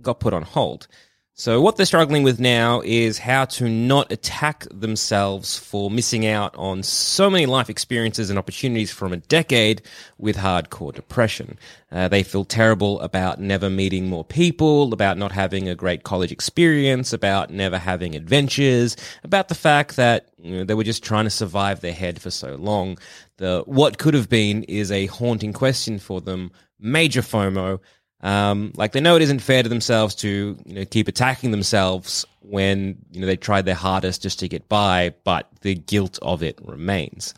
got 0.00 0.20
put 0.20 0.34
on 0.34 0.42
hold. 0.42 0.86
So 1.34 1.62
what 1.62 1.76
they're 1.76 1.86
struggling 1.86 2.24
with 2.24 2.38
now 2.38 2.82
is 2.84 3.18
how 3.18 3.46
to 3.46 3.66
not 3.66 4.12
attack 4.12 4.66
themselves 4.70 5.58
for 5.58 5.90
missing 5.90 6.26
out 6.26 6.54
on 6.56 6.82
so 6.82 7.30
many 7.30 7.46
life 7.46 7.70
experiences 7.70 8.28
and 8.28 8.38
opportunities 8.38 8.92
from 8.92 9.14
a 9.14 9.16
decade 9.16 9.80
with 10.18 10.36
hardcore 10.36 10.94
depression. 10.94 11.58
Uh, 11.90 12.06
they 12.08 12.22
feel 12.22 12.44
terrible 12.44 13.00
about 13.00 13.40
never 13.40 13.70
meeting 13.70 14.10
more 14.10 14.26
people, 14.26 14.92
about 14.92 15.16
not 15.16 15.32
having 15.32 15.70
a 15.70 15.74
great 15.74 16.02
college 16.02 16.32
experience, 16.32 17.14
about 17.14 17.48
never 17.48 17.78
having 17.78 18.14
adventures, 18.14 18.94
about 19.24 19.48
the 19.48 19.54
fact 19.54 19.96
that 19.96 20.28
you 20.36 20.58
know, 20.58 20.64
they 20.64 20.74
were 20.74 20.84
just 20.84 21.02
trying 21.02 21.24
to 21.24 21.30
survive 21.30 21.80
their 21.80 21.94
head 21.94 22.20
for 22.20 22.30
so 22.30 22.56
long. 22.56 22.98
The 23.38 23.62
what 23.64 23.96
could 23.96 24.12
have 24.12 24.28
been 24.28 24.64
is 24.64 24.92
a 24.92 25.06
haunting 25.06 25.54
question 25.54 25.98
for 25.98 26.20
them. 26.20 26.52
Major 26.78 27.22
FOMO. 27.22 27.80
Um, 28.22 28.72
like 28.76 28.92
they 28.92 29.00
know 29.00 29.16
it 29.16 29.22
isn't 29.22 29.40
fair 29.40 29.62
to 29.62 29.68
themselves 29.68 30.14
to 30.16 30.56
you 30.64 30.74
know 30.74 30.84
keep 30.84 31.08
attacking 31.08 31.50
themselves 31.50 32.24
when 32.40 32.98
you 33.10 33.20
know 33.20 33.26
they 33.26 33.36
tried 33.36 33.64
their 33.64 33.74
hardest 33.74 34.22
just 34.22 34.38
to 34.40 34.48
get 34.48 34.68
by, 34.68 35.14
but 35.24 35.48
the 35.62 35.74
guilt 35.74 36.18
of 36.22 36.42
it 36.42 36.58
remains. 36.64 37.34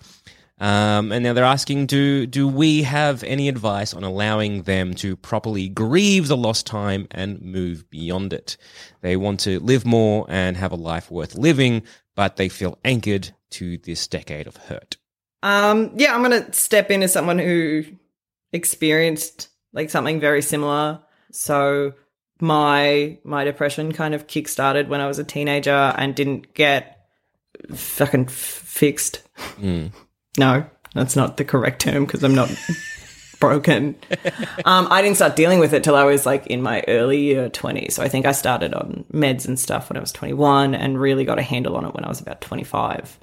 Um, 0.58 1.10
and 1.10 1.24
now 1.24 1.32
they're 1.32 1.44
asking, 1.44 1.86
do 1.86 2.26
do 2.26 2.46
we 2.46 2.82
have 2.84 3.24
any 3.24 3.48
advice 3.48 3.92
on 3.92 4.04
allowing 4.04 4.62
them 4.62 4.94
to 4.96 5.16
properly 5.16 5.68
grieve 5.68 6.28
the 6.28 6.36
lost 6.36 6.66
time 6.66 7.08
and 7.10 7.40
move 7.42 7.88
beyond 7.90 8.32
it? 8.32 8.56
They 9.00 9.16
want 9.16 9.40
to 9.40 9.58
live 9.60 9.84
more 9.84 10.26
and 10.28 10.56
have 10.56 10.72
a 10.72 10.76
life 10.76 11.10
worth 11.10 11.34
living, 11.34 11.82
but 12.14 12.36
they 12.36 12.48
feel 12.48 12.78
anchored 12.84 13.30
to 13.50 13.78
this 13.78 14.06
decade 14.06 14.46
of 14.46 14.56
hurt. 14.56 14.96
Um, 15.42 15.92
yeah, 15.96 16.14
I'm 16.14 16.22
gonna 16.22 16.52
step 16.52 16.90
in 16.90 17.02
as 17.02 17.12
someone 17.12 17.38
who 17.38 17.84
experienced 18.52 19.48
like 19.74 19.90
something 19.90 20.18
very 20.20 20.40
similar. 20.40 21.00
So 21.30 21.92
my 22.40 23.18
my 23.24 23.44
depression 23.44 23.92
kind 23.92 24.14
of 24.14 24.26
kick-started 24.26 24.88
when 24.88 25.00
I 25.02 25.06
was 25.06 25.18
a 25.18 25.24
teenager 25.24 25.70
and 25.98 26.14
didn't 26.14 26.54
get 26.54 27.06
fucking 27.74 28.26
f- 28.26 28.32
fixed. 28.32 29.22
No, 30.38 30.64
that's 30.94 31.16
not 31.16 31.36
the 31.36 31.44
correct 31.44 31.82
term 31.82 32.06
because 32.06 32.24
I'm 32.24 32.34
not 32.34 32.50
broken. 33.40 33.94
Um, 34.64 34.88
I 34.90 35.02
didn't 35.02 35.16
start 35.16 35.36
dealing 35.36 35.58
with 35.58 35.72
it 35.74 35.84
till 35.84 35.94
I 35.96 36.04
was 36.04 36.24
like 36.26 36.46
in 36.48 36.62
my 36.62 36.82
early 36.88 37.36
uh, 37.38 37.50
20s. 37.50 37.92
So 37.92 38.02
I 38.02 38.08
think 38.08 38.26
I 38.26 38.32
started 38.32 38.74
on 38.74 39.04
meds 39.12 39.46
and 39.46 39.58
stuff 39.58 39.90
when 39.90 39.96
I 39.96 40.00
was 40.00 40.12
21 40.12 40.74
and 40.74 40.98
really 41.00 41.24
got 41.24 41.38
a 41.38 41.42
handle 41.42 41.76
on 41.76 41.84
it 41.84 41.94
when 41.94 42.04
I 42.04 42.08
was 42.08 42.20
about 42.20 42.40
25. 42.40 43.18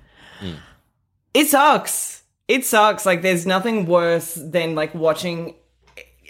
It 1.34 1.47
sucks. 1.47 2.23
It 2.47 2.65
sucks. 2.65 3.05
Like 3.05 3.21
there's 3.21 3.45
nothing 3.45 3.86
worse 3.86 4.36
than 4.36 4.76
like 4.76 4.93
watching, 4.95 5.55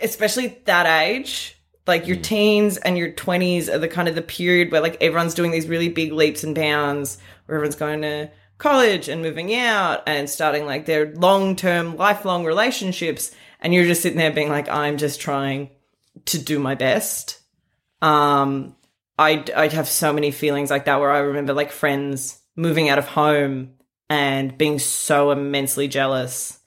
especially 0.02 0.47
at 0.47 0.66
that 0.66 0.86
age. 1.04 1.58
Like 1.88 2.08
your 2.08 2.18
teens 2.18 2.78
and 2.78 2.97
your 2.97 3.12
20s 3.12 3.68
are 3.68 3.80
the 3.80 3.88
kind 3.88 4.08
of 4.08 4.16
the 4.16 4.22
period 4.22 4.72
where 4.72 4.82
like 4.82 5.02
everyone's 5.02 5.34
doing 5.34 5.52
these 5.52 5.68
really 5.68 5.89
big 5.89 6.12
leaps 6.14 6.43
and 6.43 6.54
bounds, 6.54 7.18
where 7.45 7.58
everyone's 7.58 7.76
going 7.76 8.04
to 8.04 8.30
college 8.60 9.10
and 9.10 9.24
moving 9.24 9.54
out 9.56 10.04
and 10.06 10.30
starting 10.30 10.66
like 10.66 10.86
their 10.86 11.14
long 11.16 11.56
term, 11.56 11.97
lifelong 11.97 12.45
relationships. 12.45 13.32
And 13.60 13.74
you're 13.74 13.86
just 13.86 14.04
sitting 14.04 14.20
there 14.20 14.32
being 14.32 14.49
like, 14.49 14.70
I'm 14.70 14.97
just 14.97 15.20
trying 15.20 15.72
to 16.26 16.39
do 16.39 16.60
my 16.60 16.76
best. 16.76 17.41
Um, 18.02 18.76
I'd, 19.18 19.49
I'd 19.52 19.74
have 19.74 19.88
so 19.88 20.14
many 20.14 20.32
feelings 20.32 20.70
like 20.70 20.86
that 20.86 20.99
where 20.99 21.12
I 21.12 21.20
remember 21.20 21.54
like 21.54 21.72
friends 21.72 22.39
moving 22.56 22.89
out 22.89 22.99
of 22.99 23.08
home 23.08 23.74
and 24.10 24.58
being 24.58 24.78
so 24.78 25.32
immensely 25.32 25.88
jealous 25.88 26.61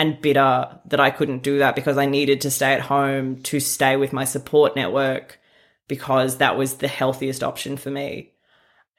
and 0.00 0.18
bitter 0.18 0.80
that 0.86 0.98
I 0.98 1.10
couldn't 1.10 1.42
do 1.42 1.58
that 1.58 1.74
because 1.74 1.98
I 1.98 2.06
needed 2.06 2.40
to 2.40 2.50
stay 2.50 2.72
at 2.72 2.80
home 2.80 3.42
to 3.42 3.60
stay 3.60 3.98
with 3.98 4.14
my 4.14 4.24
support 4.24 4.74
network 4.74 5.38
because 5.88 6.38
that 6.38 6.56
was 6.56 6.76
the 6.76 6.88
healthiest 6.88 7.44
option 7.44 7.76
for 7.76 7.90
me. 7.90 8.32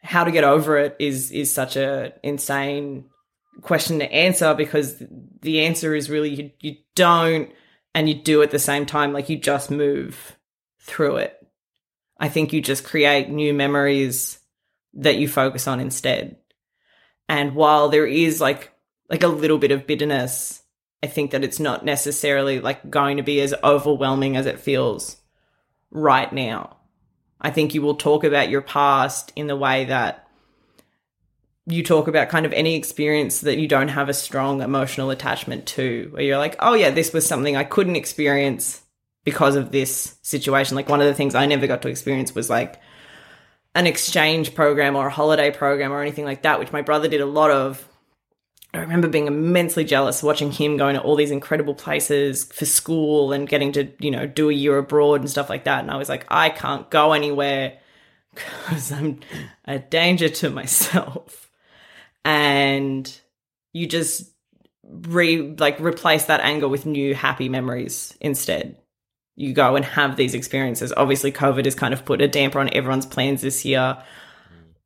How 0.04 0.24
to 0.26 0.32
get 0.32 0.44
over 0.44 0.78
it 0.78 0.96
is 1.00 1.32
is 1.32 1.52
such 1.52 1.76
a 1.76 2.14
insane 2.22 3.06
question 3.62 3.98
to 3.98 4.14
answer 4.14 4.54
because 4.54 5.02
the 5.42 5.62
answer 5.62 5.96
is 5.96 6.12
really 6.12 6.30
you, 6.30 6.52
you 6.60 6.76
don't 6.94 7.52
and 7.96 8.08
you 8.08 8.14
do 8.14 8.44
at 8.44 8.52
the 8.52 8.60
same 8.60 8.86
time 8.86 9.12
like 9.12 9.28
you 9.28 9.40
just 9.40 9.72
move 9.72 10.38
through 10.82 11.16
it. 11.16 11.36
I 12.20 12.30
think 12.30 12.54
you 12.54 12.62
just 12.62 12.84
create 12.84 13.28
new 13.28 13.56
memories 13.56 14.38
that 14.94 15.18
you 15.18 15.28
focus 15.28 15.68
on 15.68 15.80
instead. 15.80 16.38
And 17.28 17.56
while 17.56 17.90
there 17.90 18.06
is 18.06 18.40
like 18.40 18.72
like 19.10 19.24
a 19.24 19.28
little 19.28 19.58
bit 19.58 19.72
of 19.72 19.88
bitterness, 19.88 20.61
I 21.04 21.08
think 21.08 21.32
that 21.32 21.44
it's 21.44 21.60
not 21.60 21.84
necessarily 21.84 22.60
like 22.60 22.90
going 22.90 23.18
to 23.18 23.24
be 23.24 23.42
as 23.42 23.54
overwhelming 23.64 24.38
as 24.38 24.46
it 24.46 24.60
feels 24.60 25.18
right 25.90 26.32
now. 26.32 26.78
I 27.40 27.50
think 27.50 27.74
you 27.74 27.82
will 27.82 27.96
talk 27.96 28.24
about 28.24 28.50
your 28.50 28.62
past 28.62 29.32
in 29.36 29.48
the 29.48 29.56
way 29.56 29.86
that 29.86 30.28
you 31.66 31.84
talk 31.84 32.08
about 32.08 32.30
kind 32.30 32.46
of 32.46 32.54
any 32.54 32.76
experience 32.76 33.42
that 33.42 33.58
you 33.58 33.68
don't 33.68 33.88
have 33.88 34.10
a 34.10 34.14
strong 34.14 34.62
emotional 34.62 35.10
attachment 35.10 35.66
to, 35.68 36.10
where 36.12 36.24
you're 36.24 36.38
like, 36.38 36.56
oh, 36.60 36.74
yeah, 36.74 36.90
this 36.90 37.14
was 37.14 37.26
something 37.26 37.56
I 37.56 37.64
couldn't 37.64 37.96
experience 37.96 38.82
because 39.24 39.56
of 39.56 39.72
this 39.72 40.18
situation. 40.22 40.76
Like, 40.76 40.90
one 40.90 41.02
of 41.02 41.08
the 41.08 41.14
things 41.14 41.36
I 41.36 41.46
never 41.46 41.68
got 41.68 41.82
to 41.84 41.90
experience 41.90 42.34
was 42.34 42.50
like 42.50 42.80
an 43.74 43.88
exchange 43.88 44.54
program 44.54 44.96
or 44.96 45.08
a 45.08 45.12
holiday 45.12 45.52
program 45.52 45.92
or 45.92 46.02
anything 46.02 46.26
like 46.26 46.44
that, 46.44 46.60
which 46.60 46.72
my 46.72 46.82
brother 46.82 47.08
did 47.08 47.22
a 47.22 47.26
lot 47.26 47.52
of. 47.52 47.88
I 48.74 48.80
remember 48.80 49.10
being 49.10 49.28
immensely 49.28 49.84
jealous 49.84 50.24
watching 50.24 50.52
him 50.52 50.78
going 50.78 50.96
to 50.96 51.02
all 51.02 51.18
these 51.18 51.32
incredible 51.32 51.76
places 51.76 52.46
for 52.46 52.66
school 52.66 53.34
and 53.34 53.48
getting 53.48 53.74
to, 53.74 53.90
you 54.00 54.12
know, 54.12 54.26
do 54.26 54.50
a 54.50 54.54
year 54.54 54.78
abroad 54.78 55.20
and 55.20 55.30
stuff 55.30 55.50
like 55.50 55.66
that. 55.66 55.82
And 55.82 55.92
I 55.92 55.98
was 55.98 56.08
like, 56.08 56.26
I 56.30 56.50
can't 56.50 56.90
go 56.90 57.12
anywhere 57.12 57.78
because 58.34 58.92
I'm 58.92 59.20
a 59.66 59.80
danger 59.80 60.30
to 60.30 60.50
myself. 60.50 61.50
And 62.24 63.14
you 63.74 63.88
just 63.88 64.32
re 64.84 65.54
like 65.58 65.80
replace 65.80 66.26
that 66.26 66.42
anger 66.42 66.68
with 66.68 66.86
new 66.86 67.14
happy 67.14 67.50
memories 67.50 68.16
instead. 68.22 68.78
You 69.36 69.54
go 69.54 69.76
and 69.76 69.84
have 69.84 70.16
these 70.16 70.34
experiences. 70.34 70.94
Obviously, 70.96 71.32
COVID 71.32 71.66
has 71.66 71.76
kind 71.76 71.94
of 71.94 72.06
put 72.06 72.22
a 72.22 72.28
damper 72.28 72.60
on 72.60 72.74
everyone's 72.74 73.06
plans 73.06 73.42
this 73.42 73.66
year. 73.66 74.02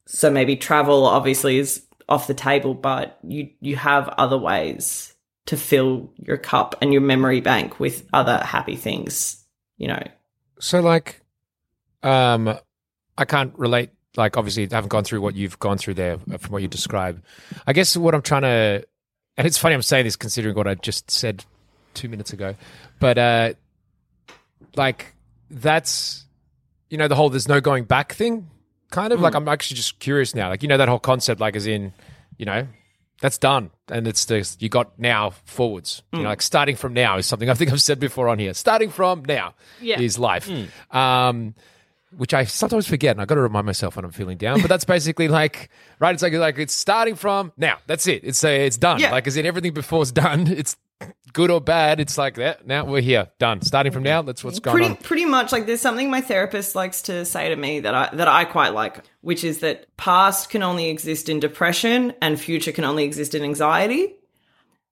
So 0.07 0.31
maybe 0.31 0.55
travel 0.55 1.05
obviously 1.05 1.57
is 1.57 1.84
off 2.07 2.27
the 2.27 2.33
table, 2.33 2.73
but 2.73 3.17
you 3.23 3.49
you 3.61 3.75
have 3.75 4.07
other 4.09 4.37
ways 4.37 5.13
to 5.47 5.57
fill 5.57 6.11
your 6.17 6.37
cup 6.37 6.75
and 6.81 6.91
your 6.91 7.01
memory 7.01 7.41
bank 7.41 7.79
with 7.79 8.07
other 8.13 8.37
happy 8.43 8.75
things, 8.75 9.43
you 9.77 9.87
know. 9.87 10.03
So 10.59 10.81
like 10.81 11.21
um 12.03 12.57
I 13.17 13.25
can't 13.25 13.57
relate 13.57 13.91
like 14.15 14.37
obviously 14.37 14.67
I 14.71 14.75
haven't 14.75 14.89
gone 14.89 15.03
through 15.03 15.21
what 15.21 15.35
you've 15.35 15.59
gone 15.59 15.77
through 15.77 15.95
there 15.95 16.17
from 16.17 16.51
what 16.51 16.61
you 16.61 16.67
describe. 16.67 17.23
I 17.67 17.73
guess 17.73 17.95
what 17.97 18.15
I'm 18.15 18.21
trying 18.21 18.43
to 18.43 18.85
and 19.37 19.47
it's 19.47 19.57
funny 19.57 19.75
I'm 19.75 19.81
saying 19.81 20.05
this 20.05 20.15
considering 20.15 20.55
what 20.55 20.67
I 20.67 20.75
just 20.75 21.11
said 21.11 21.43
2 21.95 22.09
minutes 22.09 22.33
ago. 22.33 22.55
But 22.99 23.17
uh 23.17 23.53
like 24.75 25.13
that's 25.49 26.25
you 26.89 26.97
know 26.97 27.07
the 27.07 27.15
whole 27.15 27.29
there's 27.29 27.47
no 27.47 27.61
going 27.61 27.85
back 27.85 28.13
thing 28.13 28.49
kind 28.95 29.13
of 29.13 29.19
like 29.19 29.35
I'm 29.35 29.47
actually 29.47 29.75
just 29.77 29.99
curious 29.99 30.33
now. 30.33 30.49
Like 30.49 30.63
you 30.63 30.69
know 30.69 30.77
that 30.77 30.87
whole 30.89 30.99
concept 30.99 31.39
like 31.41 31.55
as 31.55 31.67
in, 31.67 31.93
you 32.37 32.45
know, 32.45 32.67
that's 33.21 33.37
done 33.37 33.71
and 33.89 34.07
it's 34.07 34.25
the 34.25 34.55
you 34.59 34.69
got 34.69 34.97
now 34.99 35.31
forwards. 35.45 36.01
You 36.13 36.19
know, 36.23 36.29
like 36.29 36.41
starting 36.41 36.75
from 36.75 36.93
now 36.93 37.17
is 37.17 37.25
something 37.27 37.49
I 37.49 37.53
think 37.53 37.71
I've 37.71 37.81
said 37.81 37.99
before 37.99 38.29
on 38.29 38.39
here. 38.39 38.53
Starting 38.53 38.89
from 38.89 39.23
now 39.25 39.53
Yeah. 39.81 39.99
is 39.99 40.17
life. 40.17 40.49
Um 40.91 41.53
which 42.17 42.33
I 42.33 42.45
sometimes 42.45 42.87
forget, 42.87 43.11
and 43.11 43.21
I 43.21 43.25
got 43.25 43.35
to 43.35 43.41
remind 43.41 43.65
myself 43.65 43.97
when 43.97 44.05
I'm 44.05 44.11
feeling 44.11 44.37
down. 44.37 44.61
But 44.61 44.69
that's 44.69 44.85
basically 44.85 45.27
like, 45.27 45.69
right? 45.99 46.13
It's 46.13 46.23
like 46.23 46.31
like 46.31 46.57
it's 46.57 46.73
starting 46.73 47.15
from 47.15 47.51
now. 47.57 47.79
That's 47.87 48.07
it. 48.07 48.23
It's 48.23 48.41
uh, 48.41 48.47
it's 48.47 48.77
done. 48.77 48.99
Yeah. 49.01 49.11
Like 49.11 49.27
as 49.27 49.35
in 49.35 49.45
everything 49.45 49.73
before 49.73 50.01
is 50.03 50.13
done. 50.13 50.47
It's 50.61 50.77
good 51.33 51.51
or 51.51 51.61
bad. 51.61 51.99
It's 51.99 52.17
like 52.17 52.35
that. 52.35 52.65
Now 52.65 52.85
we're 52.85 53.01
here, 53.01 53.27
done. 53.39 53.61
Starting 53.61 53.91
from 53.91 54.03
now. 54.03 54.21
That's 54.21 54.43
what's 54.43 54.59
going 54.59 54.75
pretty 54.75 54.89
on. 54.91 54.97
pretty 54.97 55.25
much 55.25 55.51
like 55.51 55.65
there's 55.65 55.81
something 55.81 56.09
my 56.09 56.21
therapist 56.21 56.75
likes 56.75 57.03
to 57.03 57.25
say 57.25 57.49
to 57.49 57.55
me 57.55 57.81
that 57.81 57.93
I 57.93 58.09
that 58.15 58.27
I 58.27 58.45
quite 58.45 58.73
like, 58.73 59.03
which 59.21 59.43
is 59.43 59.59
that 59.59 59.95
past 59.97 60.49
can 60.49 60.63
only 60.63 60.89
exist 60.89 61.29
in 61.29 61.39
depression 61.39 62.13
and 62.21 62.39
future 62.39 62.71
can 62.71 62.85
only 62.85 63.03
exist 63.03 63.35
in 63.35 63.43
anxiety, 63.43 64.15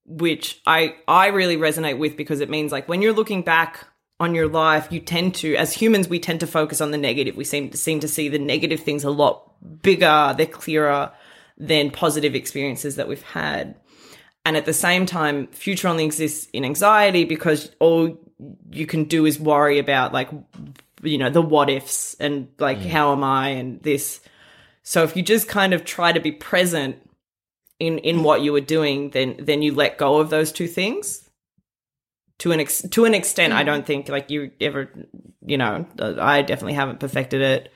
which 0.05 0.61
I 0.65 0.95
I 1.07 1.27
really 1.27 1.57
resonate 1.57 1.97
with 1.97 2.17
because 2.17 2.41
it 2.41 2.49
means 2.49 2.71
like 2.71 2.89
when 2.89 3.01
you're 3.01 3.13
looking 3.13 3.41
back 3.41 3.87
on 4.19 4.35
your 4.35 4.47
life, 4.47 4.87
you 4.91 4.99
tend 4.99 5.35
to 5.35 5.55
as 5.55 5.73
humans 5.73 6.07
we 6.07 6.19
tend 6.19 6.41
to 6.41 6.47
focus 6.47 6.81
on 6.81 6.91
the 6.91 6.97
negative. 6.97 7.35
We 7.35 7.45
seem 7.45 7.69
to 7.69 7.77
seem 7.77 8.01
to 8.01 8.07
see 8.07 8.29
the 8.29 8.39
negative 8.39 8.81
things 8.81 9.03
a 9.03 9.09
lot 9.09 9.49
bigger, 9.81 10.33
they're 10.37 10.45
clearer 10.45 11.11
than 11.57 11.91
positive 11.91 12.35
experiences 12.35 12.95
that 12.95 13.07
we've 13.07 13.21
had. 13.21 13.75
And 14.45 14.57
at 14.57 14.65
the 14.65 14.73
same 14.73 15.05
time, 15.05 15.47
future 15.47 15.87
only 15.87 16.03
exists 16.03 16.49
in 16.51 16.65
anxiety 16.65 17.23
because 17.23 17.71
all 17.79 18.17
you 18.71 18.85
can 18.85 19.05
do 19.05 19.25
is 19.25 19.39
worry 19.39 19.79
about 19.79 20.13
like 20.13 20.29
you 21.01 21.17
know 21.17 21.29
the 21.29 21.41
what 21.41 21.69
ifs 21.69 22.15
and 22.19 22.47
like 22.59 22.79
mm. 22.79 22.89
how 22.89 23.11
am 23.11 23.23
I 23.23 23.49
and 23.49 23.81
this. 23.83 24.21
So 24.83 25.03
if 25.03 25.15
you 25.15 25.23
just 25.23 25.47
kind 25.47 25.73
of 25.73 25.85
try 25.85 26.11
to 26.11 26.19
be 26.19 26.31
present 26.31 26.97
in 27.79 27.99
in 27.99 28.23
what 28.23 28.41
you 28.41 28.51
were 28.51 28.61
doing, 28.61 29.11
then 29.11 29.35
then 29.39 29.61
you 29.61 29.73
let 29.73 29.97
go 29.97 30.19
of 30.19 30.29
those 30.29 30.51
two 30.51 30.67
things. 30.67 31.29
To 32.39 32.51
an 32.51 32.59
ex- 32.59 32.85
to 32.89 33.05
an 33.05 33.13
extent, 33.13 33.53
I 33.53 33.63
don't 33.63 33.83
mm. 33.83 33.87
think 33.87 34.09
like 34.09 34.29
you 34.29 34.51
ever, 34.59 34.89
you 35.45 35.57
know, 35.57 35.85
uh, 35.99 36.15
I 36.19 36.41
definitely 36.41 36.73
haven't 36.73 36.99
perfected 36.99 37.41
it, 37.41 37.71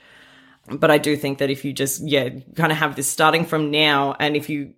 but 0.70 0.90
I 0.90 0.98
do 0.98 1.16
think 1.16 1.38
that 1.38 1.48
if 1.48 1.64
you 1.64 1.72
just 1.72 2.06
yeah, 2.06 2.28
kind 2.56 2.72
of 2.72 2.78
have 2.78 2.96
this 2.96 3.08
starting 3.08 3.46
from 3.46 3.70
now, 3.70 4.16
and 4.18 4.36
if 4.36 4.50
you 4.50 4.74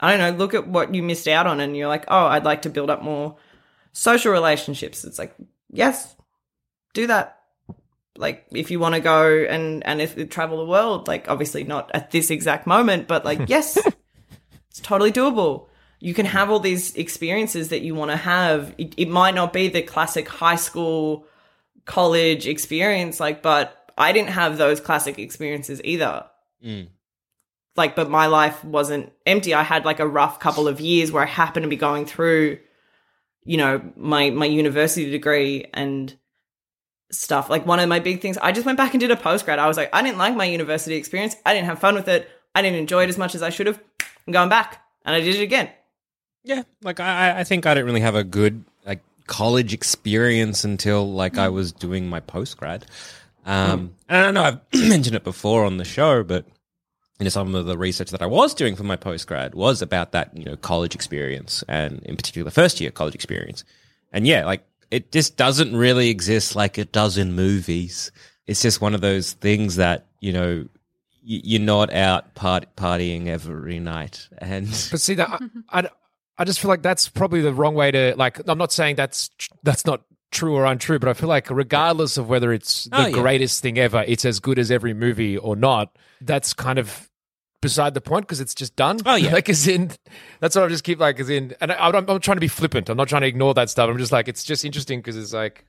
I 0.00 0.10
don't 0.10 0.18
know, 0.18 0.38
look 0.38 0.54
at 0.54 0.66
what 0.66 0.94
you 0.94 1.02
missed 1.02 1.28
out 1.28 1.46
on 1.46 1.60
and 1.60 1.76
you're 1.76 1.88
like, 1.88 2.04
oh, 2.08 2.26
I'd 2.26 2.44
like 2.44 2.62
to 2.62 2.70
build 2.70 2.90
up 2.90 3.02
more 3.02 3.36
social 3.92 4.32
relationships. 4.32 5.04
It's 5.04 5.18
like, 5.18 5.34
yes, 5.70 6.16
do 6.94 7.06
that. 7.08 7.36
Like 8.16 8.46
if 8.50 8.70
you 8.70 8.80
want 8.80 8.94
to 8.94 9.00
go 9.00 9.44
and 9.48 9.86
and 9.86 10.00
if 10.00 10.28
travel 10.30 10.58
the 10.58 10.66
world, 10.66 11.06
like 11.06 11.28
obviously 11.28 11.64
not 11.64 11.90
at 11.94 12.10
this 12.10 12.30
exact 12.30 12.66
moment, 12.66 13.08
but 13.08 13.24
like 13.24 13.40
yes, 13.48 13.78
it's 14.70 14.80
totally 14.80 15.12
doable. 15.12 15.68
You 16.00 16.14
can 16.14 16.26
have 16.26 16.50
all 16.50 16.60
these 16.60 16.94
experiences 16.94 17.68
that 17.68 17.82
you 17.82 17.94
want 17.94 18.10
to 18.10 18.16
have. 18.16 18.74
It, 18.78 18.94
it 18.96 19.08
might 19.08 19.34
not 19.34 19.52
be 19.52 19.68
the 19.68 19.82
classic 19.82 20.28
high 20.28 20.56
school, 20.56 21.26
college 21.84 22.46
experience, 22.46 23.20
like, 23.20 23.42
but 23.42 23.92
I 23.98 24.12
didn't 24.12 24.30
have 24.30 24.56
those 24.56 24.80
classic 24.80 25.18
experiences 25.18 25.80
either 25.84 26.24
mm. 26.64 26.88
Like 27.76 27.96
but 27.96 28.10
my 28.10 28.26
life 28.26 28.64
wasn't 28.64 29.12
empty. 29.26 29.54
I 29.54 29.62
had 29.62 29.84
like 29.84 30.00
a 30.00 30.06
rough 30.06 30.40
couple 30.40 30.68
of 30.68 30.80
years 30.80 31.12
where 31.12 31.22
i 31.22 31.26
happened 31.26 31.64
to 31.64 31.68
be 31.68 31.76
going 31.76 32.06
through 32.06 32.58
you 33.44 33.56
know 33.56 33.80
my 33.96 34.30
my 34.30 34.46
university 34.46 35.10
degree 35.10 35.66
and 35.72 36.14
stuff. 37.10 37.50
Like 37.50 37.66
one 37.66 37.80
of 37.80 37.88
my 37.88 37.98
big 37.98 38.20
things 38.20 38.38
i 38.38 38.52
just 38.52 38.66
went 38.66 38.78
back 38.78 38.92
and 38.94 39.00
did 39.00 39.10
a 39.10 39.16
postgrad. 39.16 39.58
I 39.58 39.68
was 39.68 39.76
like 39.76 39.90
i 39.92 40.02
didn't 40.02 40.18
like 40.18 40.36
my 40.36 40.44
university 40.44 40.96
experience. 40.96 41.36
I 41.44 41.54
didn't 41.54 41.66
have 41.66 41.78
fun 41.78 41.94
with 41.94 42.08
it. 42.08 42.28
I 42.54 42.62
didn't 42.62 42.78
enjoy 42.78 43.04
it 43.04 43.08
as 43.08 43.18
much 43.18 43.34
as 43.34 43.42
i 43.42 43.50
should 43.50 43.66
have. 43.66 43.80
I'm 44.26 44.32
going 44.32 44.48
back. 44.48 44.82
And 45.04 45.14
i 45.14 45.20
did 45.20 45.36
it 45.36 45.42
again. 45.42 45.70
Yeah, 46.44 46.62
like 46.82 47.00
I, 47.00 47.40
I 47.40 47.44
think 47.44 47.66
I 47.66 47.74
didn't 47.74 47.86
really 47.86 48.00
have 48.00 48.14
a 48.14 48.24
good 48.24 48.64
like 48.86 49.00
college 49.26 49.74
experience 49.74 50.64
until 50.64 51.10
like 51.10 51.38
I 51.38 51.48
was 51.48 51.72
doing 51.72 52.08
my 52.08 52.20
post 52.20 52.56
grad. 52.56 52.86
Um, 53.44 53.94
and 54.08 54.26
I 54.26 54.30
know 54.30 54.42
I've 54.42 54.60
mentioned 54.88 55.16
it 55.16 55.24
before 55.24 55.64
on 55.64 55.76
the 55.76 55.84
show, 55.84 56.22
but 56.22 56.46
you 57.20 57.24
know 57.24 57.30
some 57.30 57.54
of 57.54 57.66
the 57.66 57.78
research 57.78 58.10
that 58.10 58.22
I 58.22 58.26
was 58.26 58.54
doing 58.54 58.74
for 58.74 58.82
my 58.82 58.96
postgrad 58.96 59.54
was 59.54 59.82
about 59.82 60.12
that 60.12 60.36
you 60.36 60.44
know 60.44 60.56
college 60.56 60.94
experience 60.94 61.62
and 61.68 62.02
in 62.04 62.16
particular 62.16 62.44
the 62.44 62.50
first 62.50 62.80
year 62.80 62.90
college 62.90 63.14
experience. 63.14 63.62
And 64.12 64.26
yeah, 64.26 64.44
like 64.44 64.64
it 64.90 65.12
just 65.12 65.36
doesn't 65.36 65.76
really 65.76 66.08
exist 66.10 66.56
like 66.56 66.78
it 66.78 66.90
does 66.92 67.16
in 67.18 67.34
movies. 67.34 68.10
It's 68.46 68.62
just 68.62 68.80
one 68.80 68.94
of 68.94 69.00
those 69.02 69.34
things 69.34 69.76
that 69.76 70.06
you 70.20 70.32
know 70.32 70.66
you're 71.22 71.60
not 71.60 71.92
out 71.92 72.34
part- 72.34 72.74
partying 72.76 73.26
every 73.28 73.78
night 73.78 74.28
and 74.38 74.66
But 74.90 75.00
see 75.00 75.14
that 75.14 75.28
I, 75.68 75.80
I, 75.80 75.88
I 76.38 76.44
just 76.44 76.58
feel 76.60 76.70
like 76.70 76.82
that's 76.82 77.08
probably 77.10 77.42
the 77.42 77.52
wrong 77.52 77.74
way 77.74 77.90
to 77.90 78.14
like. 78.16 78.40
I'm 78.48 78.56
not 78.56 78.72
saying 78.72 78.96
that's 78.96 79.28
that's 79.62 79.84
not 79.84 80.00
true 80.32 80.54
or 80.54 80.64
untrue, 80.64 80.98
but 80.98 81.08
I 81.10 81.12
feel 81.12 81.28
like 81.28 81.50
regardless 81.50 82.16
of 82.16 82.28
whether 82.30 82.52
it's 82.52 82.88
oh, 82.92 82.96
the 82.96 83.02
Oh, 83.04 83.06
yeah. 83.08 83.22
greatest 83.22 83.60
thing 83.62 83.78
ever, 83.78 84.02
it's 84.08 84.24
as 84.24 84.40
good 84.40 84.58
as 84.58 84.70
every 84.70 84.94
movie 84.94 85.36
or 85.36 85.54
not. 85.56 85.94
That's 86.22 86.54
kind 86.54 86.78
of 86.78 87.09
beside 87.60 87.94
the 87.94 88.00
point 88.00 88.26
because 88.26 88.40
it's 88.40 88.54
just 88.54 88.74
done. 88.76 88.98
Oh, 89.06 89.14
yeah. 89.16 89.32
like 89.38 89.48
as 89.48 89.66
in 89.68 89.90
that's 90.40 90.56
what 90.56 90.64
I 90.64 90.68
just 90.68 90.84
keep 90.84 90.98
like 90.98 91.20
as 91.20 91.28
in, 91.30 91.54
and 91.60 91.72
I, 91.72 91.88
I'm, 91.88 91.94
I'm 92.08 92.20
trying 92.20 92.36
to 92.36 92.40
be 92.40 92.48
flippant. 92.48 92.88
I'm 92.88 92.96
not 92.96 93.08
trying 93.08 93.22
to 93.22 93.28
ignore 93.28 93.54
that 93.54 93.70
stuff. 93.70 93.88
I'm 93.90 93.98
just 93.98 94.12
like 94.12 94.28
it's 94.28 94.44
just 94.44 94.64
interesting 94.64 95.00
because 95.00 95.16
it's 95.16 95.32
like 95.32 95.64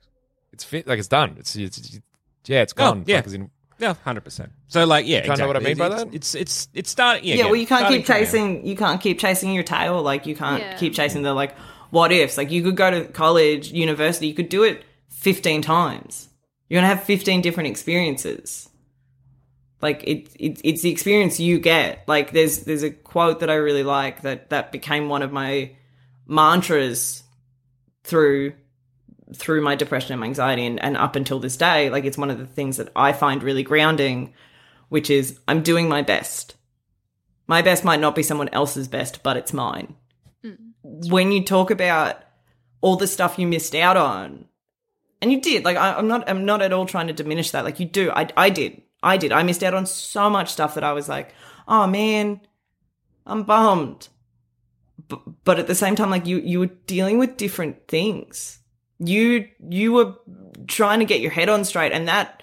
it's 0.52 0.64
fit, 0.64 0.86
like 0.86 0.98
it's 0.98 1.08
done. 1.08 1.36
It's, 1.38 1.54
it's, 1.56 1.78
it's 1.78 2.00
yeah, 2.46 2.62
it's 2.62 2.72
oh, 2.76 2.92
gone. 2.94 3.04
yeah. 3.06 3.16
Like, 3.16 3.26
as 3.26 3.34
in, 3.34 3.50
Yeah, 3.78 3.94
hundred 4.04 4.22
percent. 4.22 4.52
So 4.68 4.84
like, 4.84 5.06
yeah, 5.06 5.18
You 5.18 5.22
Kinda 5.22 5.36
know 5.38 5.46
what 5.48 5.56
I 5.56 5.60
exactly. 5.60 5.74
mean 5.74 5.78
by 5.78 5.86
It's- 5.86 6.04
that? 6.04 6.14
It's 6.14 6.34
it's 6.34 6.68
it's 6.74 6.90
starting. 6.90 7.24
Yeah, 7.24 7.34
yeah, 7.34 7.40
again, 7.42 7.50
well, 7.52 7.60
you 7.60 7.66
can't 7.66 7.88
keep 7.88 8.06
from 8.06 8.14
now. 8.14 8.20
chasing. 8.20 8.66
You 8.66 8.76
can't 8.76 9.00
keep 9.00 9.18
chasing 9.18 9.52
your 9.52 9.64
tail. 9.64 10.02
Like 10.02 10.26
you 10.26 10.34
can't 10.36 10.62
Yeah. 10.62 10.76
keep 10.76 10.94
chasing 10.94 11.22
the 11.22 11.34
like 11.34 11.56
what 11.90 12.10
ifs. 12.12 12.36
Like 12.38 12.50
you 12.50 12.62
could 12.62 12.76
go 12.76 12.90
to 12.90 13.04
college, 13.12 13.70
university. 13.72 14.26
You 14.26 14.34
could 14.34 14.48
do 14.48 14.62
it 14.62 14.84
fifteen 15.08 15.62
times. 15.62 16.28
You're 16.68 16.80
gonna 16.80 16.94
have 16.94 17.04
fifteen 17.04 17.42
different 17.42 17.68
experiences. 17.68 18.68
Like 19.82 20.04
it, 20.04 20.28
it, 20.38 20.60
it's 20.64 20.82
the 20.82 20.90
experience 20.90 21.40
you 21.40 21.58
get. 21.58 22.04
Like 22.06 22.32
there's 22.32 22.60
there's 22.60 22.84
a 22.84 22.90
quote 22.90 23.40
that 23.40 23.50
I 23.50 23.54
really 23.54 23.82
like 23.82 24.22
that 24.22 24.50
that 24.50 24.72
became 24.72 25.08
one 25.08 25.22
of 25.22 25.32
my 25.32 25.72
mantras 26.26 27.22
through 28.04 28.54
through 29.34 29.62
my 29.62 29.74
depression 29.74 30.12
and 30.12 30.20
my 30.20 30.26
anxiety 30.26 30.64
and, 30.64 30.82
and 30.82 30.96
up 30.96 31.16
until 31.16 31.40
this 31.40 31.56
day. 31.56 31.90
Like 31.90 32.04
it's 32.04 32.18
one 32.18 32.30
of 32.30 32.38
the 32.38 32.46
things 32.46 32.76
that 32.76 32.90
I 32.94 33.12
find 33.12 33.42
really 33.42 33.62
grounding, 33.62 34.32
which 34.88 35.10
is 35.10 35.38
I'm 35.48 35.62
doing 35.62 35.88
my 35.88 36.02
best 36.02 36.54
my 37.46 37.62
best 37.62 37.84
might 37.84 38.00
not 38.00 38.14
be 38.14 38.22
someone 38.22 38.48
else's 38.50 38.88
best, 38.88 39.22
but 39.22 39.36
it's 39.36 39.52
mine. 39.52 39.94
Hmm. 40.42 40.54
When 40.82 41.32
you 41.32 41.44
talk 41.44 41.70
about 41.70 42.22
all 42.80 42.96
the 42.96 43.06
stuff 43.06 43.38
you 43.38 43.46
missed 43.46 43.74
out 43.74 43.96
on, 43.96 44.46
and 45.20 45.30
you 45.30 45.40
did, 45.40 45.64
like 45.64 45.76
I, 45.76 45.94
I'm 45.94 46.08
not, 46.08 46.28
I'm 46.28 46.44
not 46.44 46.62
at 46.62 46.72
all 46.72 46.86
trying 46.86 47.08
to 47.08 47.12
diminish 47.12 47.50
that. 47.50 47.64
Like 47.64 47.78
you 47.78 47.86
do, 47.86 48.10
I, 48.10 48.28
I 48.36 48.50
did, 48.50 48.82
I 49.02 49.16
did. 49.16 49.32
I 49.32 49.42
missed 49.42 49.62
out 49.62 49.74
on 49.74 49.86
so 49.86 50.30
much 50.30 50.52
stuff 50.52 50.74
that 50.74 50.84
I 50.84 50.92
was 50.92 51.08
like, 51.08 51.34
oh 51.66 51.86
man, 51.86 52.40
I'm 53.26 53.42
bummed. 53.42 54.08
But, 55.08 55.44
but 55.44 55.58
at 55.58 55.66
the 55.66 55.74
same 55.74 55.96
time, 55.96 56.10
like 56.10 56.26
you, 56.26 56.38
you 56.38 56.60
were 56.60 56.70
dealing 56.86 57.18
with 57.18 57.36
different 57.36 57.88
things. 57.88 58.60
You, 58.98 59.48
you 59.68 59.92
were 59.92 60.14
trying 60.68 61.00
to 61.00 61.04
get 61.04 61.20
your 61.20 61.30
head 61.30 61.48
on 61.48 61.64
straight, 61.64 61.92
and 61.92 62.06
that 62.08 62.42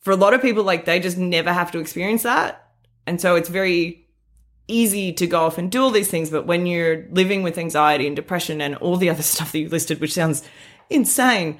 for 0.00 0.10
a 0.10 0.16
lot 0.16 0.34
of 0.34 0.40
people, 0.40 0.64
like 0.64 0.84
they 0.84 1.00
just 1.00 1.18
never 1.18 1.52
have 1.52 1.70
to 1.72 1.78
experience 1.78 2.22
that. 2.22 2.70
And 3.06 3.20
so 3.20 3.36
it's 3.36 3.48
very 3.48 4.08
easy 4.68 5.12
to 5.12 5.26
go 5.26 5.40
off 5.40 5.58
and 5.58 5.70
do 5.70 5.82
all 5.82 5.90
these 5.90 6.10
things. 6.10 6.30
But 6.30 6.46
when 6.46 6.66
you're 6.66 7.06
living 7.10 7.42
with 7.42 7.58
anxiety 7.58 8.06
and 8.06 8.16
depression 8.16 8.60
and 8.60 8.76
all 8.76 8.96
the 8.96 9.10
other 9.10 9.22
stuff 9.22 9.52
that 9.52 9.58
you 9.58 9.68
listed, 9.68 10.00
which 10.00 10.14
sounds 10.14 10.42
insane, 10.88 11.58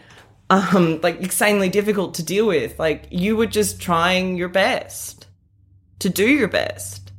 um, 0.53 1.01
like 1.03 1.21
insanely 1.21 1.71
difficult 1.71 2.15
to 2.15 2.23
deal 2.23 2.47
with, 2.47 2.79
like 2.79 3.07
you 3.11 3.37
were 3.37 3.47
just 3.47 3.81
trying 3.81 4.37
your 4.37 4.51
best 4.51 5.27
to 6.01 6.11
do 6.11 6.29
your 6.29 6.49
best. 6.49 7.11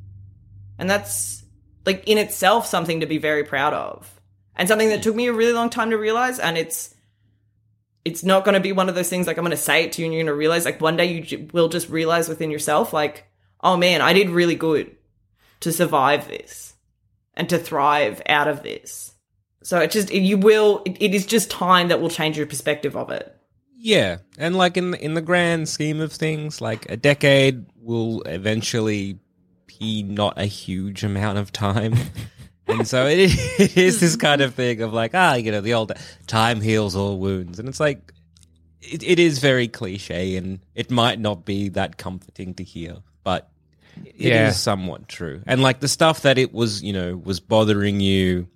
And 0.78 0.88
that's 0.88 1.44
like 1.86 2.08
in 2.08 2.20
itself 2.20 2.68
something 2.68 3.00
to 3.00 3.08
be 3.08 3.18
very 3.18 3.44
proud 3.44 3.74
of. 3.74 4.22
And 4.56 4.68
something 4.68 4.90
that 4.90 5.02
took 5.02 5.16
me 5.16 5.26
a 5.26 5.34
really 5.34 5.54
long 5.54 5.72
time 5.72 5.90
to 5.90 5.98
realize. 5.98 6.38
And 6.38 6.60
it's, 6.60 6.94
it's 8.06 8.24
not 8.24 8.46
going 8.46 8.54
to 8.54 8.60
be 8.60 8.72
one 8.72 8.88
of 8.88 8.94
those 8.94 9.10
things 9.10 9.26
like 9.26 9.38
I'm 9.38 9.46
going 9.46 9.52
to 9.52 9.58
say 9.58 9.86
it 9.86 9.94
to 9.94 10.02
you 10.02 10.06
and 10.06 10.14
you're 10.14 10.24
going 10.24 10.34
to 10.34 10.38
realize 10.38 10.66
like 10.66 10.80
one 10.80 10.98
day 10.98 11.06
you 11.06 11.22
j- 11.22 11.48
will 11.54 11.70
just 11.70 11.90
realize 11.90 12.30
within 12.30 12.52
yourself 12.52 12.92
like 12.92 13.26
oh 13.62 13.78
man 13.78 14.02
I 14.02 14.12
did 14.12 14.30
really 14.30 14.56
good 14.56 14.98
to 15.62 15.72
survive 15.72 16.28
this 16.28 16.74
and 17.34 17.48
to 17.50 17.58
thrive 17.58 18.22
out 18.28 18.50
of 18.50 18.62
this 18.62 19.13
so 19.64 19.80
it 19.80 19.92
just 19.92 20.14
you 20.14 20.38
will 20.38 20.82
it, 20.86 20.98
it 21.02 21.16
is 21.16 21.26
just 21.26 21.50
time 21.50 21.88
that 21.88 22.00
will 22.02 22.10
change 22.10 22.38
your 22.38 22.46
perspective 22.48 22.96
of 22.96 23.10
it 23.10 23.36
Yeah, 23.78 24.18
and 24.38 24.56
like 24.56 24.78
in 24.78 24.94
in 24.96 25.14
the 25.16 25.22
grand 25.22 25.68
scheme 25.70 26.00
of 26.00 26.12
things, 26.14 26.62
like 26.62 26.90
a 26.90 26.96
decade 26.98 27.66
will 27.82 28.22
eventually 28.24 29.20
be 29.80 30.04
not 30.04 30.38
a 30.38 30.46
huge 30.46 31.04
amount 31.04 31.38
of 31.38 31.52
time. 31.52 31.96
And 32.66 32.88
so 32.88 33.08
it 33.08 33.20
is, 33.20 33.60
it 33.60 33.76
is 33.78 34.00
this 34.00 34.16
kind 34.16 34.40
of 34.42 34.56
thing 34.56 34.82
of 34.82 34.94
like, 34.94 35.12
ah, 35.14 35.34
you 35.34 35.52
know, 35.52 35.60
the 35.60 35.74
old 35.74 35.92
time 36.28 36.62
heals 36.62 36.96
all 36.96 37.20
wounds. 37.20 37.60
And 37.60 37.68
it's 37.68 37.80
like, 37.82 38.14
it, 38.82 39.04
it 39.04 39.20
is 39.20 39.40
very 39.40 39.68
cliche 39.68 40.38
and 40.38 40.60
it 40.74 40.90
might 40.90 41.20
not 41.20 41.44
be 41.44 41.68
that 41.70 41.98
comforting 41.98 42.54
to 42.56 42.64
hear, 42.64 43.00
but 43.26 43.50
it 44.06 44.16
is 44.16 44.30
Yeah. 44.30 44.52
somewhat 44.52 45.10
true. 45.10 45.42
And 45.46 45.62
like 45.62 45.82
the 45.82 45.90
stuff 45.90 46.22
that 46.22 46.38
it 46.38 46.54
was, 46.54 46.82
you 46.82 46.94
know, 46.94 47.18
was 47.18 47.42
bothering 47.42 48.00
you 48.00 48.48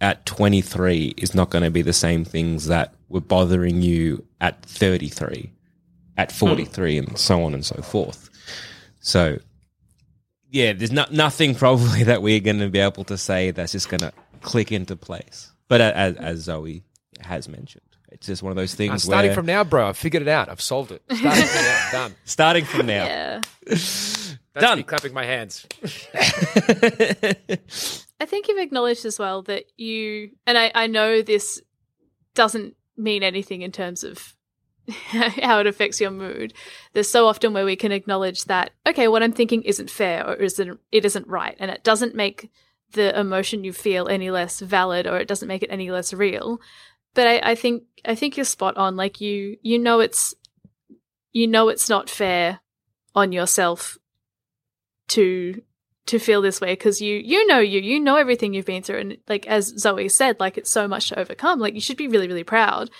at 0.00 0.26
23 0.26 1.14
is 1.16 1.34
not 1.34 1.50
going 1.50 1.64
to 1.64 1.70
be 1.70 1.82
the 1.82 1.92
same 1.92 2.24
things 2.24 2.66
that 2.66 2.94
were 3.08 3.20
bothering 3.20 3.80
you 3.82 4.24
at 4.40 4.62
33, 4.64 5.50
at 6.16 6.30
43, 6.32 6.98
and 6.98 7.18
so 7.18 7.42
on 7.44 7.54
and 7.54 7.64
so 7.64 7.80
forth. 7.82 8.28
So, 9.00 9.38
yeah, 10.50 10.72
there's 10.72 10.92
no, 10.92 11.04
nothing 11.10 11.54
probably 11.64 12.02
that 12.04 12.22
we're 12.22 12.40
going 12.40 12.58
to 12.60 12.68
be 12.68 12.80
able 12.80 13.04
to 13.04 13.16
say 13.18 13.50
that's 13.50 13.72
just 13.72 13.88
going 13.88 14.00
to 14.00 14.12
click 14.42 14.72
into 14.72 14.96
place. 14.96 15.50
But 15.68 15.80
as, 15.80 16.16
as 16.16 16.38
Zoe 16.40 16.84
has 17.20 17.48
mentioned, 17.48 17.82
it's 18.12 18.26
just 18.26 18.42
one 18.42 18.50
of 18.50 18.56
those 18.56 18.74
Uh, 18.74 18.76
things 18.76 19.02
starting 19.04 19.30
where 19.30 19.34
from 19.34 19.46
now, 19.46 19.64
bro, 19.64 19.88
I've 19.88 19.96
figured 19.96 20.22
it 20.22 20.28
out. 20.28 20.48
I've 20.48 20.60
solved 20.60 20.92
it. 20.92 21.02
Starting 21.10 21.44
from 21.46 21.62
now, 21.62 21.88
done. 21.92 22.14
starting 22.24 22.64
from 22.64 22.86
now, 22.86 23.04
Yeah. 23.06 23.40
That's 24.54 24.66
Done. 24.66 24.78
me 24.78 24.84
clapping 24.84 25.12
my 25.12 25.24
hands. 25.24 25.66
I 28.20 28.26
think 28.26 28.46
you've 28.46 28.58
acknowledged 28.58 29.04
as 29.04 29.18
well 29.18 29.42
that 29.42 29.64
you, 29.76 30.30
and 30.46 30.56
I, 30.56 30.70
I 30.74 30.86
know 30.86 31.22
this 31.22 31.60
doesn't 32.34 32.76
mean 32.96 33.24
anything 33.24 33.62
in 33.62 33.72
terms 33.72 34.04
of 34.04 34.36
how 34.88 35.58
it 35.58 35.66
affects 35.66 36.00
your 36.00 36.12
mood. 36.12 36.54
There's 36.92 37.10
so 37.10 37.26
often 37.26 37.52
where 37.52 37.64
we 37.64 37.74
can 37.74 37.90
acknowledge 37.90 38.44
that, 38.44 38.70
okay, 38.86 39.08
what 39.08 39.24
I'm 39.24 39.32
thinking 39.32 39.62
isn't 39.62 39.90
fair 39.90 40.24
or 40.24 40.34
isn't, 40.34 40.78
it 40.92 41.04
isn't 41.04 41.26
right. 41.26 41.56
And 41.58 41.70
it 41.70 41.82
doesn't 41.82 42.14
make 42.14 42.50
the 42.92 43.18
emotion 43.18 43.64
you 43.64 43.72
feel 43.72 44.06
any 44.06 44.30
less 44.30 44.60
valid 44.60 45.08
or 45.08 45.18
it 45.18 45.26
doesn't 45.26 45.48
make 45.48 45.64
it 45.64 45.70
any 45.70 45.90
less 45.90 46.12
real. 46.12 46.60
But 47.14 47.26
I, 47.26 47.50
I 47.50 47.54
think, 47.56 47.84
I 48.04 48.14
think 48.14 48.36
you're 48.36 48.44
spot 48.44 48.76
on. 48.76 48.94
Like 48.94 49.20
you, 49.20 49.56
you 49.62 49.80
know, 49.80 49.98
it's, 49.98 50.32
you 51.32 51.48
know, 51.48 51.68
it's 51.68 51.88
not 51.88 52.08
fair 52.08 52.60
on 53.16 53.32
yourself 53.32 53.98
to 55.08 55.62
to 56.06 56.18
feel 56.18 56.42
this 56.42 56.60
way 56.60 56.72
because 56.72 57.00
you 57.00 57.16
you 57.16 57.46
know 57.46 57.58
you 57.58 57.80
you 57.80 57.98
know 57.98 58.16
everything 58.16 58.52
you've 58.52 58.66
been 58.66 58.82
through 58.82 58.98
and 58.98 59.16
like 59.28 59.46
as 59.46 59.74
Zoe 59.78 60.08
said 60.08 60.38
like 60.38 60.58
it's 60.58 60.70
so 60.70 60.86
much 60.86 61.08
to 61.08 61.18
overcome 61.18 61.58
like 61.58 61.74
you 61.74 61.80
should 61.80 61.96
be 61.96 62.08
really 62.08 62.28
really 62.28 62.44
proud. 62.44 62.90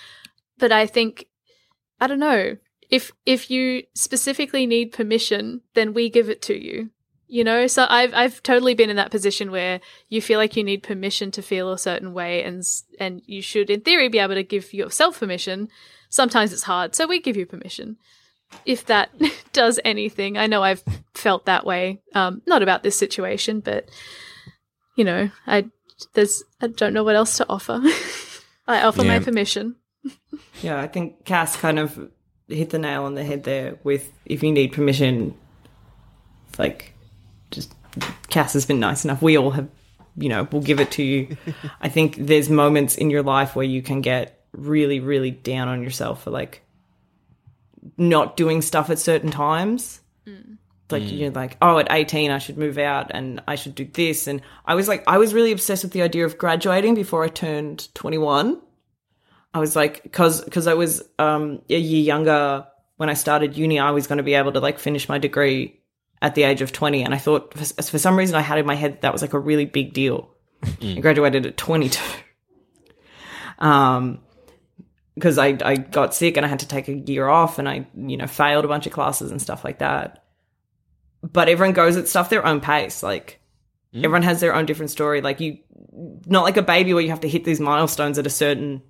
But 0.57 0.71
I 0.71 0.87
think 0.87 1.25
I 1.99 2.07
don't 2.07 2.19
know 2.19 2.57
if 2.89 3.11
if 3.25 3.51
you 3.51 3.83
specifically 3.93 4.65
need 4.65 4.91
permission 4.91 5.61
then 5.73 5.93
we 5.93 6.09
give 6.09 6.29
it 6.29 6.41
to 6.43 6.55
you 6.55 6.89
you 7.27 7.43
know? 7.43 7.67
So 7.67 7.85
I've 7.89 8.13
I've 8.13 8.43
totally 8.43 8.73
been 8.73 8.89
in 8.89 8.95
that 8.97 9.11
position 9.11 9.51
where 9.51 9.81
you 10.09 10.21
feel 10.21 10.39
like 10.39 10.55
you 10.55 10.63
need 10.63 10.83
permission 10.83 11.31
to 11.31 11.41
feel 11.41 11.71
a 11.71 11.77
certain 11.77 12.13
way 12.13 12.43
and 12.43 12.63
and 12.99 13.21
you 13.25 13.41
should 13.41 13.69
in 13.69 13.81
theory 13.81 14.09
be 14.09 14.19
able 14.19 14.35
to 14.35 14.43
give 14.43 14.73
yourself 14.73 15.19
permission. 15.19 15.69
Sometimes 16.09 16.53
it's 16.53 16.63
hard 16.63 16.95
so 16.95 17.07
we 17.07 17.19
give 17.19 17.37
you 17.37 17.45
permission 17.45 17.97
if 18.65 18.85
that 18.85 19.09
does 19.53 19.79
anything. 19.85 20.37
I 20.37 20.47
know 20.47 20.63
I've 20.63 20.83
felt 21.13 21.45
that 21.45 21.65
way. 21.65 22.01
Um, 22.13 22.41
not 22.45 22.63
about 22.63 22.83
this 22.83 22.97
situation, 22.97 23.59
but 23.59 23.89
you 24.95 25.03
know, 25.03 25.29
I 25.47 25.65
there's 26.13 26.43
I 26.61 26.67
don't 26.67 26.93
know 26.93 27.03
what 27.03 27.15
else 27.15 27.37
to 27.37 27.45
offer. 27.49 27.81
I 28.67 28.81
offer 28.81 29.03
my 29.03 29.19
permission. 29.19 29.75
Yeah, 30.61 30.79
I 30.79 30.87
think 30.87 31.25
Cass 31.25 31.55
kind 31.57 31.79
of 31.79 32.11
hit 32.47 32.69
the 32.69 32.79
nail 32.79 33.03
on 33.03 33.15
the 33.15 33.23
head 33.23 33.43
there 33.43 33.77
with 33.83 34.11
if 34.25 34.43
you 34.43 34.51
need 34.51 34.71
permission, 34.71 35.35
like, 36.57 36.93
just 37.51 37.73
Cass 38.29 38.53
has 38.53 38.65
been 38.65 38.79
nice 38.79 39.03
enough. 39.03 39.21
We 39.21 39.37
all 39.37 39.51
have, 39.51 39.67
you 40.15 40.29
know, 40.29 40.47
we'll 40.51 40.61
give 40.61 40.79
it 40.79 40.91
to 40.91 41.03
you. 41.03 41.37
I 41.81 41.89
think 41.89 42.17
there's 42.17 42.49
moments 42.49 42.95
in 42.95 43.09
your 43.09 43.23
life 43.23 43.55
where 43.55 43.65
you 43.65 43.81
can 43.81 44.01
get 44.01 44.45
really, 44.53 44.99
really 44.99 45.31
down 45.31 45.67
on 45.67 45.81
yourself 45.81 46.23
for 46.23 46.31
like 46.31 46.61
not 47.97 48.37
doing 48.37 48.61
stuff 48.61 48.89
at 48.89 48.99
certain 48.99 49.31
times. 49.31 50.01
Like 50.91 51.11
you're 51.11 51.31
like, 51.31 51.57
oh, 51.61 51.79
at 51.79 51.87
18 51.89 52.29
I 52.29 52.37
should 52.37 52.57
move 52.57 52.77
out 52.77 53.09
and 53.11 53.41
I 53.47 53.55
should 53.55 53.73
do 53.73 53.85
this. 53.85 54.27
And 54.27 54.41
I 54.65 54.75
was 54.75 54.87
like, 54.87 55.03
I 55.07 55.17
was 55.17 55.33
really 55.33 55.51
obsessed 55.51 55.83
with 55.83 55.93
the 55.93 56.03
idea 56.03 56.25
of 56.25 56.37
graduating 56.37 56.93
before 56.93 57.23
I 57.23 57.27
turned 57.27 57.93
21. 57.95 58.61
I 59.53 59.59
was 59.59 59.75
like, 59.75 60.03
because 60.03 60.43
because 60.43 60.67
I 60.67 60.73
was 60.73 61.01
um, 61.17 61.61
a 61.69 61.77
year 61.77 62.03
younger 62.03 62.67
when 62.97 63.09
I 63.09 63.13
started 63.13 63.57
uni, 63.57 63.79
I 63.79 63.91
was 63.91 64.07
going 64.07 64.17
to 64.17 64.23
be 64.23 64.33
able 64.33 64.51
to 64.51 64.59
like 64.59 64.79
finish 64.79 65.09
my 65.09 65.17
degree 65.17 65.79
at 66.21 66.35
the 66.35 66.43
age 66.43 66.61
of 66.61 66.71
20, 66.71 67.03
and 67.03 67.13
I 67.13 67.17
thought 67.17 67.53
for, 67.53 67.83
for 67.83 67.99
some 67.99 68.17
reason 68.17 68.35
I 68.35 68.41
had 68.41 68.57
in 68.57 68.65
my 68.65 68.75
head 68.75 68.93
that, 68.93 69.01
that 69.01 69.13
was 69.13 69.21
like 69.21 69.33
a 69.33 69.39
really 69.39 69.65
big 69.65 69.93
deal. 69.93 70.29
I 70.81 70.99
graduated 70.99 71.45
at 71.45 71.57
22. 71.57 72.01
Um, 73.59 74.19
because 75.15 75.37
I 75.37 75.57
I 75.63 75.75
got 75.75 76.13
sick 76.13 76.37
and 76.37 76.45
I 76.45 76.49
had 76.49 76.59
to 76.59 76.67
take 76.67 76.87
a 76.87 76.93
year 76.93 77.27
off, 77.27 77.57
and 77.57 77.67
I 77.67 77.87
you 77.95 78.17
know 78.17 78.27
failed 78.27 78.65
a 78.65 78.69
bunch 78.69 78.85
of 78.85 78.93
classes 78.93 79.31
and 79.31 79.41
stuff 79.41 79.63
like 79.63 79.79
that. 79.79 80.23
But 81.23 81.49
everyone 81.49 81.73
goes 81.73 81.97
at 81.97 82.07
stuff 82.07 82.29
their 82.29 82.45
own 82.45 82.61
pace, 82.61 83.01
like. 83.01 83.41
Hmm. 83.93 84.03
Everyone 84.03 84.23
has 84.23 84.41
their 84.41 84.53
own 84.53 84.65
different 84.65 84.91
story. 84.91 85.21
Like 85.21 85.39
you, 85.39 85.59
not 86.25 86.43
like 86.43 86.57
a 86.57 86.61
baby 86.61 86.93
where 86.93 87.01
you 87.01 87.09
have 87.09 87.21
to 87.21 87.29
hit 87.29 87.45
these 87.45 87.61
milestones 87.61 88.19
at 88.19 88.27
a 88.27 88.29
certain 88.31 88.81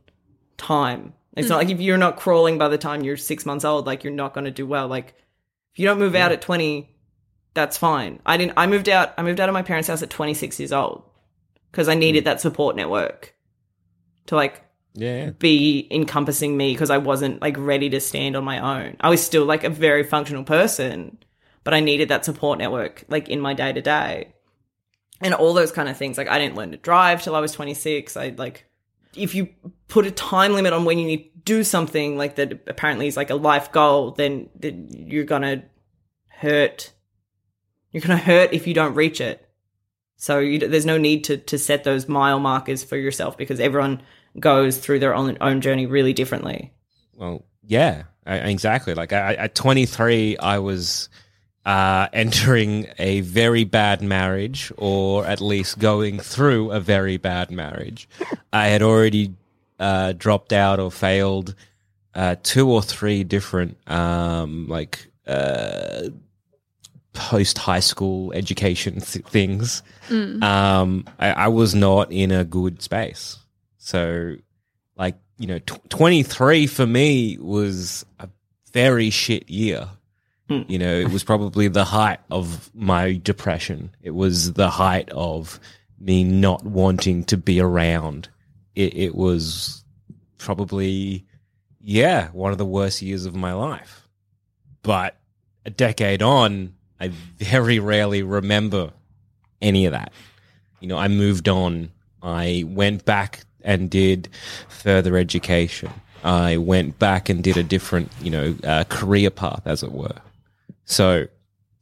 time. 0.58 1.14
It's 1.36 1.50
not 1.50 1.62
hmm. 1.62 1.68
like 1.68 1.76
if 1.76 1.82
you're 1.82 1.98
not 1.98 2.18
crawling 2.18 2.58
by 2.58 2.70
the 2.70 2.78
time 2.78 3.04
you're 3.04 3.18
six 3.18 3.46
months 3.46 3.66
old, 3.66 3.86
like 3.86 4.04
you're 4.04 4.14
not 4.14 4.34
going 4.34 4.46
to 4.46 4.52
do 4.52 4.66
well. 4.66 4.88
Like 4.88 5.16
if 5.74 5.80
you 5.80 5.86
don't 5.86 6.00
move 6.00 6.16
out 6.16 6.32
at 6.32 6.42
20, 6.42 6.90
that's 7.54 7.78
fine. 7.78 8.20
I 8.26 8.38
didn't, 8.38 8.54
I 8.58 8.68
moved 8.68 8.90
out, 8.90 9.14
I 9.18 9.24
moved 9.24 9.40
out 9.40 9.50
of 9.50 9.54
my 9.54 9.62
parents' 9.62 9.90
house 9.90 10.02
at 10.02 10.10
26 10.10 10.60
years 10.60 10.72
old 10.72 11.04
because 11.72 11.90
I 11.90 11.96
needed 11.96 12.24
hmm. 12.24 12.26
that 12.26 12.42
support 12.42 12.76
network 12.76 13.36
to 14.28 14.36
like 14.36 14.65
Yeah. 14.96 15.32
be 15.32 15.88
encompassing 15.92 16.56
me 16.56 16.74
because 16.74 16.90
I 16.90 16.98
wasn't 16.98 17.42
like 17.42 17.56
ready 17.58 17.90
to 17.90 18.00
stand 18.00 18.36
on 18.36 18.44
my 18.44 18.60
own. 18.60 18.96
I 19.02 19.10
was 19.10 19.24
still 19.24 19.46
like 19.46 19.64
a 19.64 19.70
very 19.70 20.04
functional 20.04 20.44
person, 20.44 21.18
but 21.64 21.74
I 21.74 21.82
needed 21.82 22.10
that 22.10 22.26
support 22.26 22.60
network 22.60 23.04
like 23.10 23.28
in 23.30 23.42
my 23.42 23.54
day 23.54 23.74
to 23.74 23.82
day. 23.82 24.34
And 25.22 25.34
all 25.34 25.54
those 25.54 25.72
kind 25.72 25.90
of 25.90 25.98
things. 25.98 26.18
Like 26.18 26.30
I 26.30 26.40
didn't 26.40 26.56
learn 26.56 26.72
to 26.72 26.78
drive 26.78 27.24
till 27.24 27.36
I 27.36 27.40
was 27.40 27.52
26. 27.52 28.18
I 28.18 28.34
like 28.38 28.66
if 29.16 29.36
you 29.36 29.50
put 29.88 30.06
a 30.06 30.12
time 30.12 30.54
limit 30.54 30.74
on 30.74 30.86
when 30.86 31.00
you 31.00 31.06
need 31.06 31.24
to 31.24 31.40
do 31.46 31.64
something 31.64 32.18
like 32.18 32.36
that 32.36 32.64
apparently 32.68 33.08
is 33.08 33.18
like 33.18 33.30
a 33.30 33.36
life 33.36 33.72
goal, 33.72 34.12
then, 34.12 34.50
then 34.56 34.90
you're 34.92 35.24
gonna 35.24 35.64
hurt. 36.28 36.92
You're 37.92 38.02
gonna 38.02 38.18
hurt 38.18 38.54
if 38.54 38.68
you 38.68 38.74
don't 38.74 38.96
reach 38.96 39.22
it. 39.22 39.48
So 40.18 40.40
you, 40.40 40.60
there's 40.60 40.86
no 40.86 40.98
need 40.98 41.24
to 41.26 41.38
to 41.38 41.58
set 41.58 41.84
those 41.84 42.08
mile 42.08 42.40
markers 42.40 42.84
for 42.84 42.98
yourself 42.98 43.38
because 43.38 43.60
everyone 43.60 44.02
goes 44.40 44.78
through 44.78 45.00
their 45.00 45.16
own 45.16 45.38
own 45.42 45.62
journey 45.62 45.86
really 45.86 46.14
differently. 46.14 46.72
Well, 47.14 47.46
yeah, 47.64 48.04
I, 48.26 48.38
exactly. 48.38 48.94
Like 48.94 49.14
I, 49.14 49.36
at 49.36 49.56
23, 49.56 50.38
I 50.38 50.60
was 50.60 51.10
uh, 51.66 52.08
entering 52.14 52.88
a 53.00 53.22
very 53.22 53.64
bad 53.64 54.02
marriage, 54.02 54.72
or 54.78 55.26
at 55.26 55.42
least 55.42 55.80
going 55.80 56.20
through 56.20 56.72
a 56.72 56.80
very 56.80 57.18
bad 57.18 57.52
marriage. 57.52 58.08
I 58.52 58.68
had 58.68 58.82
already 58.82 59.34
uh, 59.80 60.14
dropped 60.14 60.54
out 60.54 60.80
or 60.80 60.92
failed 60.92 61.56
uh, 62.14 62.36
two 62.44 62.70
or 62.70 62.82
three 62.82 63.24
different 63.24 63.78
um, 63.88 64.68
like 64.68 65.08
uh, 65.28 66.10
post 67.14 67.58
high 67.58 67.80
school 67.80 68.32
education 68.34 69.00
th- 69.00 69.26
things. 69.26 69.84
Um, 70.44 71.06
I, 71.20 71.32
I 71.32 71.48
was 71.48 71.76
not 71.76 72.12
in 72.12 72.32
a 72.32 72.46
good 72.46 72.82
space. 72.82 73.38
So, 73.86 74.38
like, 74.98 75.16
you 75.38 75.46
know, 75.46 75.60
tw 75.60 75.90
23 75.90 76.66
for 76.66 76.88
me 76.88 77.38
was 77.38 78.04
a 78.20 78.28
very 78.74 79.12
shit 79.12 79.48
year. 79.48 79.88
Hmm. 80.50 80.64
You 80.68 80.80
know, 80.80 80.92
it 80.92 81.12
was 81.12 81.24
probably 81.24 81.68
the 81.68 81.86
height 81.86 82.20
of 82.32 82.72
my 82.74 83.14
depression. 83.22 83.96
It 84.02 84.10
was 84.10 84.54
the 84.54 84.72
height 84.72 85.12
of 85.12 85.60
me 86.00 86.24
not 86.24 86.66
wanting 86.66 87.26
to 87.26 87.38
be 87.38 87.60
around. 87.60 88.28
It, 88.74 88.98
it 88.98 89.14
was 89.14 89.84
probably, 90.40 91.28
yeah, 91.80 92.30
one 92.30 92.52
of 92.52 92.58
the 92.58 92.66
worst 92.66 93.04
years 93.04 93.28
of 93.28 93.36
my 93.36 93.54
life. 93.54 94.08
But 94.82 95.16
a 95.64 95.70
decade 95.70 96.24
on, 96.24 96.74
I 97.00 97.10
very 97.38 97.78
rarely 97.78 98.24
remember 98.24 98.94
any 99.62 99.86
of 99.86 99.92
that. 99.92 100.12
You 100.80 100.88
know, 100.88 100.98
I 100.98 101.08
moved 101.08 101.48
on. 101.48 101.92
I 102.24 102.64
went 102.66 103.06
back 103.06 103.45
and 103.66 103.90
did 103.90 104.30
further 104.70 105.18
education. 105.18 105.92
I 106.24 106.58
went 106.58 106.98
back 106.98 107.28
and 107.28 107.44
did 107.44 107.58
a 107.58 107.64
different, 107.64 108.12
you 108.22 108.32
know, 108.32 108.56
uh, 108.64 108.86
career 108.86 109.30
path, 109.30 109.64
as 109.66 109.84
it 109.84 109.92
were. 109.92 110.16
So, 110.86 111.28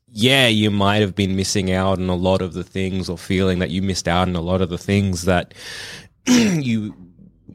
yeah, 0.08 0.48
you 0.48 0.72
might 0.72 1.02
have 1.02 1.16
been 1.16 1.36
missing 1.36 1.72
out 1.72 2.00
on 2.00 2.10
a 2.10 2.16
lot 2.16 2.42
of 2.42 2.54
the 2.54 2.64
things 2.64 3.10
or 3.10 3.18
feeling 3.18 3.60
that 3.60 3.70
you 3.70 3.82
missed 3.82 4.08
out 4.08 4.28
on 4.28 4.36
a 4.36 4.42
lot 4.42 4.62
of 4.62 4.70
the 4.70 4.78
things 4.78 5.24
that 5.24 5.54
you 6.28 6.96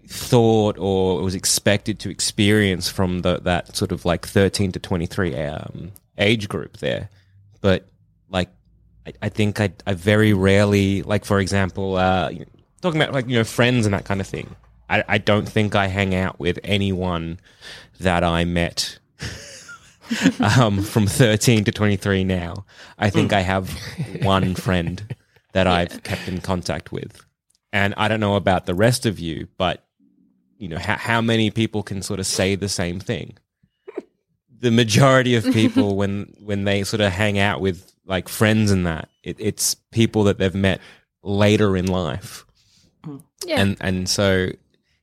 thought 0.06 0.78
or 0.78 1.22
was 1.22 1.34
expected 1.34 1.98
to 2.00 2.10
experience 2.10 2.88
from 2.88 3.20
the, 3.20 3.38
that 3.40 3.76
sort 3.76 3.92
of 3.92 4.04
like 4.04 4.26
13 4.26 4.72
to 4.72 4.78
23 4.78 5.36
um, 5.36 5.92
age 6.16 6.48
group 6.48 6.78
there. 6.78 7.10
But 7.60 7.88
like, 8.30 8.48
I, 9.06 9.12
I 9.22 9.28
think 9.28 9.60
I, 9.60 9.72
I 9.86 9.92
very 9.92 10.32
rarely, 10.32 11.02
like, 11.02 11.24
for 11.24 11.38
example, 11.38 11.96
uh, 11.96 12.30
talking 12.80 13.00
about 13.00 13.14
like, 13.14 13.28
you 13.28 13.36
know, 13.36 13.44
friends 13.44 13.86
and 13.86 13.94
that 13.94 14.04
kind 14.04 14.20
of 14.20 14.26
thing. 14.26 14.54
I, 14.90 15.04
I 15.08 15.18
don't 15.18 15.48
think 15.48 15.74
I 15.74 15.86
hang 15.86 16.14
out 16.14 16.40
with 16.40 16.58
anyone 16.64 17.40
that 18.00 18.24
I 18.24 18.44
met 18.44 18.98
um, 20.40 20.82
from 20.82 21.06
13 21.06 21.64
to 21.64 21.72
23 21.72 22.24
now. 22.24 22.64
I 22.98 23.10
think 23.10 23.32
I 23.32 23.40
have 23.40 23.70
one 24.22 24.54
friend 24.54 25.14
that 25.52 25.66
I've 25.66 26.02
kept 26.02 26.28
in 26.28 26.40
contact 26.40 26.92
with. 26.92 27.24
And 27.72 27.94
I 27.96 28.08
don't 28.08 28.20
know 28.20 28.36
about 28.36 28.66
the 28.66 28.74
rest 28.74 29.04
of 29.04 29.18
you, 29.18 29.48
but 29.58 29.84
you 30.58 30.68
know, 30.68 30.78
how, 30.78 30.96
how 30.96 31.20
many 31.20 31.50
people 31.50 31.82
can 31.82 32.02
sort 32.02 32.20
of 32.20 32.26
say 32.26 32.54
the 32.54 32.68
same 32.68 33.00
thing? 33.00 33.36
The 34.60 34.70
majority 34.72 35.36
of 35.36 35.44
people, 35.44 35.96
when 36.00 36.34
when 36.40 36.64
they 36.64 36.82
sort 36.82 37.00
of 37.00 37.12
hang 37.12 37.38
out 37.38 37.60
with 37.60 37.92
like 38.04 38.28
friends 38.28 38.70
and 38.70 38.86
that, 38.86 39.08
it, 39.22 39.36
it's 39.38 39.74
people 39.92 40.24
that 40.24 40.38
they've 40.38 40.54
met 40.54 40.80
later 41.22 41.76
in 41.76 41.86
life, 41.86 42.44
Yeah. 43.46 43.60
and 43.60 43.76
and 43.80 44.08
so 44.08 44.50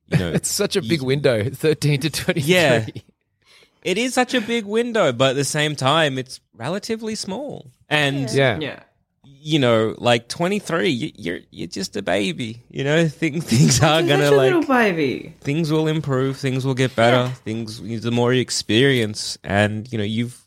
you 0.07 0.17
know, 0.19 0.31
It's 0.33 0.49
such 0.51 0.75
a 0.75 0.81
big 0.81 1.01
window, 1.01 1.49
13 1.49 2.01
to 2.01 2.09
23. 2.09 2.41
Yeah. 2.43 2.85
it 3.83 3.97
is 3.97 4.13
such 4.13 4.33
a 4.33 4.41
big 4.41 4.65
window, 4.65 5.11
but 5.11 5.31
at 5.31 5.35
the 5.35 5.43
same 5.45 5.75
time, 5.75 6.17
it's 6.17 6.39
relatively 6.53 7.15
small. 7.15 7.71
And 7.89 8.29
Yeah. 8.31 8.57
Yeah. 8.59 8.79
you 9.23 9.59
know, 9.59 9.95
like 9.97 10.27
twenty 10.27 10.59
three, 10.59 10.89
you, 10.89 11.11
you're 11.15 11.39
you're 11.51 11.67
just 11.67 11.95
a 11.97 12.01
baby. 12.01 12.61
You 12.69 12.83
know, 12.83 13.07
things 13.21 13.45
things 13.45 13.79
are 13.81 14.01
Such 14.01 14.07
gonna 14.07 14.29
a 14.29 14.31
little 14.31 14.59
like 14.61 14.67
baby. 14.95 15.33
things 15.41 15.71
will 15.71 15.87
improve, 15.87 16.37
things 16.37 16.65
will 16.65 16.73
get 16.75 16.95
better. 16.95 17.29
Things 17.43 17.81
the 18.01 18.11
more 18.11 18.33
you 18.33 18.41
experience, 18.41 19.37
and 19.43 19.91
you 19.91 19.97
know, 19.97 20.03
you've 20.03 20.37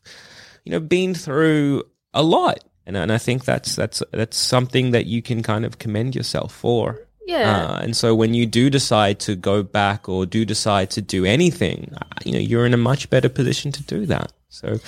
you 0.64 0.72
know 0.72 0.80
been 0.80 1.14
through 1.14 1.84
a 2.12 2.22
lot, 2.22 2.58
and 2.86 2.96
and 2.96 3.10
I 3.12 3.18
think 3.18 3.44
that's 3.44 3.74
that's 3.76 4.02
that's 4.12 4.36
something 4.36 4.90
that 4.92 5.06
you 5.06 5.22
can 5.22 5.42
kind 5.42 5.64
of 5.64 5.78
commend 5.78 6.14
yourself 6.16 6.52
for. 6.54 6.98
Yeah. 7.28 7.66
Uh, 7.66 7.80
and 7.82 7.94
so 7.94 8.14
when 8.14 8.32
you 8.32 8.46
do 8.46 8.70
decide 8.70 9.20
to 9.20 9.36
go 9.36 9.62
back 9.62 10.08
or 10.08 10.24
do 10.24 10.46
decide 10.46 10.90
to 10.92 11.02
do 11.02 11.26
anything, 11.26 11.92
uh, 11.94 12.06
you 12.24 12.32
know, 12.32 12.38
you're 12.38 12.64
in 12.64 12.72
a 12.72 12.78
much 12.78 13.10
better 13.10 13.28
position 13.28 13.70
to 13.72 13.82
do 13.82 14.06
that. 14.06 14.32
So, 14.48 14.78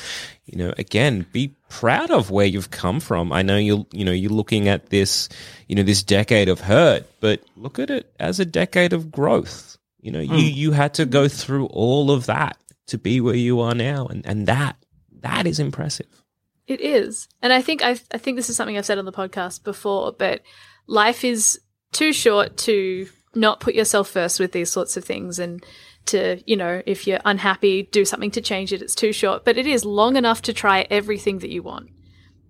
you 0.47 0.57
know, 0.57 0.73
again, 0.79 1.27
be 1.33 1.55
proud 1.69 2.11
of 2.11 2.31
where 2.31 2.47
you've 2.47 2.71
come 2.71 2.99
from. 2.99 3.31
I 3.31 3.43
know 3.43 3.59
you 3.59 3.87
you 3.93 4.07
know, 4.07 4.13
you're 4.13 4.33
looking 4.33 4.69
at 4.69 4.89
this, 4.89 5.29
you 5.69 5.77
know, 5.77 5.83
this 5.83 6.03
decade 6.03 6.49
of 6.49 6.61
hurt, 6.61 7.07
but 7.21 7.43
look 7.57 7.79
at 7.79 7.91
it 7.91 8.11
as 8.19 8.41
a 8.41 8.47
decade 8.47 8.95
of 8.95 9.13
growth. 9.13 9.77
You 10.01 10.11
know, 10.11 10.21
you 10.21 10.39
you 10.39 10.73
had 10.73 10.95
to 10.95 11.05
go 11.05 11.29
through 11.29 11.67
all 11.67 12.11
of 12.11 12.25
that 12.25 12.57
to 12.87 12.97
be 12.97 13.21
where 13.21 13.35
you 13.35 13.61
are 13.61 13.75
now 13.75 14.07
and 14.07 14.25
and 14.25 14.47
that 14.47 14.77
that 15.21 15.47
is 15.47 15.61
impressive. 15.61 16.25
It 16.67 16.81
is. 16.81 17.29
And 17.43 17.53
I 17.53 17.61
think 17.61 17.83
I 17.83 17.91
I 18.13 18.17
think 18.17 18.39
this 18.39 18.49
is 18.49 18.57
something 18.57 18.79
I've 18.79 18.87
said 18.87 18.97
on 18.97 19.05
the 19.05 19.13
podcast 19.13 19.63
before, 19.63 20.13
but 20.13 20.41
life 20.87 21.23
is 21.23 21.61
too 22.01 22.13
short 22.15 22.57
to 22.57 23.07
not 23.35 23.61
put 23.61 23.75
yourself 23.75 24.09
first 24.09 24.41
with 24.41 24.53
these 24.53 24.73
sorts 24.73 24.97
of 24.97 25.05
things 25.05 25.39
and 25.39 25.63
to, 26.07 26.43
you 26.47 26.57
know, 26.57 26.81
if 26.87 27.07
you're 27.07 27.21
unhappy, 27.27 27.83
do 27.83 28.07
something 28.07 28.31
to 28.31 28.41
change 28.41 28.73
it. 28.73 28.81
It's 28.81 28.95
too 28.95 29.13
short, 29.13 29.45
but 29.45 29.59
it 29.59 29.67
is 29.67 29.85
long 29.85 30.17
enough 30.17 30.41
to 30.43 30.55
try 30.55 30.87
everything 30.89 31.41
that 31.41 31.51
you 31.51 31.63
want. 31.63 31.91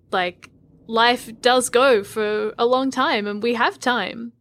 Like 0.09 0.49
life 0.87 1.29
does 1.41 1.67
go 1.69 2.01
for 2.01 2.53
a 2.57 2.65
long 2.65 2.91
time 2.91 3.27
and 3.27 3.43
we 3.43 3.55
have 3.55 3.77
time. 3.77 4.31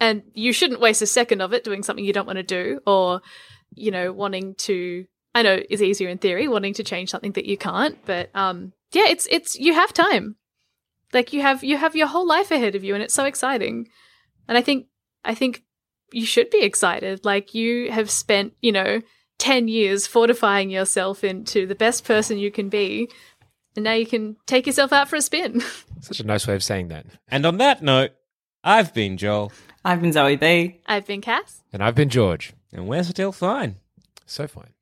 And 0.00 0.22
you 0.32 0.54
shouldn't 0.54 0.80
waste 0.80 1.02
a 1.02 1.06
second 1.06 1.42
of 1.42 1.52
it 1.52 1.62
doing 1.62 1.82
something 1.82 2.04
you 2.04 2.14
don't 2.14 2.26
want 2.26 2.38
to 2.38 2.42
do 2.42 2.80
or, 2.86 3.20
you 3.74 3.90
know, 3.90 4.10
wanting 4.10 4.54
to 4.60 5.04
I 5.34 5.42
know 5.42 5.60
it's 5.68 5.82
easier 5.82 6.08
in 6.08 6.16
theory, 6.16 6.48
wanting 6.48 6.72
to 6.74 6.82
change 6.82 7.10
something 7.10 7.32
that 7.32 7.44
you 7.44 7.58
can't, 7.58 7.98
but 8.06 8.30
um 8.34 8.72
yeah, 8.92 9.08
it's 9.08 9.28
it's 9.30 9.54
you 9.58 9.74
have 9.74 9.92
time. 9.92 10.36
Like 11.12 11.34
you 11.34 11.42
have 11.42 11.62
you 11.62 11.76
have 11.76 11.94
your 11.94 12.06
whole 12.06 12.26
life 12.26 12.50
ahead 12.50 12.74
of 12.74 12.84
you 12.84 12.94
and 12.94 13.02
it's 13.02 13.12
so 13.12 13.26
exciting. 13.26 13.88
And 14.48 14.56
I 14.56 14.62
think 14.62 14.86
I 15.24 15.34
think 15.34 15.64
you 16.12 16.24
should 16.24 16.50
be 16.50 16.62
excited. 16.62 17.24
Like 17.24 17.54
you 17.54 17.90
have 17.90 18.10
spent, 18.10 18.54
you 18.62 18.72
know, 18.72 19.02
10 19.38 19.68
years 19.68 20.06
fortifying 20.06 20.70
yourself 20.70 21.24
into 21.24 21.66
the 21.66 21.74
best 21.74 22.04
person 22.04 22.38
you 22.38 22.50
can 22.50 22.68
be. 22.68 23.10
And 23.74 23.84
now 23.84 23.92
you 23.92 24.06
can 24.06 24.36
take 24.46 24.66
yourself 24.66 24.92
out 24.92 25.08
for 25.08 25.16
a 25.16 25.22
spin. 25.22 25.62
Such 26.00 26.20
a 26.20 26.24
nice 26.24 26.46
way 26.46 26.54
of 26.54 26.62
saying 26.62 26.88
that. 26.88 27.06
And 27.28 27.44
on 27.44 27.58
that 27.58 27.82
note, 27.82 28.12
I've 28.64 28.94
been 28.94 29.16
Joel, 29.16 29.52
I've 29.84 30.00
been 30.00 30.12
Zoe 30.12 30.36
B. 30.36 30.80
I've 30.86 31.06
been 31.06 31.20
Cass. 31.20 31.62
And 31.72 31.82
I've 31.82 31.94
been 31.94 32.08
George. 32.08 32.52
and 32.72 32.88
we're 32.88 33.04
still 33.04 33.32
fine. 33.32 33.76
So 34.26 34.48
fine. 34.48 34.72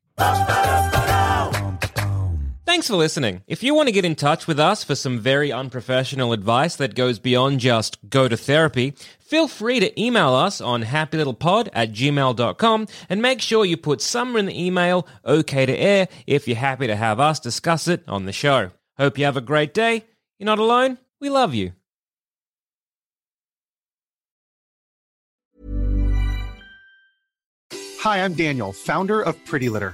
Thanks 2.65 2.87
for 2.87 2.95
listening. 2.95 3.43
If 3.45 3.61
you 3.61 3.75
want 3.75 3.89
to 3.89 3.91
get 3.91 4.05
in 4.05 4.15
touch 4.15 4.47
with 4.47 4.59
us 4.59 4.83
for 4.83 4.95
some 4.95 5.19
very 5.19 5.51
unprofessional 5.51 6.33
advice 6.33 6.75
that 6.77 6.95
goes 6.95 7.19
beyond 7.19 7.59
just 7.59 7.99
go 8.09 8.27
to 8.27 8.35
therapy, 8.35 8.95
feel 9.19 9.47
free 9.47 9.79
to 9.79 10.01
email 10.01 10.33
us 10.33 10.61
on 10.61 10.83
happylittlepod 10.83 11.69
at 11.73 11.91
gmail.com 11.91 12.87
and 13.07 13.21
make 13.21 13.39
sure 13.39 13.65
you 13.65 13.77
put 13.77 14.01
somewhere 14.01 14.39
in 14.39 14.47
the 14.47 14.65
email 14.65 15.05
okay 15.23 15.67
to 15.67 15.77
air 15.77 16.07
if 16.25 16.47
you're 16.47 16.57
happy 16.57 16.87
to 16.87 16.95
have 16.95 17.19
us 17.19 17.39
discuss 17.39 17.87
it 17.87 18.03
on 18.07 18.25
the 18.25 18.33
show. 18.33 18.71
Hope 18.97 19.19
you 19.19 19.25
have 19.25 19.37
a 19.37 19.41
great 19.41 19.75
day. 19.75 20.03
You're 20.39 20.45
not 20.47 20.57
alone. 20.57 20.97
We 21.21 21.29
love 21.29 21.53
you. 21.53 21.73
Hi, 27.99 28.23
I'm 28.23 28.33
Daniel, 28.33 28.73
founder 28.73 29.21
of 29.21 29.35
Pretty 29.45 29.69
Litter. 29.69 29.93